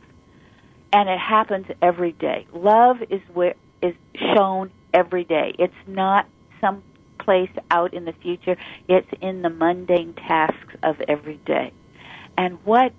And 0.93 1.09
it 1.09 1.19
happens 1.19 1.67
every 1.81 2.13
day. 2.13 2.47
Love 2.53 2.97
is 3.09 3.21
where 3.33 3.55
is 3.81 3.95
shown 4.35 4.73
every 4.93 5.23
day. 5.23 5.55
It's 5.59 5.73
not 5.87 6.27
some 6.61 6.83
place 7.25 7.51
out 7.71 7.95
in 7.95 8.05
the 8.05 8.13
future. 8.13 8.57
It's 8.89 9.09
in 9.21 9.43
the 9.43 9.51
mundane 9.51 10.15
tasks 10.15 10.75
of 10.83 11.01
every 11.09 11.39
day. 11.47 11.73
And 12.37 12.59
what 12.65 12.93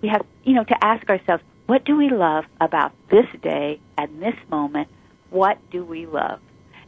we 0.00 0.08
have, 0.08 0.24
you 0.44 0.54
know, 0.54 0.64
to 0.64 0.84
ask 0.84 1.08
ourselves, 1.08 1.42
what 1.66 1.84
do 1.84 1.96
we 1.96 2.10
love 2.10 2.44
about 2.60 2.92
this 3.10 3.26
day 3.42 3.80
and 3.96 4.22
this 4.22 4.36
moment? 4.50 4.88
What 5.30 5.58
do 5.70 5.84
we 5.84 6.06
love? 6.06 6.40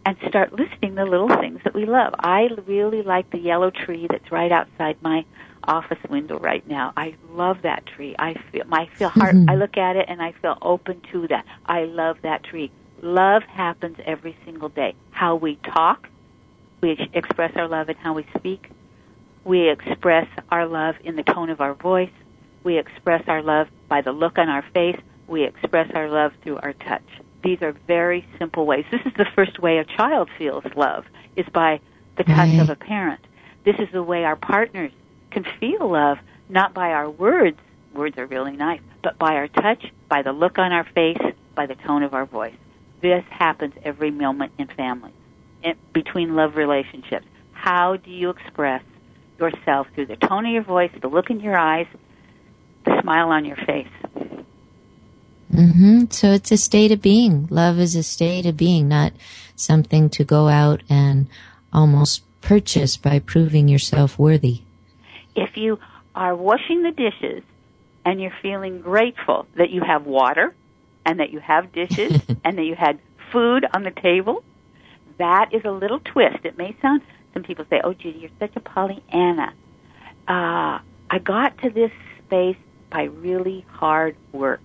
And 0.07 0.17
start 0.29 0.53
listing 0.53 0.97
the 0.97 1.07
little 1.07 1.29
things 1.29 1.61
that 1.65 1.75
we 1.75 1.87
love. 1.87 2.15
I 2.19 2.49
really 2.67 3.03
like 3.03 3.31
the 3.31 3.39
yellow 3.39 3.71
tree 3.71 4.07
that's 4.11 4.31
right 4.31 4.53
outside 4.53 5.01
my 5.01 5.25
office 5.67 5.99
window 6.11 6.39
right 6.39 6.67
now. 6.69 6.93
I 6.97 7.15
love 7.31 7.63
that 7.63 7.87
tree. 7.87 8.15
I 8.19 8.35
feel 8.53 8.67
my 8.67 8.87
feel 8.97 9.09
heart. 9.09 9.35
Mm-hmm. 9.35 9.49
I 9.49 9.55
look 9.55 9.79
at 9.79 9.97
it 9.97 10.05
and 10.09 10.21
I 10.21 10.33
feel 10.33 10.59
open 10.61 11.01
to 11.13 11.27
that. 11.29 11.47
I 11.65 11.85
love 11.85 12.19
that 12.23 12.45
tree. 12.45 12.71
Love 13.01 13.43
happens 13.45 13.97
every 14.05 14.37
single 14.45 14.69
day. 14.69 14.95
How 15.11 15.37
we 15.37 15.57
talk, 15.57 16.09
we 16.85 16.91
ex- 16.91 17.11
express 17.15 17.53
our 17.57 17.67
love 17.67 17.89
in 17.89 17.97
how 17.97 18.13
we 18.13 18.27
speak. 18.37 18.69
We 19.43 19.71
express 19.71 20.29
our 20.51 20.67
love 20.67 20.97
in 21.03 21.17
the 21.17 21.23
tone 21.23 21.49
of 21.49 21.63
our 21.63 21.73
voice. 21.73 22.11
We 22.63 22.77
express 22.77 23.25
our 23.27 23.43
love 23.43 23.69
by 23.89 24.03
the 24.03 24.13
look 24.13 24.37
on 24.37 24.51
our 24.51 24.63
face. 24.75 25.01
We 25.27 25.45
express 25.45 25.91
our 25.95 26.11
love 26.11 26.33
through 26.43 26.59
our 26.59 26.75
touch. 26.75 27.07
These 27.43 27.63
are 27.63 27.73
very 27.87 28.27
simple 28.39 28.67
ways. 28.67 28.85
This 28.91 29.01
is 29.07 29.15
the 29.17 29.25
first 29.35 29.59
way 29.61 29.79
a 29.79 29.85
child 29.85 30.29
feels 30.37 30.65
love, 30.77 31.07
is 31.37 31.47
by 31.55 31.81
the 32.19 32.25
touch 32.25 32.37
Right. 32.37 32.61
of 32.61 32.69
mm-hmm. 32.69 32.73
a 32.73 32.77
parent. 32.77 33.21
This 33.65 33.77
is 33.79 33.89
the 33.91 34.03
way 34.03 34.25
our 34.25 34.37
partners 34.37 34.93
can 35.31 35.45
feel 35.59 35.91
love, 35.91 36.19
not 36.51 36.75
by 36.75 36.91
our 36.93 37.09
words. 37.09 37.59
Words 37.95 38.19
are 38.19 38.27
really 38.27 38.57
nice, 38.57 38.81
but 39.03 39.19
by 39.19 39.37
our 39.37 39.49
touch, 39.49 39.91
by 40.11 40.21
the 40.21 40.33
look 40.33 40.59
on 40.59 40.71
our 40.73 40.85
face, 40.85 41.23
by 41.55 41.65
the 41.65 41.77
tone 41.77 42.03
of 42.03 42.13
our 42.13 42.27
voice. 42.27 42.57
This 43.01 43.25
happens 43.31 43.73
every 43.85 44.11
moment 44.11 44.53
in 44.59 44.67
families, 44.67 45.15
between 45.93 46.35
love 46.35 46.57
relationships. 46.57 47.27
How 47.53 47.97
do 47.97 48.11
you 48.11 48.31
express 48.31 48.83
yourself 49.39 49.87
through 49.95 50.07
the 50.07 50.17
tone 50.17 50.47
of 50.47 50.53
your 50.53 50.63
voice, 50.63 50.91
the 51.01 51.09
look 51.09 51.31
in 51.31 51.41
your 51.41 51.57
eyes, 51.57 51.87
the 52.85 53.01
smile 53.03 53.31
on 53.31 53.45
your 53.45 53.57
face? 53.57 53.89
hmm 55.51 56.05
So 56.11 56.33
it's 56.33 56.53
a 56.53 56.57
state 56.57 56.93
of 56.93 57.01
being. 57.01 57.47
Love 57.51 57.79
is 57.79 57.95
a 57.97 58.03
state 58.03 58.47
of 58.47 58.57
being, 58.57 58.89
not 58.89 59.13
something 59.57 60.11
to 60.11 60.25
go 60.25 60.49
out 60.49 60.83
and 60.89 61.29
almost 61.73 62.23
purchase 62.41 62.97
by 62.97 63.19
proving 63.19 63.69
yourself 63.69 64.19
worthy. 64.19 64.63
If 65.35 65.57
you 65.57 65.79
are 66.15 66.37
washing 66.37 66.83
the 66.83 66.91
dishes 66.91 67.43
and 68.05 68.21
you're 68.21 68.37
feeling 68.43 68.81
grateful 68.81 69.47
that 69.57 69.71
you 69.71 69.81
have 69.81 70.07
water 70.07 70.55
and 71.05 71.21
that 71.21 71.31
you 71.31 71.41
have 71.41 71.73
dishes 71.73 72.21
and 72.45 72.59
that 72.59 72.65
you 72.65 72.75
had 72.75 73.01
food 73.33 73.67
on 73.75 73.83
the 73.83 73.91
table, 73.91 74.45
that 75.19 75.51
is 75.53 75.63
a 75.65 75.71
little 75.71 76.01
twist. 76.01 76.45
It 76.45 76.57
may 76.59 76.77
sound, 76.83 77.03
some 77.33 77.43
people 77.43 77.65
say, 77.71 77.81
oh, 77.85 77.95
Judy, 77.95 78.21
you're 78.21 78.31
such 78.39 78.55
a 78.57 78.61
Pollyanna. 78.61 79.53
Uh, 80.29 80.79
I 81.11 81.19
got 81.23 81.59
to 81.59 81.71
this 81.71 81.91
space 82.27 82.57
by 82.91 83.05
really 83.05 83.65
hard 83.69 84.17
work. 84.33 84.61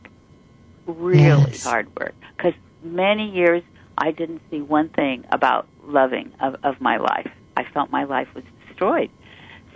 Really 0.87 1.51
Yes. 1.51 1.63
hard 1.63 1.87
work. 1.99 2.15
Because 2.35 2.53
many 2.83 3.29
years 3.29 3.63
I 3.97 4.11
didn't 4.11 4.41
see 4.49 4.61
one 4.61 4.89
thing 4.89 5.25
about 5.31 5.67
loving 5.83 6.33
of, 6.39 6.55
of 6.63 6.79
my 6.81 6.97
life. 6.97 7.29
I 7.57 7.63
felt 7.65 7.91
my 7.91 8.05
life 8.05 8.27
was 8.33 8.43
destroyed. 8.67 9.11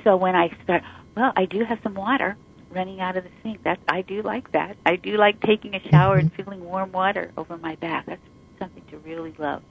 So 0.03 0.15
when 0.15 0.35
I 0.35 0.55
start, 0.63 0.83
well, 1.15 1.33
I 1.35 1.45
do 1.45 1.63
have 1.63 1.79
some 1.83 1.93
water 1.93 2.37
running 2.71 2.99
out 3.01 3.17
of 3.17 3.23
the 3.23 3.29
sink. 3.43 3.63
That 3.63 3.79
I 3.87 4.01
do 4.01 4.21
like 4.21 4.51
that. 4.53 4.77
I 4.85 4.95
do 4.95 5.17
like 5.17 5.41
taking 5.41 5.75
a 5.75 5.89
shower 5.89 6.15
and 6.17 6.31
feeling 6.33 6.63
warm 6.63 6.91
water 6.91 7.31
over 7.37 7.57
my 7.57 7.75
back. 7.75 8.05
That's 8.05 8.21
something 8.59 8.83
to 8.91 8.97
really 8.99 9.35
love. 9.37 9.61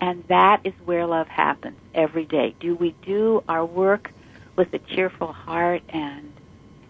And 0.00 0.24
that 0.28 0.62
is 0.64 0.72
where 0.84 1.06
love 1.06 1.28
happens 1.28 1.78
every 1.94 2.24
day. 2.24 2.54
Do 2.58 2.74
we 2.74 2.94
do 3.02 3.42
our 3.48 3.64
work 3.64 4.10
with 4.56 4.72
a 4.72 4.78
cheerful 4.78 5.32
heart 5.32 5.82
and 5.88 6.32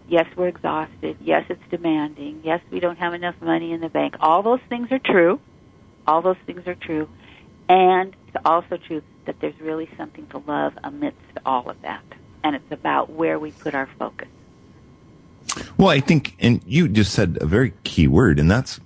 yes, 0.07 0.27
we're 0.35 0.49
exhausted. 0.49 1.17
Yes, 1.21 1.45
it's 1.49 1.63
demanding. 1.69 2.41
Yes, 2.43 2.61
we 2.69 2.79
don't 2.79 2.97
have 2.97 3.13
enough 3.13 3.35
money 3.41 3.71
in 3.71 3.81
the 3.81 3.89
bank. 3.89 4.15
All 4.19 4.43
those 4.43 4.59
things 4.69 4.91
are 4.91 4.99
true. 4.99 5.39
All 6.05 6.21
those 6.21 6.37
things 6.45 6.67
are 6.67 6.75
true. 6.75 7.09
And 7.69 8.15
it's 8.27 8.37
also 8.45 8.77
true 8.77 9.01
that 9.25 9.39
there's 9.39 9.59
really 9.61 9.89
something 9.97 10.27
to 10.27 10.39
love 10.39 10.73
amidst 10.83 11.17
all 11.45 11.69
of 11.69 11.81
that. 11.81 12.03
And 12.43 12.55
it's 12.55 12.71
about 12.71 13.09
where 13.09 13.39
we 13.39 13.51
put 13.51 13.73
our 13.73 13.87
focus. 13.97 14.27
Well, 15.77 15.89
I 15.89 15.99
think, 15.99 16.35
and 16.39 16.61
you 16.65 16.87
just 16.87 17.13
said 17.13 17.37
a 17.41 17.45
very 17.45 17.73
key 17.83 18.07
word, 18.07 18.39
and 18.39 18.49
that's 18.49 18.79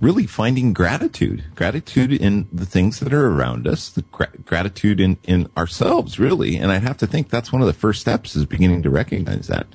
really 0.00 0.26
finding 0.26 0.72
gratitude, 0.72 1.44
gratitude 1.54 2.12
in 2.12 2.48
the 2.52 2.66
things 2.66 3.00
that 3.00 3.12
are 3.12 3.28
around 3.28 3.66
us, 3.66 3.88
the 3.90 4.02
gra- 4.02 4.30
gratitude 4.44 5.00
in, 5.00 5.18
in 5.24 5.48
ourselves, 5.56 6.18
really. 6.18 6.56
And 6.56 6.70
I'd 6.70 6.82
have 6.82 6.98
to 6.98 7.06
think 7.06 7.28
that's 7.28 7.52
one 7.52 7.62
of 7.62 7.66
the 7.66 7.72
first 7.74 8.00
steps 8.00 8.36
is 8.36 8.44
beginning 8.46 8.82
to 8.82 8.90
recognize 8.90 9.48
that. 9.48 9.66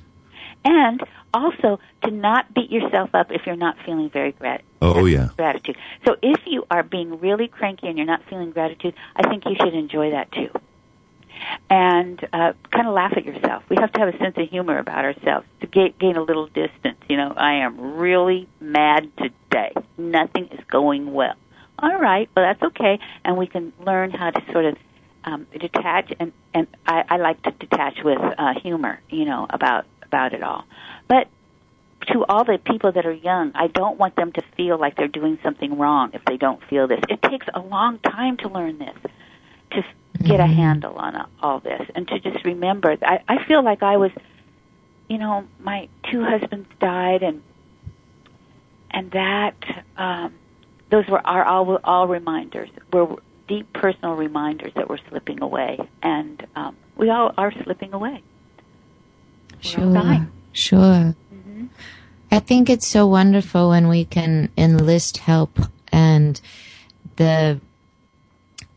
And 0.64 1.02
also 1.34 1.78
to 2.04 2.10
not 2.10 2.54
beat 2.54 2.70
yourself 2.70 3.10
up 3.14 3.30
if 3.30 3.42
you're 3.44 3.56
not 3.56 3.76
feeling 3.84 4.08
very 4.08 4.32
grat- 4.32 4.62
Oh, 4.80 5.00
oh 5.00 5.04
yeah. 5.04 5.28
gratitude. 5.36 5.76
So 6.06 6.16
if 6.22 6.40
you 6.46 6.64
are 6.70 6.82
being 6.82 7.20
really 7.20 7.48
cranky 7.48 7.88
and 7.88 7.98
you're 7.98 8.06
not 8.06 8.22
feeling 8.28 8.50
gratitude, 8.50 8.94
I 9.16 9.28
think 9.28 9.44
you 9.46 9.56
should 9.60 9.74
enjoy 9.74 10.12
that 10.12 10.30
too. 10.32 10.50
And 11.70 12.22
uh, 12.32 12.52
kind 12.70 12.86
of 12.86 12.94
laugh 12.94 13.12
at 13.16 13.24
yourself. 13.24 13.64
We 13.68 13.76
have 13.80 13.92
to 13.92 14.00
have 14.00 14.14
a 14.14 14.18
sense 14.18 14.36
of 14.36 14.48
humor 14.48 14.78
about 14.78 15.04
ourselves 15.04 15.46
to 15.60 15.66
gain, 15.66 15.94
gain 15.98 16.16
a 16.16 16.22
little 16.22 16.46
distance. 16.46 16.98
You 17.08 17.16
know, 17.16 17.32
I 17.36 17.64
am 17.64 17.96
really 17.96 18.48
mad 18.60 19.10
today. 19.16 19.72
Nothing 19.96 20.48
is 20.52 20.60
going 20.70 21.12
well. 21.12 21.34
All 21.78 21.98
right, 21.98 22.28
well 22.36 22.44
that's 22.44 22.62
okay, 22.62 23.00
and 23.24 23.36
we 23.36 23.46
can 23.46 23.72
learn 23.84 24.10
how 24.12 24.30
to 24.30 24.52
sort 24.52 24.64
of 24.64 24.76
um, 25.24 25.46
detach. 25.58 26.12
And 26.20 26.32
and 26.54 26.66
I, 26.86 27.04
I 27.08 27.16
like 27.16 27.42
to 27.42 27.50
detach 27.50 27.98
with 28.04 28.18
uh, 28.20 28.54
humor. 28.62 29.00
You 29.10 29.24
know 29.24 29.46
about 29.50 29.84
about 30.02 30.34
it 30.34 30.42
all. 30.42 30.64
But 31.08 31.28
to 32.08 32.24
all 32.28 32.44
the 32.44 32.58
people 32.58 32.92
that 32.92 33.06
are 33.06 33.12
young, 33.12 33.52
I 33.54 33.66
don't 33.66 33.98
want 33.98 34.16
them 34.16 34.32
to 34.32 34.42
feel 34.56 34.78
like 34.78 34.96
they're 34.96 35.08
doing 35.08 35.38
something 35.42 35.78
wrong 35.78 36.10
if 36.12 36.24
they 36.24 36.36
don't 36.36 36.62
feel 36.64 36.86
this. 36.86 37.00
It 37.08 37.22
takes 37.22 37.46
a 37.52 37.60
long 37.60 37.98
time 37.98 38.36
to 38.38 38.48
learn 38.48 38.78
this, 38.78 38.96
to 39.74 39.84
get 40.22 40.40
a 40.40 40.46
handle 40.46 40.96
on 40.96 41.28
all 41.42 41.60
this, 41.60 41.82
and 41.94 42.06
to 42.08 42.18
just 42.20 42.44
remember. 42.44 42.96
I, 43.02 43.20
I 43.28 43.44
feel 43.44 43.62
like 43.62 43.82
I 43.82 43.96
was, 43.96 44.10
you 45.08 45.18
know, 45.18 45.44
my 45.60 45.88
two 46.10 46.24
husbands 46.24 46.68
died, 46.80 47.22
and 47.22 47.42
and 48.90 49.10
that 49.12 49.56
um, 49.96 50.34
those 50.90 51.06
were 51.08 51.24
are 51.26 51.44
all 51.44 51.78
all 51.84 52.08
reminders. 52.08 52.70
Were 52.92 53.16
deep 53.46 53.72
personal 53.72 54.14
reminders 54.14 54.72
that 54.74 54.88
we're 54.88 54.98
slipping 55.08 55.42
away, 55.42 55.78
and 56.02 56.46
um, 56.56 56.76
we 56.96 57.10
all 57.10 57.32
are 57.36 57.52
slipping 57.64 57.92
away. 57.92 58.22
We're 59.64 59.70
Sure, 59.70 60.28
sure. 60.52 61.14
I 62.30 62.40
think 62.40 62.68
it's 62.68 62.86
so 62.86 63.06
wonderful 63.06 63.68
when 63.68 63.86
we 63.86 64.04
can 64.04 64.50
enlist 64.58 65.18
help 65.18 65.56
and 65.92 66.40
the, 67.14 67.60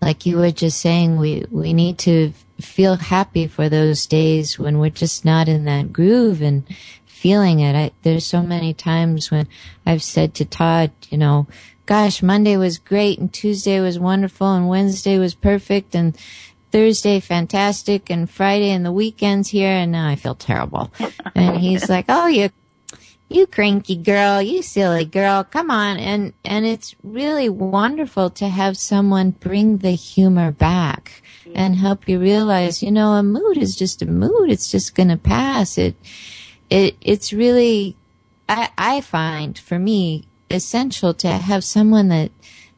like 0.01 0.25
you 0.25 0.37
were 0.37 0.51
just 0.51 0.79
saying, 0.79 1.17
we, 1.17 1.45
we 1.49 1.73
need 1.73 1.97
to 1.99 2.33
feel 2.59 2.95
happy 2.95 3.47
for 3.47 3.69
those 3.69 4.05
days 4.05 4.57
when 4.57 4.79
we're 4.79 4.89
just 4.89 5.25
not 5.25 5.47
in 5.47 5.65
that 5.65 5.93
groove 5.93 6.41
and 6.41 6.63
feeling 7.05 7.59
it. 7.59 7.75
I, 7.75 7.91
there's 8.03 8.25
so 8.25 8.41
many 8.43 8.73
times 8.73 9.31
when 9.31 9.47
I've 9.85 10.03
said 10.03 10.33
to 10.35 10.45
Todd, 10.45 10.91
you 11.09 11.17
know, 11.17 11.47
gosh, 11.85 12.21
Monday 12.21 12.57
was 12.57 12.77
great 12.77 13.19
and 13.19 13.33
Tuesday 13.33 13.79
was 13.79 13.97
wonderful 13.97 14.53
and 14.53 14.69
Wednesday 14.69 15.17
was 15.17 15.33
perfect 15.33 15.95
and 15.95 16.17
Thursday 16.71 17.19
fantastic 17.19 18.09
and 18.09 18.29
Friday 18.29 18.69
and 18.69 18.85
the 18.85 18.91
weekends 18.91 19.49
here 19.49 19.71
and 19.71 19.91
now 19.91 20.07
I 20.07 20.15
feel 20.15 20.35
terrible. 20.35 20.91
and 21.35 21.57
he's 21.57 21.89
like, 21.89 22.05
oh, 22.09 22.27
you 22.27 22.49
you 23.29 23.45
cranky 23.45 23.95
girl, 23.95 24.41
you 24.41 24.61
silly 24.61 25.05
girl, 25.05 25.43
come 25.43 25.69
on. 25.69 25.97
And, 25.97 26.33
and 26.45 26.65
it's 26.65 26.95
really 27.03 27.49
wonderful 27.49 28.29
to 28.31 28.47
have 28.47 28.77
someone 28.77 29.31
bring 29.31 29.79
the 29.79 29.91
humor 29.91 30.51
back 30.51 31.21
and 31.53 31.75
help 31.75 32.07
you 32.07 32.19
realize, 32.19 32.81
you 32.81 32.91
know, 32.91 33.13
a 33.13 33.23
mood 33.23 33.57
is 33.57 33.75
just 33.75 34.01
a 34.01 34.05
mood. 34.05 34.49
It's 34.49 34.71
just 34.71 34.95
going 34.95 35.09
to 35.09 35.17
pass. 35.17 35.77
It, 35.77 35.95
it, 36.69 36.95
it's 37.01 37.33
really, 37.33 37.97
I, 38.47 38.69
I 38.77 39.01
find 39.01 39.57
for 39.57 39.77
me 39.77 40.25
essential 40.49 41.13
to 41.15 41.29
have 41.29 41.63
someone 41.63 42.07
that, 42.07 42.31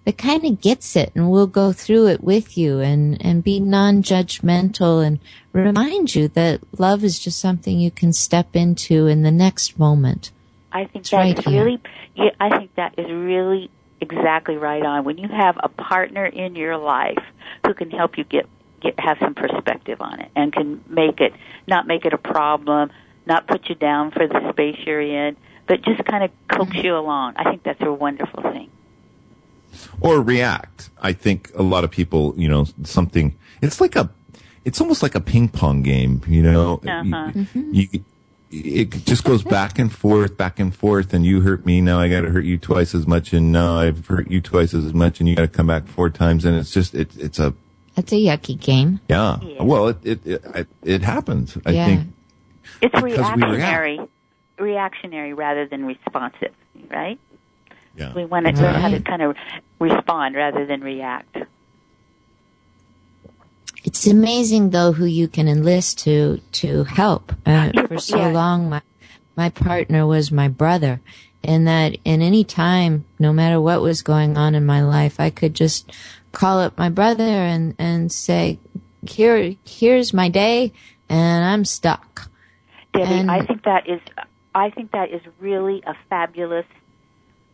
that 0.06 0.18
kind 0.18 0.44
of 0.46 0.62
gets 0.62 0.96
it 0.96 1.12
and 1.14 1.30
will 1.30 1.48
go 1.48 1.72
through 1.72 2.08
it 2.08 2.24
with 2.24 2.58
you 2.58 2.80
and, 2.80 3.24
and 3.24 3.44
be 3.44 3.60
non-judgmental 3.60 5.06
and 5.06 5.20
remind 5.54 6.16
you 6.16 6.28
that 6.30 6.62
love 6.80 7.04
is 7.04 7.20
just 7.20 7.40
something 7.40 7.80
you 7.80 7.92
can 7.92 8.14
step 8.14 8.56
into 8.56 9.06
in 9.06 9.22
the 9.22 9.32
next 9.32 9.78
moment. 9.78 10.32
I 10.72 10.86
think 10.86 10.98
It's 11.04 11.10
that's 11.10 11.38
right 11.46 11.46
really. 11.48 11.82
Yeah, 12.16 12.30
I 12.40 12.58
think 12.58 12.76
that 12.76 12.94
is 12.98 13.08
really 13.10 13.70
exactly 14.02 14.58
right 14.58 14.84
on. 14.86 15.04
When 15.04 15.18
you 15.18 15.28
have 15.28 15.58
a 15.62 15.70
partner 15.70 16.26
in 16.26 16.56
your 16.56 16.78
life 16.78 17.24
who 17.66 17.74
can 17.74 17.90
help 17.92 18.18
you 18.18 18.24
get 18.24 18.48
get 18.82 19.00
have 19.00 19.18
some 19.20 19.34
perspective 19.36 20.00
on 20.00 20.20
it 20.22 20.32
and 20.36 20.54
can 20.54 20.84
make 20.88 21.20
it 21.22 21.34
not 21.68 21.86
make 21.88 22.06
it 22.06 22.14
a 22.14 22.18
problem, 22.18 22.92
not 23.26 23.48
put 23.48 23.68
you 23.70 23.76
down 23.76 24.12
for 24.12 24.28
the 24.28 24.50
space 24.52 24.78
you're 24.86 25.02
in, 25.02 25.36
but 25.68 25.82
just 25.82 26.04
kind 26.06 26.24
of 26.24 26.32
coax 26.48 26.70
Mm-hmm. 26.72 26.86
you 26.86 26.96
along. 26.96 27.34
I 27.36 27.44
think 27.50 27.64
that's 27.64 27.82
a 27.82 27.92
wonderful 27.92 28.42
thing. 28.44 28.70
or 30.02 30.22
react. 30.22 30.90
I 31.02 31.14
think 31.14 31.52
a 31.56 31.62
lot 31.64 31.84
of 31.84 31.92
people, 31.92 32.34
you 32.38 32.48
know, 32.48 32.66
something, 32.84 33.36
it's 33.62 33.80
like 33.82 33.96
a, 33.96 34.10
it's 34.66 34.80
almost 34.82 35.04
like 35.04 35.14
a 35.16 35.20
ping 35.22 35.48
pong 35.50 35.84
game, 35.84 36.22
you 36.28 36.42
know, 36.42 36.80
Uh-huh. 36.88 37.32
you, 37.54 37.88
you- 37.92 38.06
it 38.52 38.92
just 39.06 39.24
goes 39.24 39.44
back 39.44 39.78
and 39.80 39.92
forth, 39.92 40.36
back 40.38 40.60
and 40.60 40.74
forth, 40.76 41.14
and 41.14 41.26
you 41.26 41.42
hurt 41.42 41.66
me, 41.66 41.82
now 41.82 42.00
I 42.00 42.10
gotta 42.10 42.30
hurt 42.30 42.46
you 42.46 42.58
twice 42.58 42.96
as 42.96 43.06
much, 43.06 43.34
and 43.34 43.52
now 43.52 43.76
I've 43.78 44.08
hurt 44.08 44.30
you 44.30 44.42
twice 44.42 44.74
as 44.74 44.94
much, 44.94 45.20
and 45.20 45.30
you 45.30 45.36
gotta 45.36 45.48
come 45.48 45.68
back 45.68 45.88
four 45.88 46.10
times, 46.10 46.46
and 46.46 46.58
it's 46.58 46.72
just, 46.72 46.96
it, 46.96 47.16
it's 47.18 47.38
a, 47.40 47.54
That's 47.96 48.12
a 48.12 48.16
yucky 48.16 48.60
game. 48.60 49.00
yeah. 49.10 49.38
Yeah. 49.42 49.64
Well, 49.64 49.90
it, 49.90 50.06
it, 50.06 50.26
it, 50.26 50.68
it 50.84 51.02
happens. 51.04 51.58
I 51.66 51.74
think, 51.74 52.08
It's 52.82 52.92
Because 52.94 53.04
we 53.04 53.14
react. 53.14 53.40
reactionary, 53.40 54.00
reactionary 54.58 55.34
rather 55.34 55.66
than 55.68 55.86
responsive, 55.86 56.54
right? 56.90 57.20
yeah. 57.96 58.14
We 58.14 58.26
want 58.26 58.46
to 58.48 58.54
learn 58.54 58.76
how 58.76 58.90
to 58.90 59.00
kind 59.02 59.22
of 59.22 59.36
respond 59.80 60.36
rather 60.36 60.66
than 60.66 60.82
react. 60.82 61.38
It's 63.90 64.06
amazing 64.06 64.70
though 64.70 64.92
who 64.92 65.06
you 65.06 65.28
can 65.28 65.48
enlist 65.48 65.98
to 66.00 66.40
to 66.62 66.84
help. 66.84 67.34
Uh, 67.44 67.72
for 67.88 67.98
so 67.98 68.20
yeah. 68.20 68.28
long, 68.28 68.70
my 68.70 68.84
my 69.36 69.50
partner 69.50 70.06
was 70.06 70.32
my 70.32 70.48
brother, 70.48 71.02
and 71.44 71.68
that 71.68 71.98
in 72.06 72.22
any 72.22 72.44
time, 72.44 73.06
no 73.18 73.34
matter 73.34 73.60
what 73.60 73.82
was 73.82 74.04
going 74.04 74.38
on 74.38 74.54
in 74.54 74.64
my 74.64 74.84
life, 74.84 75.20
I 75.20 75.32
could 75.32 75.56
just 75.56 75.92
call 76.34 76.60
up 76.60 76.78
my 76.78 76.90
brother 76.90 77.24
and 77.24 77.74
and 77.80 78.12
say, 78.12 78.60
"Here, 79.08 79.56
here's 79.66 80.14
my 80.14 80.30
day, 80.30 80.72
and 81.10 81.44
I'm 81.44 81.66
stuck." 81.66 82.30
Debby, 82.94 83.12
And- 83.12 83.32
I 83.32 83.44
think 83.44 83.64
that 83.64 83.90
is, 83.90 84.02
I 84.54 84.70
think 84.70 84.92
that 84.92 85.10
is 85.10 85.22
really 85.40 85.82
a 85.88 85.96
fabulous 86.12 86.68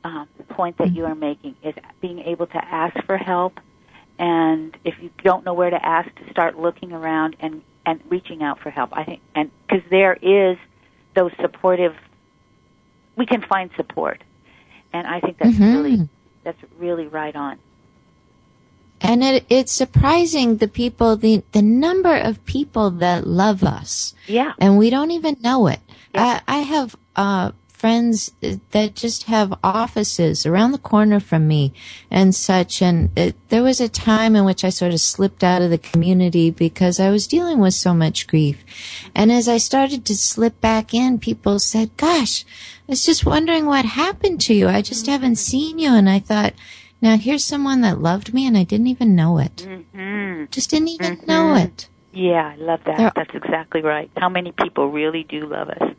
um, 0.03 0.27
point 0.49 0.79
that 0.79 0.91
you 0.93 1.05
are 1.05 1.15
making. 1.15 1.55
Is 1.63 1.75
being 2.01 2.19
able 2.19 2.47
to 2.47 2.65
ask 2.65 3.01
for 3.05 3.15
help, 3.15 3.61
and 4.19 4.75
if 4.83 4.95
you 5.01 5.09
don't 5.23 5.45
know 5.45 5.53
where 5.53 5.69
to 5.69 5.85
ask, 5.85 6.13
to 6.15 6.29
start 6.31 6.57
looking 6.57 6.91
around 6.91 7.35
and 7.39 7.61
and 7.85 7.99
reaching 8.09 8.41
out 8.41 8.59
for 8.59 8.69
help. 8.69 8.89
I 8.93 9.03
think, 9.03 9.21
and 9.35 9.51
because 9.67 9.83
there 9.89 10.13
is 10.13 10.57
those 11.15 11.31
supportive, 11.39 11.95
we 13.15 13.25
can 13.25 13.41
find 13.41 13.69
support, 13.75 14.23
and 14.93 15.07
I 15.07 15.19
think 15.19 15.37
that's 15.37 15.55
Mhm. 15.55 15.73
really 15.73 16.09
that's 16.43 16.61
really 16.79 17.07
right 17.07 17.35
on. 17.35 17.57
And 19.01 19.23
it, 19.23 19.45
it's 19.49 19.71
surprising 19.71 20.57
the 20.57 20.67
people, 20.67 21.15
the, 21.17 21.43
the 21.51 21.61
number 21.61 22.15
of 22.15 22.43
people 22.45 22.91
that 22.91 23.27
love 23.27 23.63
us. 23.63 24.15
Yeah. 24.25 24.53
And 24.57 24.77
we 24.77 24.89
don't 24.89 25.11
even 25.11 25.37
know 25.41 25.67
it. 25.67 25.79
Yeah. 26.13 26.39
I, 26.47 26.59
I 26.59 26.59
have, 26.61 26.95
uh, 27.15 27.51
friends 27.85 28.31
that 28.71 28.95
just 28.95 29.25
have 29.25 29.53
offices 29.63 30.43
around 30.43 30.71
the 30.71 30.79
corner 30.79 31.19
from 31.19 31.47
me 31.47 31.71
and 32.09 32.33
such. 32.33 32.81
And 32.81 33.11
it, 33.15 33.35
there 33.49 33.61
was 33.61 33.79
a 33.79 33.87
time 33.87 34.35
in 34.35 34.43
which 34.43 34.63
I 34.63 34.69
sort 34.69 34.91
of 34.91 34.99
slipped 34.99 35.43
out 35.43 35.61
of 35.61 35.69
the 35.69 35.77
community 35.77 36.49
because 36.49 36.99
I 36.99 37.11
was 37.11 37.27
dealing 37.27 37.59
with 37.59 37.75
so 37.75 37.93
much 37.93 38.25
grief. 38.25 38.57
And 39.13 39.31
as 39.31 39.47
I 39.47 39.57
started 39.57 40.03
to 40.05 40.15
slip 40.17 40.59
back 40.61 40.95
in, 40.95 41.19
people 41.19 41.59
said, 41.59 41.95
gosh, 41.95 42.43
I 42.43 42.93
was 42.93 43.05
just 43.05 43.23
wondering 43.23 43.67
what 43.67 43.85
happened 43.85 44.41
to 44.41 44.55
you. 44.55 44.67
I 44.67 44.81
just 44.81 45.05
haven't 45.05 45.35
seen 45.35 45.77
you. 45.77 45.89
And 45.93 46.09
I 46.09 46.17
thought, 46.17 46.53
now 47.03 47.17
here's 47.17 47.45
someone 47.45 47.81
that 47.81 48.01
loved 48.01 48.33
me 48.33 48.47
and 48.47 48.57
I 48.57 48.63
didn't 48.63 48.87
even 48.87 49.15
know 49.15 49.37
it. 49.37 49.61
hmm 49.61 50.45
Just 50.49 50.71
didn't 50.71 50.87
even 50.87 51.19
know 51.27 51.53
it. 51.53 51.87
Yeah, 52.13 52.53
I 52.53 52.55
love 52.55 52.79
that. 52.85 52.97
They're- 52.97 53.11
That's 53.15 53.35
exactly 53.35 53.81
right. 53.83 54.09
How 54.17 54.29
many 54.29 54.53
people 54.53 54.89
really 54.89 55.23
do 55.23 55.45
love 55.45 55.69
us? 55.69 55.94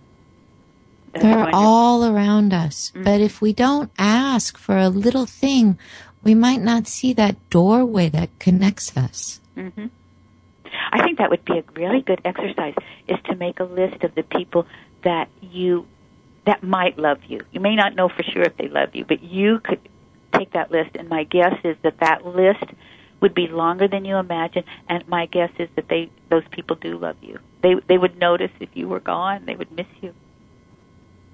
They're 1.21 1.51
all 1.53 2.05
around 2.05 2.53
us. 2.53 2.93
But 2.95 3.21
if 3.21 3.41
we 3.41 3.53
don't 3.53 3.91
ask 3.99 4.57
for 4.59 4.77
a 4.79 4.89
little 4.89 5.27
thing, 5.27 5.79
we 6.23 6.35
might 6.35 6.61
not 6.61 6.87
see 6.87 7.13
that 7.15 7.37
doorway 7.51 8.09
that 8.11 8.39
connects 8.39 8.97
us. 8.97 9.41
hmm 9.55 9.87
I 10.93 11.03
think 11.03 11.19
that 11.19 11.31
would 11.31 11.45
be 11.45 11.59
a 11.59 11.65
really 11.75 12.01
good 12.01 12.21
exercise 12.25 12.75
is 13.07 13.19
to 13.27 13.35
make 13.35 13.61
a 13.61 13.65
list 13.65 14.03
of 14.03 14.15
the 14.15 14.23
people 14.23 14.67
that 15.03 15.29
you 15.41 15.87
that 16.45 16.63
might 16.63 16.97
love 16.99 17.19
you. 17.27 17.41
You 17.53 17.61
may 17.61 17.75
not 17.75 17.95
know 17.97 18.09
for 18.09 18.23
sure 18.23 18.43
if 18.43 18.57
they 18.57 18.69
love 18.69 18.95
you, 18.95 19.05
but 19.05 19.23
you 19.23 19.59
could 19.61 19.81
take 20.33 20.53
that 20.53 20.71
list 20.71 20.91
and 20.97 21.09
my 21.09 21.25
guess 21.25 21.55
is 21.65 21.77
that 21.83 21.99
that 22.01 22.25
list 22.25 22.65
would 23.21 23.35
be 23.35 23.47
longer 23.47 23.89
than 23.89 24.05
you 24.05 24.17
imagine 24.17 24.65
and 24.89 25.07
my 25.09 25.27
guess 25.27 25.51
is 25.59 25.69
that 25.77 25.89
they 25.89 26.11
those 26.29 26.47
people 26.51 26.77
do 26.77 26.99
love 26.99 27.17
you. 27.21 27.39
They 27.63 27.75
they 27.89 27.99
would 27.99 28.19
notice 28.19 28.51
if 28.61 28.71
you 28.75 28.89
were 28.89 29.01
gone, 29.01 29.45
they 29.47 29.57
would 29.57 29.73
miss 29.73 29.87
you. 30.01 30.15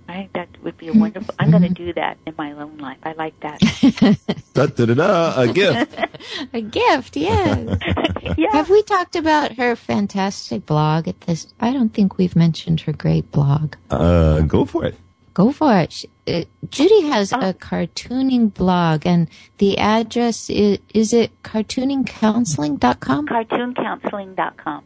I 0.09 0.15
think 0.15 0.33
that 0.35 0.49
would 0.63 0.77
be 0.77 0.89
a 0.89 0.93
wonderful. 0.93 1.35
I'm 1.39 1.51
going 1.51 1.63
to 1.63 1.69
do 1.69 1.93
that 1.95 2.19
in 2.27 2.35
my 2.37 2.53
own 2.53 2.77
life. 2.79 2.99
I 3.03 3.13
like 3.13 3.39
that. 3.41 3.61
Da, 4.55 4.67
da, 4.67 4.85
da, 4.85 4.93
da, 4.95 5.41
a 5.41 5.49
gift. 5.51 5.99
A 6.53 6.61
gift, 6.61 7.17
yes. 7.17 7.79
yeah. 8.37 8.53
Have 8.53 8.69
we 8.69 8.83
talked 8.83 9.17
about 9.17 9.53
her 9.57 9.75
fantastic 9.75 10.67
blog 10.67 11.09
at 11.09 11.19
this? 11.23 11.55
I 11.59 11.73
don't 11.73 11.89
think 11.95 12.19
we've 12.19 12.37
mentioned 12.37 12.83
her 12.83 12.93
great 12.93 13.31
blog. 13.33 13.77
Uh, 13.91 14.41
go 14.43 14.67
for 14.67 14.85
it. 14.85 14.95
Go 15.33 15.53
for 15.53 15.75
it. 15.79 15.93
She- 15.93 16.11
uh, 16.29 16.43
Judy 16.69 17.03
has 17.09 17.33
a 17.33 17.55
cartooning 17.55 18.53
blog, 18.53 19.07
and 19.07 19.29
the 19.59 19.79
address 19.79 20.51
is, 20.51 20.79
is 20.93 21.15
it 21.15 21.31
cartooningcounseling.com? 21.43 23.27
Cartooncounseling.com. 23.27 24.85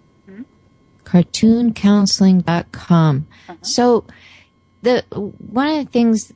cartooncounseling.com. 1.04 3.26
So 3.62 4.04
the 4.86 5.04
one 5.10 5.68
of 5.68 5.84
the 5.84 5.90
things 5.90 6.32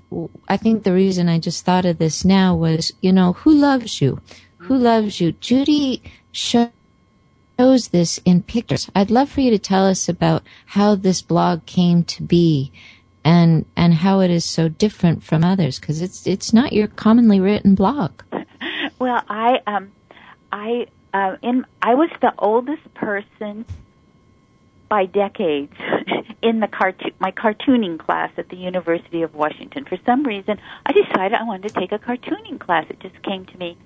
I 0.49 0.57
think 0.57 0.83
the 0.83 0.93
reason 0.93 1.29
I 1.29 1.39
just 1.39 1.65
thought 1.65 1.85
of 1.85 1.99
this 1.99 2.25
now 2.25 2.57
was, 2.57 2.93
you 3.01 3.13
know, 3.13 3.35
who 3.35 3.53
loves 3.53 4.01
you? 4.01 4.21
Who 4.59 4.77
loves 4.77 5.21
you? 5.21 5.33
Judy 5.33 6.03
shows 6.33 6.73
this 7.93 8.19
in 8.25 8.43
pictures. 8.43 8.91
I'd 8.95 9.11
love 9.11 9.31
for 9.31 9.41
you 9.41 9.51
to 9.53 9.59
tell 9.59 9.87
us 9.87 10.09
about 10.09 10.43
how 10.67 10.97
this 10.97 11.23
blog 11.23 11.65
came 11.65 12.03
to 12.05 12.25
be 12.25 12.73
and 13.25 13.67
and 13.77 13.95
how 13.95 14.19
it 14.21 14.33
is 14.33 14.45
so 14.45 14.69
different 14.69 15.23
from 15.23 15.45
others 15.45 15.79
because 15.79 16.03
it's 16.03 16.27
it's 16.27 16.53
not 16.53 16.73
your 16.73 16.89
commonly 16.89 17.41
written 17.41 17.75
blog. 17.75 18.23
Well, 18.99 19.23
I 19.31 19.61
um, 19.67 19.93
I 20.53 20.87
uh, 21.15 21.37
in 21.41 21.65
I 21.81 21.95
was 21.95 22.11
the 22.21 22.35
oldest 22.39 22.93
person 22.93 23.65
by 24.91 25.07
decades 25.07 25.73
in 26.43 26.61
the 26.61 26.69
cartoon 26.69 27.13
my 27.19 27.33
cartooning 27.33 27.99
class 27.99 28.31
at 28.37 28.49
the 28.49 28.57
University 28.57 29.23
of 29.23 29.35
Washington. 29.35 29.85
For 29.85 29.99
some 30.07 30.25
reason, 30.25 30.59
I 30.87 30.93
decided 30.93 31.35
I 31.35 31.45
wanted 31.45 31.73
to 31.73 31.81
take 31.81 31.93
a 31.93 31.99
cartooning 31.99 32.59
class. 32.59 32.87
It 32.89 33.01
just 33.01 33.21
came 33.23 33.47
to 33.47 33.59
me, 33.59 33.77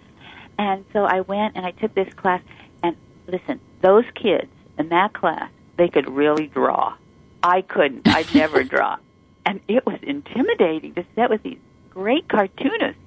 and 0.59 0.85
so 0.93 1.05
I 1.05 1.21
went 1.21 1.57
and 1.57 1.67
I 1.67 1.73
took 1.73 1.95
this 1.95 2.13
class. 2.15 2.43
And 2.83 2.97
listen, 3.27 3.61
those 3.81 4.05
kids 4.15 4.51
in 4.79 4.89
that 4.91 5.13
class, 5.13 5.51
they 5.77 5.89
could 5.89 6.09
really 6.09 6.47
draw. 6.47 6.95
I 7.43 7.63
couldn't. 7.63 8.09
I'd 8.09 8.33
never 8.35 8.63
draw, 8.63 8.99
and 9.45 9.61
it 9.69 9.85
was 9.85 9.99
intimidating 10.03 10.95
to 10.95 11.05
sit 11.15 11.31
with 11.31 11.43
these 11.43 11.59
great 11.91 12.29
cartoonists 12.29 12.99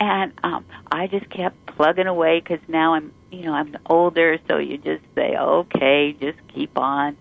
and 0.00 0.32
um 0.42 0.64
I 0.90 1.06
just 1.06 1.28
kept 1.30 1.66
plugging 1.66 2.06
away 2.06 2.40
because 2.40 2.60
now 2.68 2.94
I'm 2.94 3.12
you 3.30 3.42
know 3.42 3.52
I'm 3.52 3.76
older, 3.86 4.38
so 4.48 4.58
you 4.58 4.78
just 4.78 5.04
say 5.14 5.36
okay, 5.36 6.16
just 6.18 6.38
keep 6.48 6.76
on. 6.78 7.16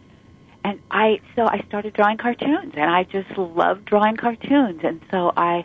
And 0.68 0.82
I 0.92 1.22
so 1.34 1.44
I 1.44 1.64
started 1.66 1.94
drawing 1.94 2.18
cartoons, 2.18 2.74
and 2.76 2.92
I 2.92 3.04
just 3.04 3.38
loved 3.38 3.86
drawing 3.86 4.18
cartoons, 4.18 4.82
and 4.84 5.00
so 5.10 5.32
I 5.38 5.64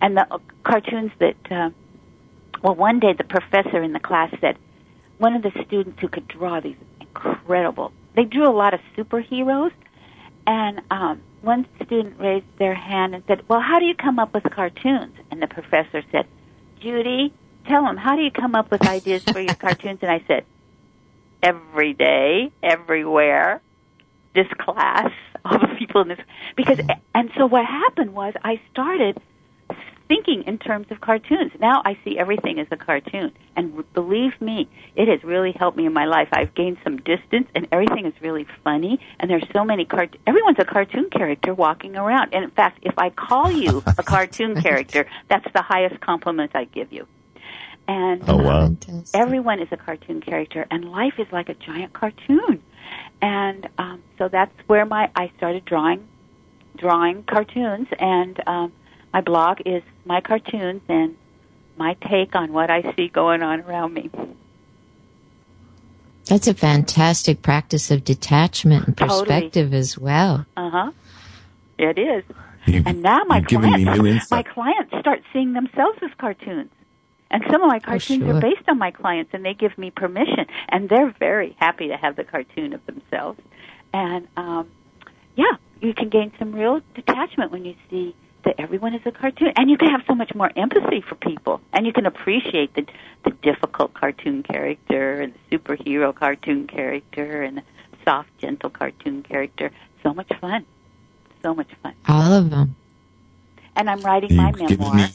and 0.00 0.16
the 0.16 0.32
uh, 0.32 0.38
cartoons 0.62 1.10
that 1.18 1.34
uh, 1.50 1.70
well 2.62 2.76
one 2.76 3.00
day 3.00 3.14
the 3.14 3.24
professor 3.24 3.82
in 3.82 3.92
the 3.92 3.98
class 3.98 4.32
said 4.40 4.56
one 5.18 5.34
of 5.34 5.42
the 5.42 5.50
students 5.66 5.98
who 6.00 6.06
could 6.06 6.28
draw 6.28 6.60
these 6.60 6.76
incredible 7.00 7.90
they 8.14 8.22
drew 8.22 8.48
a 8.48 8.54
lot 8.54 8.74
of 8.74 8.80
superheroes 8.96 9.72
and 10.46 10.82
um, 10.88 11.20
one 11.42 11.66
student 11.84 12.20
raised 12.20 12.46
their 12.56 12.76
hand 12.76 13.16
and 13.16 13.24
said, 13.26 13.48
"Well, 13.48 13.60
how 13.60 13.80
do 13.80 13.86
you 13.86 13.96
come 13.96 14.20
up 14.20 14.32
with 14.34 14.44
cartoons?" 14.44 15.16
And 15.32 15.42
the 15.42 15.48
professor 15.48 16.04
said, 16.12 16.28
"Judy, 16.78 17.34
tell 17.66 17.84
him 17.84 17.96
how 17.96 18.14
do 18.14 18.22
you 18.22 18.30
come 18.30 18.54
up 18.54 18.70
with 18.70 18.86
ideas 18.86 19.24
for 19.24 19.40
your 19.40 19.54
cartoons?" 19.64 19.98
And 20.00 20.12
I 20.12 20.22
said, 20.28 20.44
"Every 21.42 21.92
day, 21.92 22.52
everywhere, 22.62 23.60
this 24.34 24.48
class, 24.58 25.10
all 25.44 25.58
the 25.60 25.74
people 25.78 26.02
in 26.02 26.08
this." 26.08 26.20
Because 26.56 26.80
and 27.14 27.30
so 27.36 27.46
what 27.46 27.64
happened 27.64 28.14
was 28.14 28.34
I 28.42 28.60
started 28.70 29.20
thinking 30.08 30.44
in 30.46 30.58
terms 30.58 30.86
of 30.90 31.00
cartoons. 31.00 31.52
Now 31.60 31.82
I 31.84 31.96
see 32.04 32.18
everything 32.18 32.58
as 32.60 32.66
a 32.70 32.76
cartoon. 32.76 33.32
And 33.56 33.84
believe 33.94 34.38
me, 34.40 34.68
it 34.96 35.08
has 35.08 35.24
really 35.24 35.52
helped 35.52 35.76
me 35.76 35.86
in 35.86 35.92
my 35.92 36.04
life. 36.04 36.28
I've 36.32 36.54
gained 36.54 36.78
some 36.84 36.98
distance 36.98 37.48
and 37.54 37.66
everything 37.72 38.06
is 38.06 38.14
really 38.20 38.46
funny 38.62 39.00
and 39.18 39.30
there's 39.30 39.46
so 39.52 39.64
many 39.64 39.84
cart 39.84 40.16
everyone's 40.26 40.58
a 40.58 40.64
cartoon 40.64 41.10
character 41.10 41.54
walking 41.54 41.96
around. 41.96 42.34
And 42.34 42.44
in 42.44 42.50
fact, 42.50 42.80
if 42.82 42.98
I 42.98 43.10
call 43.10 43.50
you 43.50 43.82
a 43.98 44.02
cartoon 44.14 44.60
character, 44.60 45.06
that's 45.28 45.46
the 45.54 45.62
highest 45.62 46.00
compliment 46.00 46.52
I 46.54 46.64
give 46.64 46.92
you. 46.92 47.06
And 47.86 48.22
Oh, 48.28 48.36
wow. 48.36 48.76
Everyone 49.14 49.60
is 49.60 49.68
a 49.70 49.76
cartoon 49.76 50.20
character 50.20 50.66
and 50.70 50.90
life 50.90 51.14
is 51.18 51.26
like 51.32 51.48
a 51.48 51.54
giant 51.54 51.92
cartoon 51.92 52.62
and 53.20 53.68
um, 53.78 54.02
so 54.18 54.28
that's 54.28 54.52
where 54.66 54.84
my 54.84 55.10
i 55.16 55.30
started 55.36 55.64
drawing 55.64 56.06
drawing 56.76 57.22
cartoons. 57.24 57.88
And 57.98 58.40
um, 58.46 58.72
my 59.12 59.20
blog 59.20 59.60
is 59.64 59.82
my 60.04 60.20
cartoons 60.20 60.82
and 60.88 61.16
my 61.76 61.96
take 62.08 62.34
on 62.36 62.52
what 62.52 62.70
i 62.70 62.94
see 62.94 63.08
going 63.08 63.42
on 63.42 63.60
around 63.62 63.94
me. 63.94 64.10
That's 66.26 66.48
a 66.48 66.54
fantastic 66.54 67.42
practice 67.42 67.90
of 67.90 68.02
detachment 68.02 68.86
and 68.86 68.96
Totally. 68.96 69.20
perspective 69.20 69.74
as 69.74 69.98
well. 69.98 70.46
uh-huh. 70.56 70.92
It 71.76 71.98
is. 71.98 72.24
You've, 72.66 72.86
and 72.86 73.02
now 73.02 73.24
my 73.26 73.38
you've 73.38 73.60
me 73.60 73.84
clients 73.84 74.02
new 74.02 74.20
my 74.30 74.42
clients 74.42 74.94
start 75.00 75.22
seeing 75.32 75.52
themselves 75.52 75.98
as 76.02 76.10
cartoons 76.18 76.70
and 77.30 77.42
some 77.50 77.62
of 77.62 77.68
my 77.68 77.80
cartoons 77.80 78.22
sure. 78.24 78.34
are 78.34 78.40
based 78.40 78.68
on 78.68 78.78
my 78.78 78.90
clients 78.90 79.30
and 79.34 79.44
they 79.44 79.54
give 79.54 79.76
me 79.78 79.90
permission. 79.90 80.46
And 80.68 80.88
they're 80.88 81.14
very 81.18 81.56
happy 81.58 81.88
to 81.88 81.96
have 81.96 82.16
the 82.16 82.24
cartoon 82.24 82.72
of 82.72 82.84
themselves. 82.86 83.40
And 83.92 84.28
um 84.36 84.70
yeah 85.36 85.56
you 85.80 85.94
can 85.94 86.08
gain 86.08 86.32
some 86.38 86.52
real 86.52 86.80
detachment 86.94 87.50
when 87.50 87.64
you 87.64 87.74
see 87.90 88.14
that 88.44 88.54
everyone 88.58 88.94
is 88.94 89.02
a 89.06 89.10
cartoon. 89.10 89.52
And 89.56 89.70
you 89.70 89.76
can 89.78 89.88
have 89.90 90.02
so 90.06 90.14
much 90.14 90.34
more 90.34 90.50
empathy 90.56 91.00
for 91.00 91.14
people. 91.14 91.60
And 91.72 91.86
you 91.86 91.92
can 91.92 92.06
appreciate 92.06 92.74
the 92.74 92.86
the 93.24 93.30
difficult 93.30 93.94
cartoon 93.94 94.42
character 94.42 95.20
and 95.20 95.34
the 95.34 95.58
superhero 95.58 96.14
cartoon 96.14 96.66
character 96.66 97.42
and 97.42 97.58
the 97.58 97.62
soft 98.04 98.28
gentle 98.38 98.70
cartoon 98.70 99.22
character. 99.22 99.70
So 100.02 100.12
much 100.12 100.30
fun. 100.40 100.66
So 101.42 101.54
much 101.54 101.70
fun. 101.82 101.94
All 102.08 102.32
of 102.32 102.50
them. 102.50 102.76
and 103.76 103.90
i'm 103.90 104.00
writing 104.00 104.36
my 104.36 104.52
You've 104.56 104.78
memoir 104.78 104.94
me, 104.94 105.06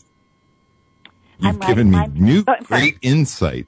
you've 1.39 1.61
I'm 1.61 1.67
given 1.67 1.91
me 1.91 2.05
new 2.13 2.43
Oh, 2.47 2.55
great 2.63 2.97
insight. 3.01 3.67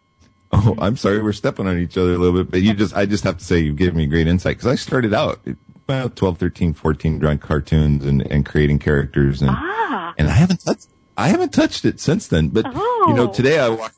Oh, 0.51 0.75
I'm 0.79 0.97
sorry, 0.97 1.21
we're 1.23 1.31
stepping 1.33 1.67
on 1.67 1.77
each 1.77 1.97
other 1.97 2.13
a 2.13 2.17
little 2.17 2.43
bit, 2.43 2.51
but 2.51 2.61
you 2.61 2.73
just, 2.73 2.93
I 2.95 3.05
just 3.05 3.23
have 3.23 3.37
to 3.37 3.43
say 3.43 3.59
you've 3.59 3.77
given 3.77 3.95
me 3.95 4.05
great 4.05 4.27
insight 4.27 4.57
because 4.57 4.67
I 4.71 4.75
started 4.75 5.13
out 5.13 5.39
about 5.87 6.15
12, 6.17 6.37
13, 6.37 6.73
14 6.73 7.19
drawing 7.19 7.37
cartoons 7.39 8.05
and, 8.05 8.21
and 8.29 8.45
creating 8.45 8.79
characters 8.79 9.41
and, 9.41 9.51
ah 9.53 10.13
and 10.17 10.27
I 10.27 10.31
haven't 10.33 10.63
touched, 10.65 10.87
I 11.17 11.29
haven't 11.29 11.53
touched 11.53 11.85
it 11.85 11.99
since 12.01 12.27
then, 12.27 12.49
but 12.49 12.65
you 12.65 13.13
know, 13.13 13.29
Oh. 13.29 13.33
today 13.33 13.59
I 13.59 13.69
walk, 13.69 13.93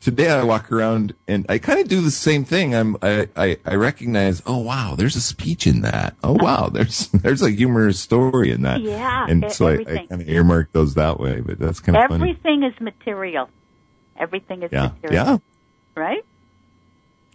today 0.00 0.30
I 0.30 0.42
walk 0.44 0.70
around 0.72 1.14
and 1.26 1.44
I 1.48 1.58
kind 1.58 1.80
of 1.80 1.88
do 1.88 2.00
the 2.00 2.10
same 2.10 2.44
thing. 2.44 2.74
I'm, 2.74 2.96
I, 3.02 3.28
I, 3.36 3.56
I 3.64 3.74
recognize, 3.74 4.42
oh 4.46 4.58
wow, 4.58 4.94
there's 4.96 5.16
a 5.16 5.20
speech 5.20 5.66
in 5.66 5.82
that. 5.82 6.16
Oh 6.22 6.34
wow, 6.34 6.68
there's, 6.68 7.08
there's 7.12 7.42
a 7.42 7.50
humorous 7.50 7.98
story 8.00 8.50
in 8.50 8.62
that. 8.62 8.80
Yeah, 8.80 9.26
And 9.28 9.50
so 9.52 9.68
I, 9.68 9.72
I 9.80 10.06
kind 10.06 10.22
of 10.22 10.28
earmark 10.28 10.72
those 10.72 10.94
that 10.94 11.18
way, 11.20 11.40
but 11.40 11.58
that's 11.58 11.80
kind 11.80 11.96
of 11.96 12.08
funny. 12.08 12.30
everything 12.30 12.62
is 12.62 12.78
material 12.80 13.48
everything 14.20 14.62
is 14.64 14.72
Yeah. 14.72 14.90
material 15.00 15.24
Yeah. 15.26 15.38
right 15.94 16.24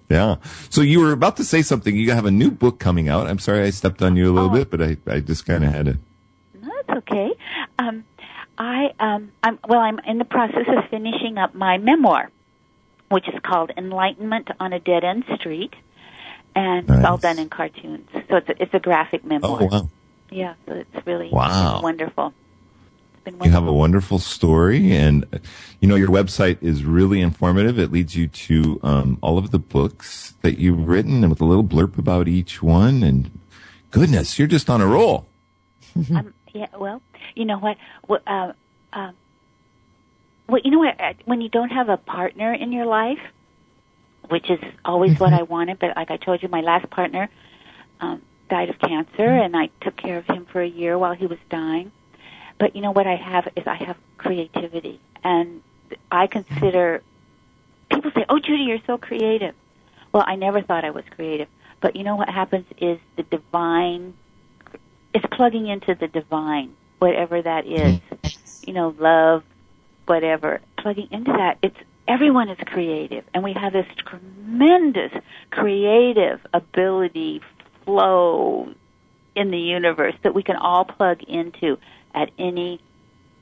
Yeah. 0.10 0.36
So 0.70 0.82
you 0.82 1.00
were 1.00 1.14
about 1.14 1.38
to 1.38 1.44
say 1.46 1.62
something. 1.62 1.96
You 1.96 2.12
have 2.12 2.26
a 2.26 2.32
new 2.32 2.52
book 2.52 2.78
coming 2.80 3.08
out. 3.08 3.28
I'm 3.28 3.40
sorry 3.40 3.64
I 3.64 3.70
stepped 3.70 4.02
on 4.02 4.16
you 4.18 4.30
a 4.30 4.34
little 4.34 4.50
Oh. 4.50 4.54
bit, 4.54 4.70
but 4.70 4.82
I, 4.82 4.98
I 5.08 5.20
just 5.22 5.46
kind 5.46 5.64
of 5.64 5.72
had 5.72 5.86
to. 5.86 5.98
No, 6.62 6.70
that's 6.88 6.98
okay. 7.00 7.32
Um, 7.80 8.04
I 8.58 8.92
um, 9.00 9.32
I'm 9.42 9.58
well. 9.68 9.80
I'm 9.80 9.98
in 10.06 10.18
the 10.20 10.26
process 10.26 10.68
of 10.68 10.90
finishing 10.92 11.38
up 11.38 11.56
my 11.56 11.78
memoir, 11.78 12.30
which 13.14 13.28
is 13.30 13.40
called 13.44 13.72
Enlightenment 13.78 14.50
on 14.60 14.74
a 14.74 14.80
Dead 14.80 15.04
End 15.04 15.24
Street, 15.40 15.74
and 16.56 16.90
it's 16.90 17.06
all 17.06 17.18
done 17.18 17.38
in 17.40 17.50
cartoons. 17.50 18.10
So 18.30 18.38
it's 18.38 18.50
a, 18.50 18.62
it's 18.62 18.74
a 18.74 18.80
graphic 18.80 19.24
memoir. 19.24 19.60
Oh, 19.62 19.66
wow. 19.66 19.90
Yeah, 20.32 20.56
so 20.66 20.74
it's 20.74 21.08
really 21.08 21.30
Wow. 21.32 21.82
wonderful. 21.82 22.34
It's 23.26 23.46
You 23.46 23.52
have 23.52 23.68
a 23.68 23.72
wonderful. 23.72 24.20
story 24.20 24.92
and, 24.94 25.26
uh, 25.32 25.38
you 25.80 25.88
know, 25.88 25.96
your 25.96 26.10
website 26.10 26.58
is 26.62 26.84
really 26.84 27.22
informative. 27.22 27.78
It 27.80 27.92
leads 27.92 28.16
you 28.16 28.28
to, 28.28 28.80
um, 28.84 29.18
all 29.22 29.38
of 29.38 29.52
the 29.52 29.60
books 29.60 30.34
that 30.42 30.58
you've 30.58 30.88
written 30.88 31.24
and 31.24 31.30
with 31.30 31.40
a 31.40 31.46
little 31.46 31.64
blurb 31.64 31.98
about 31.98 32.28
each 32.28 32.62
one. 32.64 33.04
And 33.04 33.40
goodness, 33.92 34.38
you're 34.40 34.48
just 34.48 34.70
on 34.70 34.82
a 34.82 34.88
roll. 34.88 35.28
Um, 36.16 36.34
yeah, 36.54 36.68
well, 36.78 37.02
you 37.36 37.46
know 37.46 37.60
what? 37.60 37.78
Well, 38.08 38.20
uh, 38.28 38.52
um, 38.94 39.14
well, 40.54 40.62
you 40.64 40.70
know 40.70 40.78
what? 40.78 41.16
When 41.26 41.42
you 41.42 41.50
don't 41.50 41.72
have 41.72 41.90
a 41.90 41.98
partner 41.98 42.54
in 42.54 42.72
your 42.72 42.86
life, 42.86 43.18
which 44.30 44.52
is 44.52 44.60
always 44.86 45.20
what 45.20 45.32
mm-hmm. 45.32 45.40
I 45.40 45.42
wanted, 45.42 45.80
but 45.80 45.96
like 45.96 46.12
I 46.12 46.18
told 46.18 46.44
you, 46.44 46.48
my 46.48 46.62
last 46.62 46.92
partner 46.92 47.28
um, 48.00 48.22
died 48.52 48.70
of 48.70 48.78
cancer, 48.78 49.14
mm-hmm. 49.18 49.46
and 49.46 49.58
I 49.58 49.72
took 49.82 49.96
care 49.96 50.20
of 50.20 50.28
him 50.28 50.46
for 50.46 50.62
a 50.62 50.68
year 50.68 50.96
while 50.96 51.14
he 51.14 51.26
was 51.26 51.40
dying. 51.50 51.92
But 52.60 52.76
you 52.76 52.84
know 52.84 52.92
what 52.92 53.08
I 53.08 53.16
have 53.16 53.48
is 53.56 53.66
I 53.66 53.74
have 53.78 53.98
creativity, 54.20 55.00
and 55.24 55.64
I 56.12 56.28
consider 56.28 57.02
people 57.90 58.12
say, 58.12 58.24
"Oh, 58.30 58.38
Judy, 58.38 58.66
you're 58.66 58.86
so 58.86 59.00
creative." 59.00 59.56
Well, 60.12 60.24
I 60.24 60.36
never 60.36 60.62
thought 60.62 60.86
I 60.86 60.92
was 60.92 61.04
creative, 61.10 61.48
but 61.82 61.96
you 61.96 62.04
know 62.04 62.16
what 62.16 62.30
happens 62.30 62.68
is 62.78 63.00
the 63.16 63.24
divine 63.24 64.14
it's 65.16 65.26
plugging 65.32 65.66
into 65.66 65.96
the 65.96 66.08
divine 66.08 66.76
whatever 67.00 67.42
that 67.42 67.66
is. 67.66 68.00
Mm-hmm. 68.00 68.70
You 68.70 68.74
know, 68.74 68.96
love, 69.00 69.44
whatever. 70.06 70.62
Plugging 70.78 71.08
into 71.12 71.32
that, 71.32 71.58
it's 71.62 71.78
everyone 72.08 72.50
is 72.50 72.58
creative, 72.66 73.24
and 73.34 73.44
we 73.44 73.54
have 73.54 73.74
this 73.74 73.88
tremendous 73.98 75.12
creative 75.52 76.40
ability 76.54 77.42
flow 77.86 78.74
in 79.36 79.52
the 79.52 79.58
universe 79.58 80.16
that 80.24 80.34
we 80.34 80.44
can 80.44 80.56
all 80.56 80.86
plug 80.86 81.24
into 81.24 81.78
at 82.14 82.30
any 82.38 82.80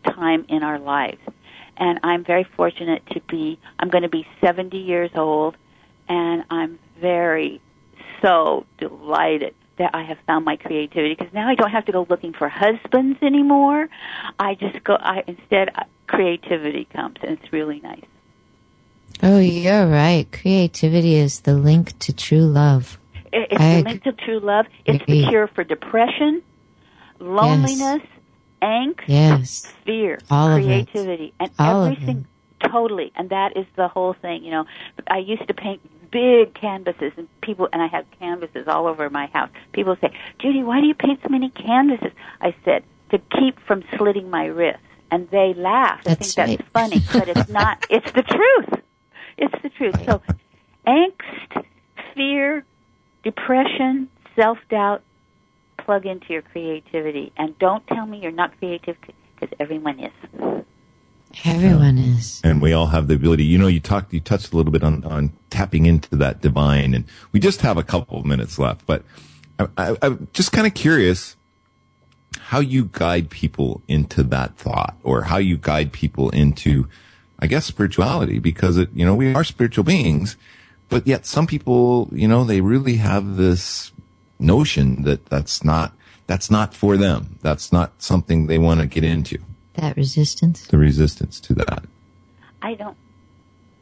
time 0.06 0.46
in 0.50 0.64
our 0.64 0.80
lives. 0.80 1.20
And 1.78 2.00
I'm 2.04 2.24
very 2.24 2.44
fortunate 2.44 3.04
to 3.12 3.22
be, 3.22 3.60
I'm 3.80 3.90
going 3.90 4.04
to 4.04 4.10
be 4.10 4.28
70 4.40 4.78
years 4.78 5.12
old, 5.16 5.58
and 6.08 6.44
I'm 6.50 6.80
very, 7.00 7.62
so 8.22 8.66
delighted 8.78 9.56
that 9.78 9.96
I 9.96 10.04
have 10.04 10.18
found 10.28 10.46
my 10.46 10.58
creativity 10.58 11.16
because 11.16 11.34
now 11.34 11.48
I 11.48 11.56
don't 11.56 11.72
have 11.72 11.86
to 11.86 11.92
go 11.92 12.06
looking 12.08 12.34
for 12.34 12.48
husbands 12.48 13.18
anymore. 13.22 13.90
I 14.40 14.56
just 14.56 14.84
go, 14.84 14.96
I, 14.96 15.24
instead, 15.26 15.70
creativity 16.12 16.86
comes, 16.86 17.18
and 17.22 17.32
it's 17.32 17.54
really 17.54 17.80
nice. 17.80 18.06
Oh, 19.24 19.40
you're 19.40 19.88
right. 19.88 20.28
Creativity 20.32 21.16
is 21.16 21.42
the 21.42 21.54
link 21.54 21.98
to 22.00 22.14
true 22.14 22.46
love. 22.46 23.00
It's 23.32 23.62
I 23.62 23.78
the 23.78 23.90
link 23.90 24.04
to 24.04 24.12
true 24.12 24.40
love. 24.40 24.66
It's 24.86 25.06
the 25.06 25.28
cure 25.30 25.48
for 25.48 25.64
depression, 25.64 26.42
loneliness, 27.20 28.04
yes. 28.04 28.62
angst, 28.62 29.08
yes. 29.08 29.74
fear, 29.86 30.20
All 30.30 30.56
creativity, 30.56 31.34
and 31.40 31.50
All 31.58 31.86
everything. 31.86 32.28
Totally, 32.60 33.12
and 33.16 33.30
that 33.30 33.58
is 33.58 33.66
the 33.76 33.88
whole 33.88 34.14
thing. 34.14 34.44
You 34.44 34.52
know, 34.52 34.66
I 35.08 35.18
used 35.18 35.48
to 35.48 35.54
paint 35.54 35.82
big 36.12 36.54
canvases, 36.54 37.12
and 37.18 37.28
people, 37.42 37.68
and 37.74 37.82
I 37.82 37.88
have 37.88 38.06
canvases 38.20 38.68
all 38.68 38.86
over 38.86 39.10
my 39.10 39.28
house. 39.28 39.50
People 39.72 39.96
say, 40.00 40.12
"Judy, 40.40 40.62
why 40.62 40.80
do 40.80 40.88
you 40.88 40.94
paint 40.94 41.22
so 41.24 41.30
many 41.30 41.50
canvases?" 41.50 42.12
I 42.40 42.54
said, 42.64 42.84
"To 43.10 43.18
keep 43.18 43.60
from 43.62 43.84
slitting 43.98 44.30
my 44.30 44.46
wrists." 44.46 44.84
And 45.12 45.30
they 45.30 45.54
laugh. 45.56 46.04
That's 46.04 46.38
I 46.38 46.46
think 46.48 46.50
right. 46.50 46.58
that's 46.58 46.72
funny, 46.72 47.26
but 47.28 47.38
it's 47.38 47.50
not. 47.52 47.86
It's 47.90 48.12
the 48.14 48.24
truth. 48.24 48.82
It's 49.38 49.62
the 49.62 49.70
truth. 49.70 49.96
So, 50.06 50.22
angst, 50.88 51.66
fear, 52.16 52.66
depression, 53.24 54.10
self 54.36 54.58
doubt, 54.70 55.04
plug 55.78 56.06
into 56.06 56.32
your 56.34 56.42
creativity. 56.42 57.34
And 57.38 57.58
don't 57.60 57.86
tell 57.88 58.06
me 58.06 58.20
you're 58.20 58.32
not 58.32 58.58
creative 58.58 58.96
because 59.02 59.56
everyone 59.60 60.00
is. 60.00 60.64
Everyone 61.46 61.98
is. 61.98 62.42
And 62.44 62.62
we 62.62 62.74
all 62.74 62.88
have 62.88 63.08
the 63.08 63.16
ability. 63.16 63.44
You 63.44 63.58
know, 63.58 63.68
you 63.68 63.80
talked, 63.80 64.14
you 64.14 64.20
touched 64.20 64.54
a 64.54 64.58
little 64.58 64.72
bit 64.72 64.84
on, 64.84 65.04
on 65.04 65.34
tapping 65.50 65.86
into 65.86 66.16
that 66.18 66.42
divine, 66.42 66.94
and 66.94 67.06
we 67.32 67.40
just 67.40 67.62
have 67.62 67.78
a 67.78 67.84
couple 67.84 68.20
of 68.20 68.26
minutes 68.26 68.60
left, 68.60 68.86
but 68.86 69.04
I, 69.60 69.68
I, 69.78 69.98
I'm 70.02 70.28
just 70.34 70.52
kind 70.52 70.68
of 70.68 70.74
curious 70.74 71.36
how 72.40 72.60
you 72.60 72.90
guide 72.92 73.30
people 73.30 73.82
into 73.88 74.24
that 74.24 74.58
thought 74.58 74.96
or 75.04 75.24
how 75.24 75.38
you 75.38 75.58
guide 75.58 75.92
people 75.92 76.30
into, 76.30 76.88
I 77.40 77.48
guess, 77.48 77.66
spirituality 77.66 78.40
because 78.40 78.78
it, 78.78 78.90
you 78.94 79.06
know, 79.06 79.16
we 79.16 79.34
are 79.34 79.44
spiritual 79.44 79.84
beings 79.84 80.38
but 80.92 81.08
yet 81.08 81.26
some 81.26 81.48
people, 81.48 82.10
you 82.12 82.28
know, 82.28 82.44
they 82.44 82.60
really 82.60 82.98
have 82.98 83.38
this 83.38 83.94
notion 84.40 85.04
that 85.04 85.26
that's 85.28 85.64
not, 85.64 85.94
that's 86.28 86.52
not 86.52 86.76
for 86.76 86.98
them. 86.98 87.40
That's 87.42 87.72
not 87.72 88.04
something 88.04 88.48
they 88.48 88.58
want 88.58 88.82
to 88.82 88.88
get 88.88 89.06
into. 89.06 89.40
That 89.76 89.96
resistance? 89.96 90.68
The 90.68 90.78
resistance 90.78 91.40
to 91.40 91.54
that. 91.54 91.86
I 92.62 92.74
don't, 92.74 92.98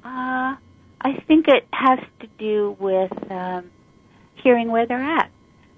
uh, 0.04 0.56
I 1.02 1.14
think 1.28 1.48
it 1.48 1.68
has 1.74 1.98
to 2.20 2.28
do 2.38 2.78
with 2.80 3.32
um, 3.32 3.72
hearing 4.36 4.70
where 4.70 4.86
they're 4.86 5.02
at. 5.02 5.32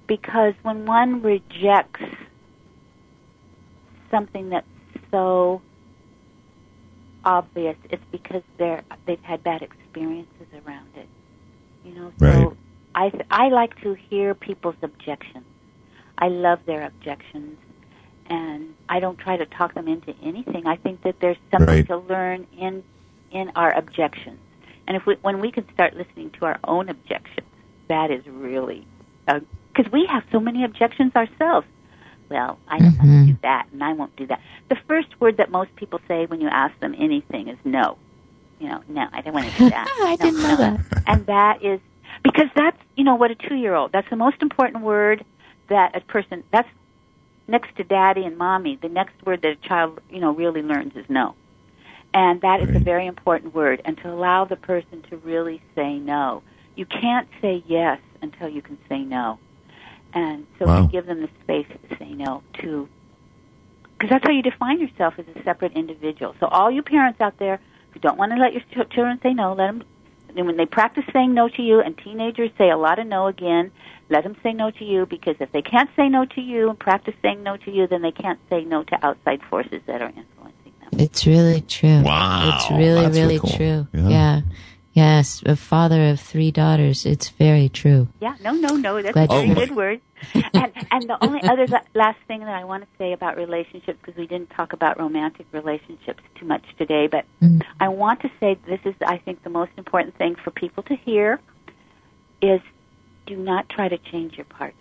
Because 0.08 0.54
when 0.64 0.86
one 0.86 1.22
rejects 1.22 2.04
something 4.12 4.50
that's 4.50 4.68
so 5.10 5.62
obvious, 7.24 7.76
it's 7.90 8.04
because 8.12 8.44
they're 8.58 8.84
they've 9.06 9.22
had 9.24 9.44
bad 9.44 9.62
experiences 9.62 10.48
around 10.66 10.90
it. 10.96 11.08
You 11.84 11.96
know, 11.96 12.12
so 12.20 12.26
right. 12.26 12.58
I 13.30 13.46
I 13.46 13.50
like 13.50 13.80
to 13.82 13.94
hear 13.94 14.36
people's 14.36 14.76
objections. 14.82 15.46
I 16.18 16.28
love 16.28 16.60
their 16.66 16.86
objections, 16.86 17.58
and 18.28 18.76
I 18.90 19.00
don't 19.00 19.18
try 19.18 19.38
to 19.38 19.46
talk 19.46 19.74
them 19.74 19.88
into 19.88 20.14
anything. 20.22 20.68
I 20.68 20.76
think 20.76 21.02
that 21.04 21.20
there's 21.20 21.38
something 21.50 21.68
right. 21.68 21.88
to 21.88 21.98
learn 21.98 22.48
in 22.58 22.84
in 23.32 23.52
our 23.56 23.72
objections, 23.72 24.40
and 24.88 24.96
if 24.98 25.06
we 25.06 25.16
when 25.22 25.40
we 25.40 25.52
can 25.52 25.72
start 25.74 25.96
listening 25.96 26.32
to 26.32 26.46
our 26.46 26.60
own 26.64 26.90
objections, 26.90 27.48
that 27.88 28.12
is 28.12 28.26
really 28.28 28.86
because 29.26 29.86
uh, 29.86 29.90
we 29.92 30.06
have 30.06 30.24
so 30.32 30.40
many 30.40 30.64
objections 30.64 31.16
ourselves. 31.16 31.68
Well, 32.32 32.58
I 32.68 32.80
don't 32.80 32.94
mm-hmm. 32.94 33.08
want 33.08 33.28
to 33.28 33.34
do 33.34 33.40
that, 33.44 33.68
and 33.74 33.84
I 33.84 33.94
won't 33.94 34.16
do 34.16 34.26
that. 34.28 34.42
The 34.70 34.78
first 34.88 35.20
word 35.20 35.38
that 35.38 35.52
most 35.52 35.76
people 35.76 36.00
say 36.08 36.26
when 36.26 36.42
you 36.42 36.48
ask 36.48 36.80
them 36.80 36.96
anything 36.98 37.50
is 37.50 37.58
no 37.64 37.98
you 38.62 38.70
know, 38.70 38.84
no, 38.88 39.08
I 39.12 39.22
don't 39.22 39.34
want 39.34 39.52
to 39.52 39.58
do 39.58 39.70
that. 39.72 39.88
I 40.02 40.16
no, 40.20 40.26
didn't 40.26 40.44
know 40.44 40.50
no. 40.50 40.56
that. 40.58 41.04
And 41.08 41.26
that 41.26 41.64
is 41.64 41.80
because 42.24 42.48
that's 42.56 42.78
you 42.96 43.04
know 43.04 43.16
what 43.16 43.32
a 43.32 43.36
two 43.36 43.56
year 43.56 43.74
old. 43.74 43.92
That's 43.92 44.10
the 44.10 44.16
most 44.16 44.42
important 44.42 44.84
word 44.84 45.26
that 45.68 45.96
a 45.96 46.02
person. 46.02 46.44
That's 46.52 46.70
next 47.48 47.76
to 47.78 47.84
daddy 47.84 48.24
and 48.24 48.38
mommy. 48.38 48.78
The 48.80 48.90
next 48.90 49.16
word 49.26 49.42
that 49.42 49.52
a 49.52 49.68
child 49.68 50.00
you 50.12 50.20
know 50.20 50.32
really 50.32 50.62
learns 50.62 50.96
is 50.96 51.06
no, 51.10 51.34
and 52.14 52.42
that 52.42 52.62
is 52.62 52.68
right. 52.68 52.78
a 52.78 52.80
very 52.80 53.08
important 53.08 53.56
word. 53.56 53.82
And 53.84 53.98
to 53.98 54.14
allow 54.14 54.46
the 54.46 54.56
person 54.56 55.02
to 55.10 55.18
really 55.18 55.60
say 55.74 55.98
no, 55.98 56.44
you 56.76 56.86
can't 56.86 57.28
say 57.42 57.64
yes 57.66 58.00
until 58.22 58.48
you 58.48 58.62
can 58.62 58.78
say 58.88 59.00
no. 59.00 59.40
And 60.14 60.46
so 60.60 60.66
wow. 60.66 60.86
to 60.86 60.92
give 60.92 61.06
them 61.06 61.22
the 61.22 61.30
space 61.44 61.68
to 61.90 61.98
say 61.98 62.12
no 62.12 62.44
to 62.62 62.88
because 64.02 64.10
that's 64.10 64.26
how 64.26 64.32
you 64.32 64.42
define 64.42 64.82
yourself 64.82 65.14
as 65.20 65.26
a 65.36 65.44
separate 65.44 65.74
individual. 65.74 66.36
So 66.40 66.48
all 66.48 66.72
you 66.72 66.82
parents 66.82 67.22
out 67.22 67.38
there 67.38 67.60
who 67.92 68.00
don't 68.00 68.18
want 68.18 68.32
to 68.32 68.38
let 68.40 68.52
your 68.52 68.62
ch- 68.62 68.92
children 68.92 69.20
say 69.22 69.34
no, 69.34 69.54
let 69.54 69.68
them. 69.68 69.84
And 70.36 70.48
when 70.48 70.58
they 70.58 70.66
practice 70.66 71.04
saying 71.14 71.34
no 71.36 71.50
to 71.50 71.62
you, 71.62 71.82
and 71.82 71.96
teenagers 71.98 72.50
say 72.58 72.72
a 72.72 72.78
lot 72.78 72.98
of 72.98 73.06
no 73.06 73.28
again, 73.28 73.72
let 74.10 74.24
them 74.24 74.36
say 74.42 74.54
no 74.54 74.72
to 74.72 74.84
you 74.84 75.06
because 75.06 75.36
if 75.40 75.52
they 75.52 75.62
can't 75.62 75.90
say 75.96 76.10
no 76.10 76.26
to 76.26 76.42
you 76.42 76.70
and 76.70 76.80
practice 76.80 77.14
saying 77.22 77.44
no 77.44 77.58
to 77.58 77.72
you, 77.72 77.86
then 77.86 78.02
they 78.02 78.12
can't 78.12 78.40
say 78.50 78.64
no 78.64 78.84
to 78.84 79.06
outside 79.06 79.42
forces 79.44 79.82
that 79.86 80.02
are 80.02 80.08
influencing 80.10 80.74
them. 80.80 81.00
It's 81.00 81.28
really 81.28 81.62
true. 81.62 82.02
Wow. 82.02 82.56
It's 82.56 82.72
really, 82.72 83.04
That's 83.04 83.18
really 83.18 83.40
cool. 83.40 83.52
true. 83.52 83.88
Yeah. 83.94 84.10
yeah. 84.10 84.42
Yes, 84.94 85.42
a 85.46 85.56
father 85.56 86.10
of 86.10 86.20
three 86.20 86.52
daughters. 86.52 87.06
It's 87.06 87.30
very 87.30 87.70
true. 87.70 88.10
Yeah, 88.20 88.36
no, 88.42 88.52
no, 88.52 88.76
no. 88.76 89.02
That's 89.02 89.14
Glad 89.14 89.30
a 89.32 89.34
very 89.34 89.48
you- 89.48 89.56
good 89.56 89.76
word. 89.76 90.02
and 90.54 90.72
and 90.92 91.10
the 91.10 91.18
only 91.24 91.42
other 91.44 91.66
last 91.96 92.20
thing 92.28 92.42
that 92.42 92.50
I 92.54 92.66
want 92.66 92.84
to 92.84 92.90
say 92.98 93.14
about 93.14 93.38
relationships, 93.38 93.98
because 94.04 94.18
we 94.20 94.28
didn't 94.28 94.50
talk 94.52 94.74
about 94.74 95.00
romantic 95.00 95.48
relationships 95.54 96.22
too 96.36 96.46
much 96.46 96.64
today, 96.78 97.08
but 97.08 97.26
Mm. 97.42 97.64
I 97.80 97.88
want 97.88 98.20
to 98.22 98.30
say 98.40 98.58
this 98.68 98.80
is, 98.86 98.94
I 99.06 99.18
think, 99.18 99.44
the 99.44 99.50
most 99.50 99.72
important 99.78 100.16
thing 100.18 100.36
for 100.36 100.52
people 100.52 100.84
to 100.84 100.96
hear 100.96 101.40
is 102.42 102.60
do 103.26 103.36
not 103.38 103.70
try 103.70 103.88
to 103.88 103.98
change 103.98 104.36
your 104.36 104.46
partner. 104.46 104.76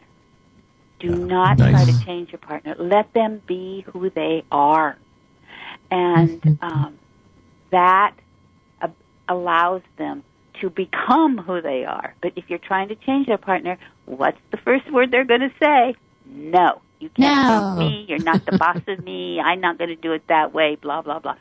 Do 0.98 1.08
not 1.14 1.58
Nice. 1.58 1.70
try 1.70 1.84
to 1.92 2.04
change 2.04 2.32
your 2.32 2.38
partner. 2.40 2.74
Let 2.78 3.12
them 3.14 3.40
be 3.46 3.82
who 3.92 4.10
they 4.10 4.44
are, 4.50 4.98
and 5.90 6.42
Mhm. 6.42 6.58
um, 6.62 6.98
that 7.70 8.12
allows 9.30 9.82
them 9.98 10.24
to 10.60 10.70
become 10.70 11.38
who 11.38 11.62
they 11.62 11.84
are. 11.86 12.14
But 12.22 12.32
if 12.36 12.44
you're 12.48 12.58
trying 12.58 12.88
to 12.88 12.96
change 12.96 13.28
their 13.28 13.38
partner, 13.38 13.78
what's 14.06 14.38
the 14.52 14.58
first 14.58 14.92
word 14.92 15.10
they're 15.10 15.24
going 15.24 15.40
to 15.40 15.54
say? 15.62 15.96
No. 16.26 16.82
You 17.00 17.10
can't 17.10 17.40
No. 17.40 17.48
change 17.48 17.78
me. 17.78 18.06
You're 18.08 18.18
not 18.18 18.44
the 18.44 18.52
boss 18.52 18.78
of 18.88 19.00
me. 19.00 19.40
I'm 19.40 19.60
not 19.62 19.78
going 19.78 19.88
to 19.90 19.96
do 19.96 20.12
it 20.12 20.24
that 20.28 20.52
way. 20.52 20.76
Blah 20.82 21.02
blah 21.02 21.20
blah. 21.20 21.36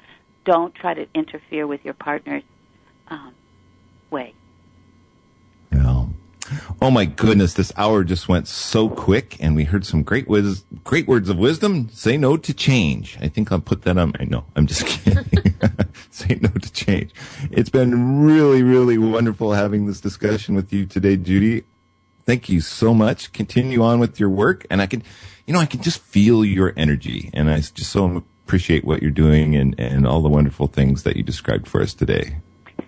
Don't 0.46 0.74
try 0.74 0.94
to 0.94 1.08
interfere 1.14 1.68
with 1.68 1.82
your 1.84 1.96
partner's 1.96 2.44
um, 3.10 3.36
way. 4.12 4.36
Oh 6.82 6.92
my 6.92 7.06
goodness, 7.06 7.54
this 7.54 7.72
hour 7.78 8.04
just 8.04 8.28
went 8.28 8.48
so 8.48 8.90
quick 8.90 9.38
and 9.40 9.56
we 9.56 9.66
heard 9.66 9.86
some 9.86 10.04
great 10.04 10.28
wis- 10.28 10.64
great 10.84 11.08
words 11.08 11.30
of 11.30 11.38
wisdom. 11.38 11.90
Say 11.90 12.18
no 12.18 12.38
to 12.38 12.54
change. 12.54 13.18
I 13.22 13.28
think 13.28 13.52
I'll 13.52 13.60
put 13.60 13.84
that 13.84 13.98
on 13.98 14.14
my 14.18 14.26
no, 14.26 14.46
I'm 14.56 14.68
just 14.68 14.86
kidding. 14.88 15.56
Say 16.12 16.40
no 16.42 16.50
to 16.50 16.72
change. 16.72 17.12
It's 17.52 17.70
been 17.70 18.24
really, 18.24 18.64
really 18.64 18.98
wonderful 18.98 19.54
having 19.54 19.86
this 19.86 20.02
discussion 20.02 20.56
with 20.56 20.72
you 20.74 20.86
today, 20.86 21.18
Judy. 21.18 21.64
Thank 22.26 22.50
you 22.50 22.62
so 22.62 22.94
much. 22.94 23.34
Continue 23.34 23.84
on 23.84 24.00
with 24.00 24.20
your 24.20 24.30
work 24.30 24.66
and 24.70 24.82
I 24.82 24.86
can, 24.86 25.04
you 25.46 25.54
know, 25.54 25.60
I 25.60 25.66
can 25.66 25.82
just 25.82 26.00
feel 26.00 26.46
your 26.46 26.74
energy 26.78 27.30
and 27.34 27.50
I 27.50 27.58
just 27.60 27.92
so 27.92 28.24
appreciate 28.46 28.84
what 28.84 29.02
you're 29.02 29.12
doing 29.12 29.56
and, 29.56 29.76
and 29.80 30.08
all 30.08 30.22
the 30.22 30.30
wonderful 30.30 30.68
things 30.68 31.04
that 31.04 31.16
you 31.16 31.24
described 31.24 31.68
for 31.68 31.82
us 31.82 31.94
today. 31.94 32.38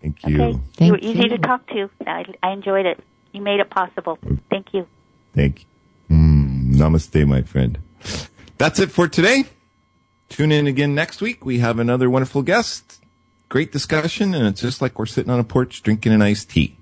thank 0.00 0.24
you. 0.26 0.42
Okay. 0.42 0.58
Thank 0.74 0.86
you 0.86 0.92
were 0.92 0.98
easy 0.98 1.22
you. 1.22 1.28
to 1.30 1.38
talk 1.38 1.66
to. 1.68 1.88
I, 2.06 2.24
I 2.42 2.50
enjoyed 2.52 2.86
it. 2.86 3.00
You 3.32 3.40
made 3.40 3.60
it 3.60 3.70
possible. 3.70 4.18
Thank 4.50 4.74
you. 4.74 4.86
Thank 5.34 5.60
you. 6.10 6.16
Mm, 6.16 6.74
namaste, 6.74 7.26
my 7.26 7.42
friend. 7.42 7.78
That's 8.58 8.78
it 8.78 8.90
for 8.90 9.08
today. 9.08 9.44
Tune 10.28 10.52
in 10.52 10.66
again 10.66 10.94
next 10.94 11.20
week. 11.22 11.44
We 11.44 11.58
have 11.60 11.78
another 11.78 12.10
wonderful 12.10 12.42
guest. 12.42 13.00
Great 13.48 13.72
discussion, 13.72 14.34
and 14.34 14.46
it's 14.46 14.60
just 14.60 14.82
like 14.82 14.98
we're 14.98 15.06
sitting 15.06 15.30
on 15.30 15.38
a 15.40 15.44
porch 15.44 15.82
drinking 15.82 16.12
an 16.12 16.22
iced 16.22 16.50
tea. 16.50 16.76